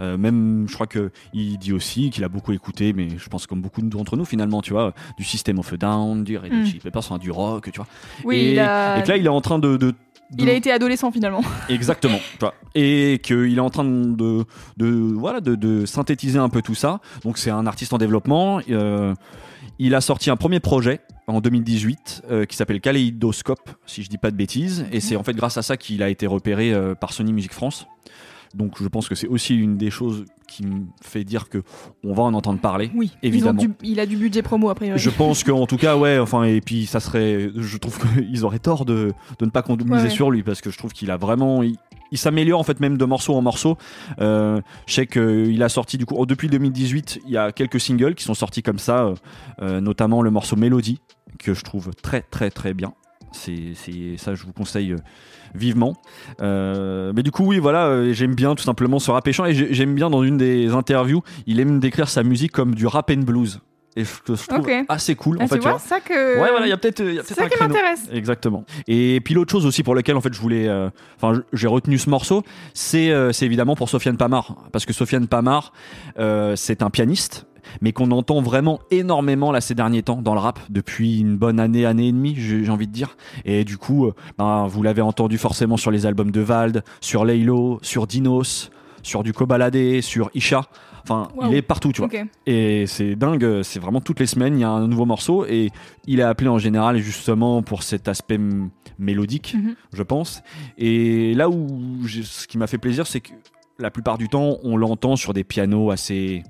Euh, 0.00 0.16
même, 0.16 0.66
je 0.68 0.74
crois 0.74 0.86
que 0.86 1.10
il 1.32 1.58
dit 1.58 1.72
aussi 1.72 2.10
qu'il 2.10 2.24
a 2.24 2.28
beaucoup 2.28 2.52
écouté, 2.52 2.92
mais 2.92 3.08
je 3.16 3.28
pense 3.28 3.46
comme 3.46 3.60
beaucoup 3.60 3.82
d'entre 3.82 4.16
nous 4.16 4.24
finalement, 4.24 4.60
tu 4.62 4.72
vois, 4.72 4.94
du 5.18 5.24
System 5.24 5.58
of 5.58 5.72
a 5.72 5.76
Down, 5.76 6.24
du 6.24 6.36
Red 6.36 6.52
Hot 6.52 6.56
Mm. 6.56 6.64
Chili 6.66 6.78
Peppers, 6.80 6.98
enfin, 7.00 7.18
du 7.18 7.30
rock, 7.30 7.70
tu 7.70 7.76
vois. 7.76 7.86
Oui, 8.24 8.36
et, 8.36 8.52
il 8.52 8.58
a, 8.58 8.98
et 8.98 9.02
que 9.02 9.08
là, 9.08 9.16
il 9.16 9.24
est 9.26 9.28
en 9.28 9.40
train 9.40 9.58
de, 9.58 9.76
de- 9.76 9.90
de- 9.90 9.94
il 10.38 10.48
a 10.48 10.54
été 10.54 10.72
adolescent 10.72 11.12
finalement. 11.12 11.42
Exactement. 11.68 12.18
Et 12.74 13.20
qu'il 13.22 13.56
est 13.56 13.60
en 13.60 13.68
train 13.70 13.84
de, 13.84 14.44
de, 14.78 14.86
voilà, 14.88 15.40
de, 15.40 15.54
de 15.54 15.84
synthétiser 15.84 16.38
un 16.38 16.48
peu 16.48 16.62
tout 16.62 16.74
ça. 16.74 17.00
Donc 17.22 17.36
c'est 17.38 17.50
un 17.50 17.66
artiste 17.66 17.92
en 17.92 17.98
développement. 17.98 18.60
Euh, 18.70 19.14
il 19.78 19.94
a 19.94 20.00
sorti 20.00 20.30
un 20.30 20.36
premier 20.36 20.60
projet 20.60 21.00
en 21.26 21.40
2018 21.40 22.22
euh, 22.30 22.44
qui 22.44 22.56
s'appelle 22.56 22.80
Kaleidoscope, 22.80 23.70
si 23.86 24.02
je 24.02 24.08
dis 24.08 24.18
pas 24.18 24.30
de 24.30 24.36
bêtises. 24.36 24.86
Et 24.92 25.00
c'est 25.00 25.16
en 25.16 25.22
fait 25.22 25.34
grâce 25.34 25.56
à 25.56 25.62
ça 25.62 25.76
qu'il 25.76 26.02
a 26.02 26.08
été 26.08 26.26
repéré 26.26 26.72
euh, 26.72 26.94
par 26.94 27.12
Sony 27.12 27.32
Music 27.32 27.52
France. 27.52 27.86
Donc 28.54 28.82
je 28.82 28.86
pense 28.88 29.08
que 29.08 29.14
c'est 29.14 29.28
aussi 29.28 29.56
une 29.56 29.78
des 29.78 29.90
choses 29.90 30.26
qui 30.46 30.66
me 30.66 30.82
fait 31.00 31.24
dire 31.24 31.48
que 31.48 31.62
on 32.04 32.12
va 32.12 32.22
en 32.24 32.34
entendre 32.34 32.60
parler. 32.60 32.90
Oui, 32.94 33.10
Évidemment. 33.22 33.62
du- 33.62 33.70
il 33.82 33.98
a 33.98 34.04
du 34.04 34.18
budget 34.18 34.42
promo 34.42 34.68
a 34.68 34.74
priori. 34.74 34.98
Je 34.98 35.08
pense 35.08 35.42
qu'en 35.42 35.66
tout 35.66 35.78
cas, 35.78 35.96
ouais, 35.96 36.18
enfin, 36.18 36.42
et 36.44 36.60
puis 36.60 36.84
ça 36.84 37.00
serait, 37.00 37.50
je 37.56 37.76
trouve 37.78 37.98
qu'ils 37.98 38.44
auraient 38.44 38.58
tort 38.58 38.84
de, 38.84 39.12
de 39.38 39.44
ne 39.46 39.50
pas 39.50 39.64
miser 39.66 39.84
Ouais, 39.90 40.02
ouais. 40.02 40.10
sur 40.10 40.30
lui 40.30 40.42
parce 40.42 40.60
que 40.60 40.70
je 40.70 40.76
trouve 40.76 40.92
qu'il 40.92 41.10
a 41.10 41.16
vraiment, 41.16 41.62
il, 41.62 41.76
il 42.12 42.18
s'améliore 42.18 42.60
en 42.60 42.62
fait 42.62 42.78
même 42.78 42.96
de 42.96 43.04
morceau 43.04 43.34
en 43.34 43.42
morceau. 43.42 43.76
Euh, 44.20 44.60
je 44.86 44.94
sais 44.94 45.06
qu'il 45.08 45.60
a 45.62 45.68
sorti 45.68 45.98
du 45.98 46.06
coup, 46.06 46.14
oh, 46.16 46.26
depuis 46.26 46.48
2018, 46.48 47.20
il 47.26 47.32
y 47.32 47.36
a 47.36 47.50
quelques 47.50 47.80
singles 47.80 48.14
qui 48.14 48.22
sont 48.22 48.34
sortis 48.34 48.62
comme 48.62 48.78
ça, 48.78 49.04
euh, 49.06 49.14
euh, 49.62 49.80
notamment 49.80 50.22
le 50.22 50.30
morceau 50.30 50.54
Mélodie 50.54 51.00
que 51.40 51.54
je 51.54 51.62
trouve 51.64 51.90
très 52.02 52.20
très 52.22 52.50
très 52.50 52.74
bien. 52.74 52.92
C'est, 53.32 53.72
ça, 54.18 54.34
je 54.34 54.44
vous 54.44 54.52
conseille 54.52 54.94
vivement. 55.54 55.94
Mais 56.38 57.22
du 57.22 57.30
coup, 57.30 57.44
oui, 57.46 57.58
voilà, 57.58 58.12
j'aime 58.12 58.34
bien 58.34 58.54
tout 58.54 58.62
simplement 58.62 58.98
ce 58.98 59.10
rap 59.10 59.26
échant 59.26 59.46
et 59.46 59.54
j'ai- 59.54 59.72
j'aime 59.72 59.94
bien 59.94 60.10
dans 60.10 60.22
une 60.22 60.36
des 60.36 60.72
interviews, 60.72 61.22
il 61.46 61.58
aime 61.58 61.80
décrire 61.80 62.08
sa 62.10 62.22
musique 62.22 62.52
comme 62.52 62.74
du 62.74 62.86
rap 62.86 63.10
and 63.10 63.22
blues. 63.24 63.60
Et 63.94 64.04
je, 64.04 64.10
je 64.28 64.46
trouve 64.46 64.60
Ok. 64.60 64.72
assez 64.88 65.14
cool 65.14 65.36
Ah, 65.40 65.44
en 65.44 65.48
fait. 65.48 65.56
tu 65.56 65.62
vois, 65.62 65.72
vois. 65.72 65.78
ça 65.80 66.00
que. 66.00 66.40
Ouais, 66.40 66.50
voilà, 66.50 66.66
il 66.66 66.70
y 66.70 66.72
a 66.72 66.76
peut-être 66.78 66.98
c'est 66.98 67.12
peut-être 67.14 67.34
ça 67.34 67.44
un 67.44 67.48
qui 67.48 67.62
m'intéresse. 67.62 68.08
Exactement. 68.12 68.64
Et 68.88 69.20
puis 69.22 69.34
l'autre 69.34 69.52
chose 69.52 69.66
aussi 69.66 69.82
pour 69.82 69.94
lequel 69.94 70.16
en 70.16 70.20
fait 70.20 70.32
je 70.32 70.40
voulais, 70.40 70.66
euh, 70.68 70.88
enfin 71.16 71.42
j'ai 71.52 71.66
retenu 71.66 71.98
ce 71.98 72.08
morceau, 72.08 72.42
c'est 72.72 73.10
euh, 73.10 73.32
c'est 73.32 73.44
évidemment 73.44 73.76
pour 73.76 73.88
Sofiane 73.88 74.16
Pamar 74.16 74.56
parce 74.72 74.86
que 74.86 74.92
Sofiane 74.92 75.26
Pamar 75.26 75.72
euh, 76.18 76.56
c'est 76.56 76.82
un 76.82 76.88
pianiste 76.90 77.46
mais 77.80 77.92
qu'on 77.92 78.10
entend 78.10 78.40
vraiment 78.42 78.80
énormément 78.90 79.52
là 79.52 79.60
ces 79.60 79.74
derniers 79.74 80.02
temps 80.02 80.20
dans 80.20 80.34
le 80.34 80.40
rap 80.40 80.58
depuis 80.68 81.20
une 81.20 81.36
bonne 81.36 81.60
année, 81.60 81.86
année 81.86 82.08
et 82.08 82.12
demie, 82.12 82.34
j'ai 82.36 82.64
j'ai 82.64 82.70
envie 82.70 82.88
de 82.88 82.92
dire. 82.92 83.16
Et 83.44 83.64
du 83.64 83.76
coup, 83.78 84.06
euh, 84.06 84.14
ben, 84.38 84.66
vous 84.66 84.82
l'avez 84.82 85.02
entendu 85.02 85.38
forcément 85.38 85.76
sur 85.76 85.90
les 85.90 86.04
albums 86.04 86.30
de 86.32 86.40
Vald, 86.40 86.82
sur 87.00 87.24
Laylo, 87.24 87.78
sur 87.82 88.06
Dinos, 88.06 88.70
sur 89.02 89.22
du 89.22 89.32
Kobalade, 89.32 90.00
sur 90.00 90.30
Isha. 90.34 90.62
Enfin, 91.04 91.28
Wow. 91.36 91.50
il 91.50 91.54
est 91.56 91.62
partout, 91.62 91.92
tu 91.92 92.00
vois. 92.02 92.10
Et 92.46 92.86
c'est 92.86 93.16
dingue, 93.16 93.62
c'est 93.62 93.80
vraiment 93.80 94.00
toutes 94.00 94.20
les 94.20 94.26
semaines, 94.26 94.56
il 94.56 94.60
y 94.60 94.64
a 94.64 94.70
un 94.70 94.86
nouveau 94.86 95.04
morceau 95.04 95.44
et 95.46 95.70
il 96.06 96.20
est 96.20 96.24
appelé 96.24 96.48
en 96.48 96.58
général 96.58 96.98
justement 96.98 97.62
pour 97.62 97.82
cet 97.82 98.08
aspect 98.08 98.38
mélodique, 98.98 99.54
Mhm. 99.56 99.74
je 99.92 100.02
pense. 100.02 100.42
Et 100.78 101.34
là 101.34 101.48
où 101.48 102.06
ce 102.06 102.46
qui 102.46 102.58
m'a 102.58 102.66
fait 102.66 102.78
plaisir, 102.78 103.06
c'est 103.06 103.20
que 103.20 103.32
la 103.78 103.90
plupart 103.90 104.18
du 104.18 104.28
temps, 104.28 104.58
on 104.62 104.76
l'entend 104.76 105.16
sur 105.16 105.32
des 105.32 105.44
pianos 105.44 105.90
assez. 105.90 106.42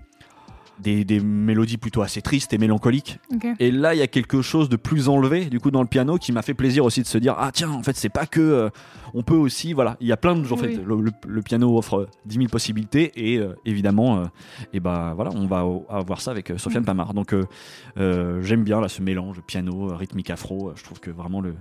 Des, 0.83 1.05
des 1.05 1.21
mélodies 1.21 1.77
plutôt 1.77 2.03
assez 2.03 2.23
tristes 2.23 2.53
et 2.53 2.59
mélancoliques. 2.59 3.19
Et 3.61 3.71
là, 3.71 3.95
il 3.95 3.99
y 3.99 4.03
a 4.03 4.07
quelque 4.09 4.43
chose 4.43 4.69
de 4.69 4.77
plus 4.77 5.09
enlevé, 5.09 5.45
du 5.45 5.61
coup, 5.61 5.71
dans 5.71 5.81
le 5.83 5.87
piano, 5.87 6.17
qui 6.19 6.33
m'a 6.33 6.43
fait 6.43 6.55
plaisir 6.55 6.85
aussi 6.85 7.03
de 7.03 7.07
se 7.07 7.19
dire 7.19 7.37
Ah, 7.39 7.51
tiens, 7.53 7.71
en 7.71 7.83
fait, 7.83 7.97
c'est 7.97 8.09
pas 8.09 8.27
que. 8.27 8.41
euh, 8.41 8.69
on 9.15 9.23
peut 9.23 9.37
aussi. 9.37 9.73
Voilà, 9.75 9.97
il 10.01 10.07
y 10.09 10.13
a 10.13 10.17
plein 10.17 10.35
de. 10.35 10.51
En 10.53 10.57
fait, 10.57 10.75
le, 10.85 11.01
le- 11.01 11.13
le 11.27 11.43
piano 11.43 11.77
offre 11.79 12.09
10 12.27 12.35
000 12.37 12.49
possibilités, 12.49 13.13
et 13.15 13.39
euh, 13.39 13.55
évidemment, 13.65 14.19
euh, 14.19 14.25
et 14.73 14.81
ben 14.81 15.13
voilà, 15.15 15.31
on 15.35 15.47
va 15.47 15.65
avoir 15.91 16.21
ça 16.21 16.31
avec 16.31 16.51
euh, 16.51 16.59
Sofiane 16.59 16.83
Mm. 16.83 16.87
Pamar. 16.87 17.15
Donc, 17.15 17.33
euh, 17.35 17.45
euh, 17.99 18.43
j'aime 18.43 18.65
bien 18.65 18.81
là, 18.81 18.89
ce 18.89 19.03
mélange 19.03 19.41
piano, 19.47 19.91
euh, 19.91 19.95
rythmique 19.95 20.31
afro. 20.31 20.69
Euh, 20.71 20.73
Je 20.77 20.83
trouve 20.85 20.99
que 21.01 21.11
vraiment 21.11 21.41
le. 21.41 21.55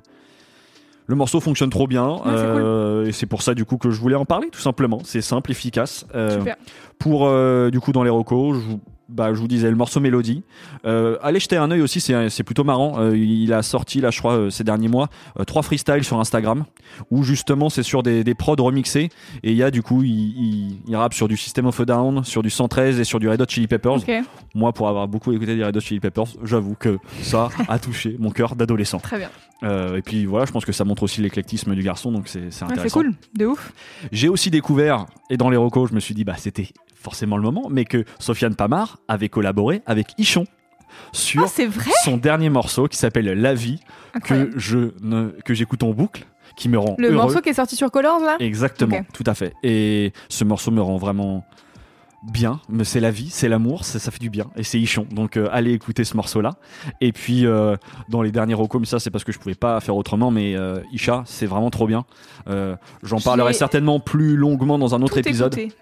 Le 1.07 1.15
morceau 1.15 1.41
fonctionne 1.41 1.69
trop 1.71 1.87
bien 1.87 2.07
Ouais, 2.07 2.21
euh, 2.27 3.05
et 3.07 3.11
c'est 3.11 3.25
pour 3.25 3.41
ça 3.41 3.53
du 3.53 3.65
coup 3.65 3.77
que 3.77 3.89
je 3.91 3.99
voulais 3.99 4.15
en 4.15 4.23
parler 4.23 4.49
tout 4.49 4.61
simplement. 4.61 4.99
C'est 5.03 5.19
simple, 5.21 5.51
efficace. 5.51 6.05
Euh, 6.15 6.37
Super. 6.37 6.55
pour 6.99 7.25
euh, 7.27 7.69
du 7.69 7.81
coup 7.81 7.91
dans 7.91 8.03
les 8.03 8.09
recos, 8.09 8.55
je 8.55 8.61
vous, 8.61 8.79
bah, 9.11 9.33
je 9.33 9.39
vous 9.39 9.47
disais 9.47 9.69
le 9.69 9.75
morceau 9.75 9.99
Mélodie. 9.99 10.43
Euh, 10.85 11.17
allez 11.21 11.39
jeter 11.39 11.57
un 11.57 11.69
œil 11.71 11.81
aussi, 11.81 11.99
c'est 12.01 12.43
plutôt 12.43 12.63
marrant. 12.63 12.99
Euh, 12.99 13.15
il 13.17 13.53
a 13.53 13.61
sorti 13.61 14.01
là, 14.01 14.09
je 14.11 14.19
crois, 14.19 14.33
euh, 14.33 14.49
ces 14.49 14.63
derniers 14.63 14.87
mois, 14.87 15.09
trois 15.45 15.61
freestyles 15.61 16.03
sur 16.03 16.19
Instagram 16.19 16.65
où 17.09 17.23
justement 17.23 17.69
c'est 17.69 17.83
sur 17.83 18.03
des, 18.03 18.23
des 18.23 18.33
prods 18.35 18.55
remixés 18.57 19.09
et 19.43 19.51
il 19.51 19.55
y 19.57 19.63
a 19.63 19.71
du 19.71 19.81
coup 19.81 20.03
il, 20.03 20.09
il, 20.11 20.77
il 20.87 20.95
rappe 20.95 21.13
sur 21.13 21.27
du 21.27 21.37
System 21.37 21.65
of 21.67 21.79
a 21.79 21.85
Down, 21.85 22.23
sur 22.23 22.43
du 22.43 22.49
113 22.49 22.99
et 22.99 23.03
sur 23.03 23.19
du 23.19 23.29
Red 23.29 23.41
Hot 23.41 23.45
Chili 23.47 23.67
Peppers. 23.67 23.97
Moi, 24.55 24.73
pour 24.73 24.87
avoir 24.89 25.07
beaucoup 25.07 25.31
écouté 25.31 25.55
des 25.55 25.63
Red 25.63 25.77
Hot 25.77 25.81
Chili 25.81 25.99
Peppers, 25.99 26.25
j'avoue 26.43 26.75
que 26.75 26.97
ça 27.21 27.49
a 27.67 27.79
touché 27.79 28.15
mon 28.19 28.31
cœur 28.31 28.55
d'adolescent. 28.55 28.99
Très 28.99 29.17
bien. 29.17 29.29
Et 29.95 30.01
puis 30.01 30.25
voilà, 30.25 30.45
je 30.45 30.51
pense 30.51 30.65
que 30.65 30.71
ça 30.71 30.83
montre 30.85 31.03
aussi 31.03 31.21
l'éclectisme 31.21 31.75
du 31.75 31.83
garçon, 31.83 32.11
donc 32.11 32.27
c'est 32.27 32.51
c'est 32.51 32.63
Ouais, 32.63 32.69
c'est 32.69 32.73
intéressant. 32.73 32.99
cool. 33.01 33.13
De 33.37 33.45
ouf. 33.45 33.73
J'ai 34.11 34.27
aussi 34.29 34.49
découvert, 34.49 35.05
et 35.29 35.37
dans 35.37 35.49
les 35.49 35.57
recos, 35.57 35.89
je 35.89 35.95
me 35.95 35.99
suis 35.99 36.15
dit, 36.15 36.23
bah 36.23 36.33
c'était 36.37 36.67
forcément 37.01 37.37
le 37.37 37.43
moment, 37.43 37.67
mais 37.69 37.85
que 37.85 38.05
Sofiane 38.19 38.55
Pamar 38.55 38.99
avait 39.07 39.29
collaboré 39.29 39.81
avec 39.85 40.07
Ichon 40.17 40.45
sur 41.13 41.43
Ah, 41.43 41.65
vrai 41.67 41.91
son 42.03 42.17
dernier 42.17 42.49
morceau 42.49 42.87
qui 42.87 42.97
s'appelle 42.97 43.25
La 43.25 43.53
vie, 43.53 43.79
Incroyable. 44.13 44.51
que 44.53 44.59
je 44.59 44.77
ne, 45.01 45.29
que 45.45 45.53
j'écoute 45.53 45.83
en 45.83 45.91
boucle, 45.91 46.25
qui 46.57 46.67
me 46.69 46.77
rend 46.77 46.95
Le 46.97 47.07
heureux. 47.07 47.15
morceau 47.15 47.41
qui 47.41 47.49
est 47.49 47.53
sorti 47.53 47.75
sur 47.77 47.89
Colors, 47.91 48.19
là? 48.19 48.35
Exactement, 48.39 49.01
tout 49.13 49.23
à 49.25 49.33
fait. 49.33 49.53
Et 49.63 50.11
ce 50.29 50.43
morceau 50.43 50.69
me 50.71 50.81
rend 50.81 50.97
vraiment 50.97 51.45
bien. 52.23 52.59
Mais 52.69 52.83
c'est 52.83 52.99
la 52.99 53.09
vie, 53.09 53.29
c'est 53.31 53.49
l'amour, 53.49 53.83
ça, 53.83 53.97
ça 53.97 54.11
fait 54.11 54.19
du 54.19 54.29
bien. 54.29 54.45
Et 54.55 54.63
c'est 54.63 54.79
Ichon. 54.79 55.07
Donc 55.11 55.37
euh, 55.37 55.47
allez 55.51 55.71
écouter 55.73 56.03
ce 56.03 56.15
morceau-là. 56.15 56.51
Et 56.99 57.11
puis 57.13 57.47
euh, 57.47 57.75
dans 58.09 58.21
les 58.21 58.31
derniers 58.31 58.53
recos, 58.53 58.79
mais 58.79 58.85
ça 58.85 58.99
c'est 58.99 59.09
parce 59.09 59.23
que 59.23 59.31
je 59.31 59.39
pouvais 59.39 59.55
pas 59.55 59.79
faire 59.79 59.95
autrement. 59.95 60.29
Mais 60.29 60.55
euh, 60.55 60.81
Isha, 60.91 61.23
c'est 61.25 61.47
vraiment 61.47 61.71
trop 61.71 61.87
bien. 61.87 62.05
Euh, 62.47 62.75
J'en 63.01 63.19
parlerai 63.19 63.51
ai 63.51 63.53
certainement 63.53 63.99
plus 63.99 64.35
longuement 64.35 64.77
dans 64.77 64.93
un 64.93 65.01
autre 65.01 65.13
Tout 65.13 65.19
épisode. 65.19 65.57
écouté 65.57 65.75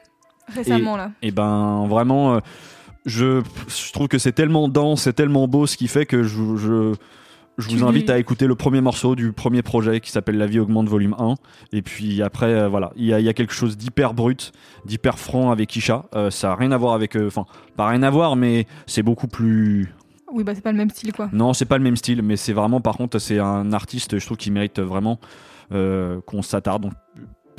récemment, 0.54 0.98
là. 0.98 1.12
Et 1.22 1.32
ben 1.32 1.86
vraiment, 1.88 2.36
euh, 2.36 2.40
je, 3.06 3.42
je 3.68 3.92
trouve 3.94 4.08
que 4.08 4.18
c'est 4.18 4.32
tellement 4.34 4.68
dense, 4.68 5.04
c'est 5.04 5.14
tellement 5.14 5.48
beau 5.48 5.66
ce 5.68 5.78
qui 5.78 5.88
fait 5.88 6.06
que 6.06 6.24
je, 6.24 6.56
je, 6.58 6.94
vous 7.58 7.84
invite 7.84 8.10
à 8.10 8.18
écouter 8.20 8.48
le 8.48 8.56
premier 8.56 8.80
morceau 8.80 9.16
du 9.16 9.34
premier 9.34 9.62
projet 9.62 10.00
qui 10.00 10.12
s'appelle 10.12 10.38
La 10.38 10.46
vie 10.46 10.60
augmente 10.60 10.88
volume 10.88 11.14
1. 11.20 11.36
Et 11.74 11.82
puis 11.82 12.22
après, 12.22 12.46
euh, 12.54 12.70
voilà, 12.70 12.92
il 12.96 13.06
y 13.06 13.14
a, 13.14 13.20
il 13.20 13.26
y 13.26 13.30
a 13.30 13.34
quelque 13.34 13.54
chose 13.54 13.76
d'hyper 13.78 14.14
brut, 14.14 14.54
d'hyper 14.86 15.20
franc 15.20 15.52
avec 15.52 15.76
Isha. 15.76 16.06
Euh, 16.16 16.30
ça 16.30 16.54
a 16.54 16.56
rien 16.56 16.72
à 16.72 16.78
voir 16.78 16.94
avec. 16.94 17.16
euh, 17.18 17.28
Enfin, 17.28 17.46
pas 17.76 17.88
rien 17.90 18.02
à 18.04 18.10
voir, 18.10 18.38
mais 18.38 18.66
c'est 18.86 19.04
beaucoup 19.04 19.28
plus. 19.28 19.94
Oui, 20.32 20.44
bah 20.44 20.54
c'est 20.56 20.62
pas 20.62 20.72
le 20.72 20.78
même 20.78 20.90
style, 20.90 21.12
quoi. 21.12 21.28
Non, 21.34 21.54
c'est 21.54 21.66
pas 21.66 21.78
le 21.78 21.84
même 21.84 21.98
style, 21.98 22.22
mais 22.22 22.38
c'est 22.38 22.54
vraiment, 22.54 22.80
par 22.82 22.96
contre, 22.96 23.18
c'est 23.20 23.40
un 23.40 23.74
artiste, 23.74 24.20
je 24.20 24.26
trouve, 24.26 24.38
qui 24.38 24.52
mérite 24.52 24.80
vraiment 24.80 25.20
qu'on 25.70 26.42
s'attarde. 26.42 26.84
Donc, 26.84 26.94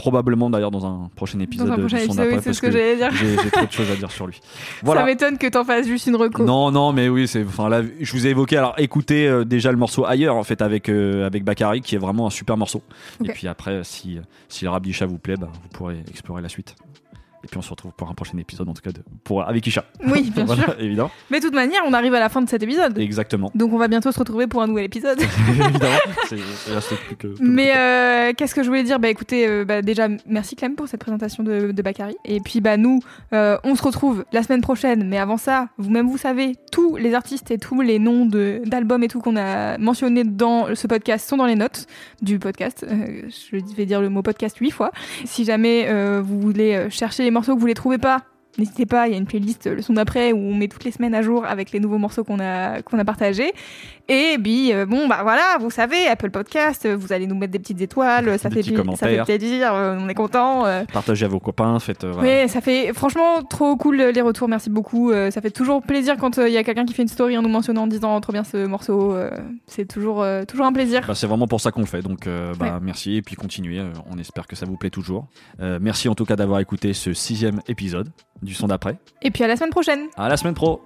probablement 0.01 0.49
d'ailleurs 0.49 0.71
dans 0.71 0.87
un 0.87 1.11
prochain 1.15 1.39
épisode 1.41 1.67
Dans 1.69 1.75
un 1.75 1.77
de 1.77 1.81
prochain 1.83 1.99
son 1.99 2.05
épisode, 2.05 2.29
oui, 2.33 2.39
c'est 2.43 2.53
ce 2.55 2.63
que, 2.63 2.71
j'allais 2.71 2.97
dire. 2.97 3.11
j'ai 3.13 3.37
j'ai 3.37 3.51
trop 3.51 3.67
de 3.67 3.71
choses 3.71 3.91
à 3.91 3.97
dire 3.97 4.11
sur 4.11 4.27
lui. 4.27 4.41
Ça 4.43 4.77
Voilà. 4.83 5.05
m'étonne 5.05 5.37
que 5.37 5.47
t'en 5.47 5.63
fasses 5.65 5.87
juste 5.87 6.07
une 6.07 6.17
reco. 6.17 6.43
Non, 6.45 6.71
non, 6.71 6.93
mais 6.93 7.09
oui, 7.09 7.29
c'est. 7.29 7.45
Enfin, 7.45 7.69
là, 7.69 7.83
je 8.01 8.13
vous 8.13 8.27
ai 8.27 8.31
évoqué. 8.31 8.57
Alors, 8.57 8.75
écoutez 8.79 9.29
euh, 9.29 9.45
déjà 9.45 9.71
le 9.71 9.77
morceau 9.79 10.07
ailleurs, 10.07 10.37
en 10.37 10.43
fait, 10.43 10.63
avec 10.63 10.89
euh, 10.89 11.27
avec 11.27 11.45
Bakary, 11.45 11.83
qui 11.83 11.95
est 11.95 11.99
vraiment 11.99 12.27
un 12.27 12.31
super 12.31 12.57
morceau. 12.57 12.83
Et 13.25 13.29
puis 13.29 13.47
après, 13.47 13.83
si 13.85 14.19
si 14.49 14.65
le 14.65 14.71
rap 14.71 14.83
d'Isha 14.83 15.05
vous 15.07 15.19
plaît, 15.19 15.37
bah, 15.37 15.49
vous 15.53 15.69
pourrez 15.73 15.99
explorer 16.09 16.41
la 16.41 16.49
suite. 16.49 16.75
Et 17.45 17.47
puis 17.49 17.57
on 17.59 17.63
se 17.63 17.71
retrouve 17.71 17.93
pour 17.93 18.09
un 18.11 18.15
prochain 18.15 18.37
épisode, 18.39 18.69
en 18.69 18.75
tout 18.75 18.83
cas, 18.83 18.93
de, 18.93 19.01
pour 19.25 19.43
avec 19.49 19.67
Isha. 19.67 19.85
Oui, 20.07 20.31
bien 20.35 20.45
Voilà, 20.45 20.65
sûr. 20.65 20.77
évidemment. 20.79 21.11
Mais 21.31 21.39
de 21.41 21.45
toute 21.45 21.55
manière, 21.55 21.81
on 21.87 21.93
arrive 21.93 22.15
à 22.15 22.21
la 22.21 22.29
fin 22.29 22.43
de 22.43 22.49
cet 22.49 22.63
épisode. 22.63 22.99
Exactement. 22.99 23.51
Donc 23.55 23.73
on 23.73 23.79
va 23.79 23.89
bientôt 23.89 24.13
se 24.13 24.19
retrouver 24.19 24.47
pour 24.47 24.63
un 24.63 24.67
nouvel 24.67 24.85
épisode. 24.85 25.19
évidemment. 25.49 25.97
Plus 26.29 27.17
que. 27.19 27.29
Mais 27.41 27.73
euh, 27.77 28.33
qu'est-ce 28.37 28.55
que 28.55 28.63
je 28.63 28.69
voulais 28.69 28.83
dire? 28.83 28.99
Bah 28.99 29.09
écoutez, 29.09 29.47
euh, 29.49 29.65
bah, 29.65 29.83
déjà 29.83 30.09
merci 30.27 30.57
Clem 30.57 30.75
pour 30.75 30.89
cette 30.89 31.01
présentation 31.01 31.43
de, 31.43 31.73
de 31.73 31.83
Bakary. 31.83 32.17
Et 32.25 32.41
puis 32.41 32.61
bah 32.61 32.77
nous, 32.77 33.01
euh, 33.33 33.57
on 33.65 33.75
se 33.75 33.83
retrouve 33.83 34.25
la 34.33 34.43
semaine 34.43 34.61
prochaine. 34.61 35.09
Mais 35.09 35.19
avant 35.19 35.37
ça, 35.37 35.69
vous-même 35.79 36.09
vous 36.09 36.19
savez, 36.19 36.57
tous 36.73 36.97
les 36.97 37.15
artistes 37.15 37.51
et 37.51 37.59
tous 37.59 37.81
les 37.81 37.99
noms 37.99 38.27
d'albums 38.27 39.03
et 39.03 39.09
tout 39.09 39.21
qu'on 39.21 39.37
a 39.37 39.79
mentionnés 39.79 40.25
dans 40.25 40.75
ce 40.75 40.87
podcast 40.87 41.29
sont 41.29 41.37
dans 41.37 41.47
les 41.47 41.57
notes 41.57 41.87
du 42.23 42.39
podcast. 42.39 42.87
Je 42.89 43.75
vais 43.75 43.87
dire 43.87 44.01
le 44.01 44.09
mot 44.09 44.23
podcast 44.23 44.57
huit 44.59 44.71
fois. 44.71 44.93
Si 45.25 45.45
jamais 45.45 45.89
vous 46.21 46.41
voulez 46.41 46.89
chercher 46.91 47.30
les 47.31 47.35
morceaux 47.35 47.55
que 47.55 47.61
vous 47.61 47.67
les 47.67 47.75
trouvez 47.75 47.99
pas. 47.99 48.25
N'hésitez 48.61 48.87
pas, 48.87 49.09
il 49.09 49.13
y 49.13 49.15
a 49.15 49.19
une 49.19 49.27
playlist 49.27 49.67
le 49.67 49.83
son 49.83 49.95
d'après 49.95 50.33
où 50.33 50.39
on 50.39 50.55
met 50.55 50.69
toutes 50.69 50.85
les 50.85 50.93
semaines 50.93 51.15
à 51.15 51.23
jour 51.23 51.45
avec 51.45 51.73
les 51.73 51.81
nouveaux 51.81 51.99
morceaux 51.99 52.25
qu'on 52.25 52.39
a 52.41 52.83
qu'on 52.83 52.99
a 52.99 53.05
partagés. 53.05 53.53
Et 54.09 54.37
puis 54.43 54.73
euh, 54.73 54.87
bon 54.87 55.09
bah 55.09 55.21
voilà, 55.23 55.57
vous 55.61 55.71
savez, 55.71 56.07
Apple 56.09 56.31
Podcast, 56.31 56.87
vous 56.89 57.13
allez 57.13 57.27
nous 57.27 57.37
mettre 57.37 57.53
des 57.53 57.59
petites 57.59 57.81
étoiles, 57.81 58.39
ça 58.39 58.49
Des 58.49 58.63
fait 58.63 58.75
ça 58.97 59.07
fait 59.09 59.23
plaisir, 59.23 59.73
euh, 59.75 59.97
on 60.01 60.09
est 60.09 60.15
content. 60.15 60.67
euh. 60.67 60.85
Partagez 60.93 61.25
à 61.25 61.29
vos 61.29 61.41
copains, 61.41 61.79
faites. 61.79 62.05
voilà. 62.05 62.23
Ouais, 62.29 62.49
ça 62.49 62.61
fait 62.61 62.93
franchement 62.93 63.43
trop 63.49 63.77
cool 63.77 63.97
les 64.03 64.21
retours, 64.21 64.49
merci 64.49 64.71
beaucoup. 64.71 65.13
ça 65.13 65.41
fait 65.41 65.51
toujours 65.51 65.83
plaisir 65.83 66.17
quand 66.17 66.39
il 66.39 66.53
y 66.53 66.57
a 66.59 66.65
quelqu'un 66.65 66.85
qui 66.85 66.95
fait 66.95 67.03
une 67.03 67.09
story 67.09 67.37
en 67.39 67.43
nous 67.43 67.49
mentionnant 67.49 67.83
en 67.83 67.87
disant 67.87 68.21
trop 68.21 68.33
bien 68.33 68.45
ce 68.45 68.67
morceau. 68.67 69.17
c'est 69.67 69.87
toujours 69.87 70.25
toujours 70.47 70.67
un 70.67 70.73
plaisir. 70.73 71.05
Bah, 71.07 71.15
c'est 71.15 71.27
vraiment 71.27 71.47
pour 71.47 71.61
ça 71.61 71.71
qu'on 71.71 71.81
le 71.81 71.87
fait. 71.87 72.03
Donc, 72.03 72.27
euh, 72.27 72.55
bah, 72.59 72.79
merci 72.83 73.17
et 73.17 73.23
puis 73.23 73.37
continuez. 73.37 73.83
on 74.11 74.19
espère 74.19 74.47
que 74.47 74.57
ça 74.57 74.67
vous 74.67 74.77
plaît 74.77 74.91
toujours. 74.91 75.29
Euh, 75.61 75.79
merci 75.81 76.09
en 76.09 76.15
tout 76.15 76.25
cas 76.25 76.37
d'avoir 76.37 76.61
écouté 76.61 76.93
ce 76.93 77.13
sixième 77.13 77.61
épisode 77.69 78.11
du 78.51 78.57
son 78.57 78.67
d'après. 78.67 78.99
Et 79.23 79.31
puis 79.31 79.45
à 79.45 79.47
la 79.47 79.57
semaine 79.57 79.71
prochaine. 79.71 80.09
À 80.17 80.29
la 80.29 80.37
semaine 80.37 80.55
pro. 80.55 80.83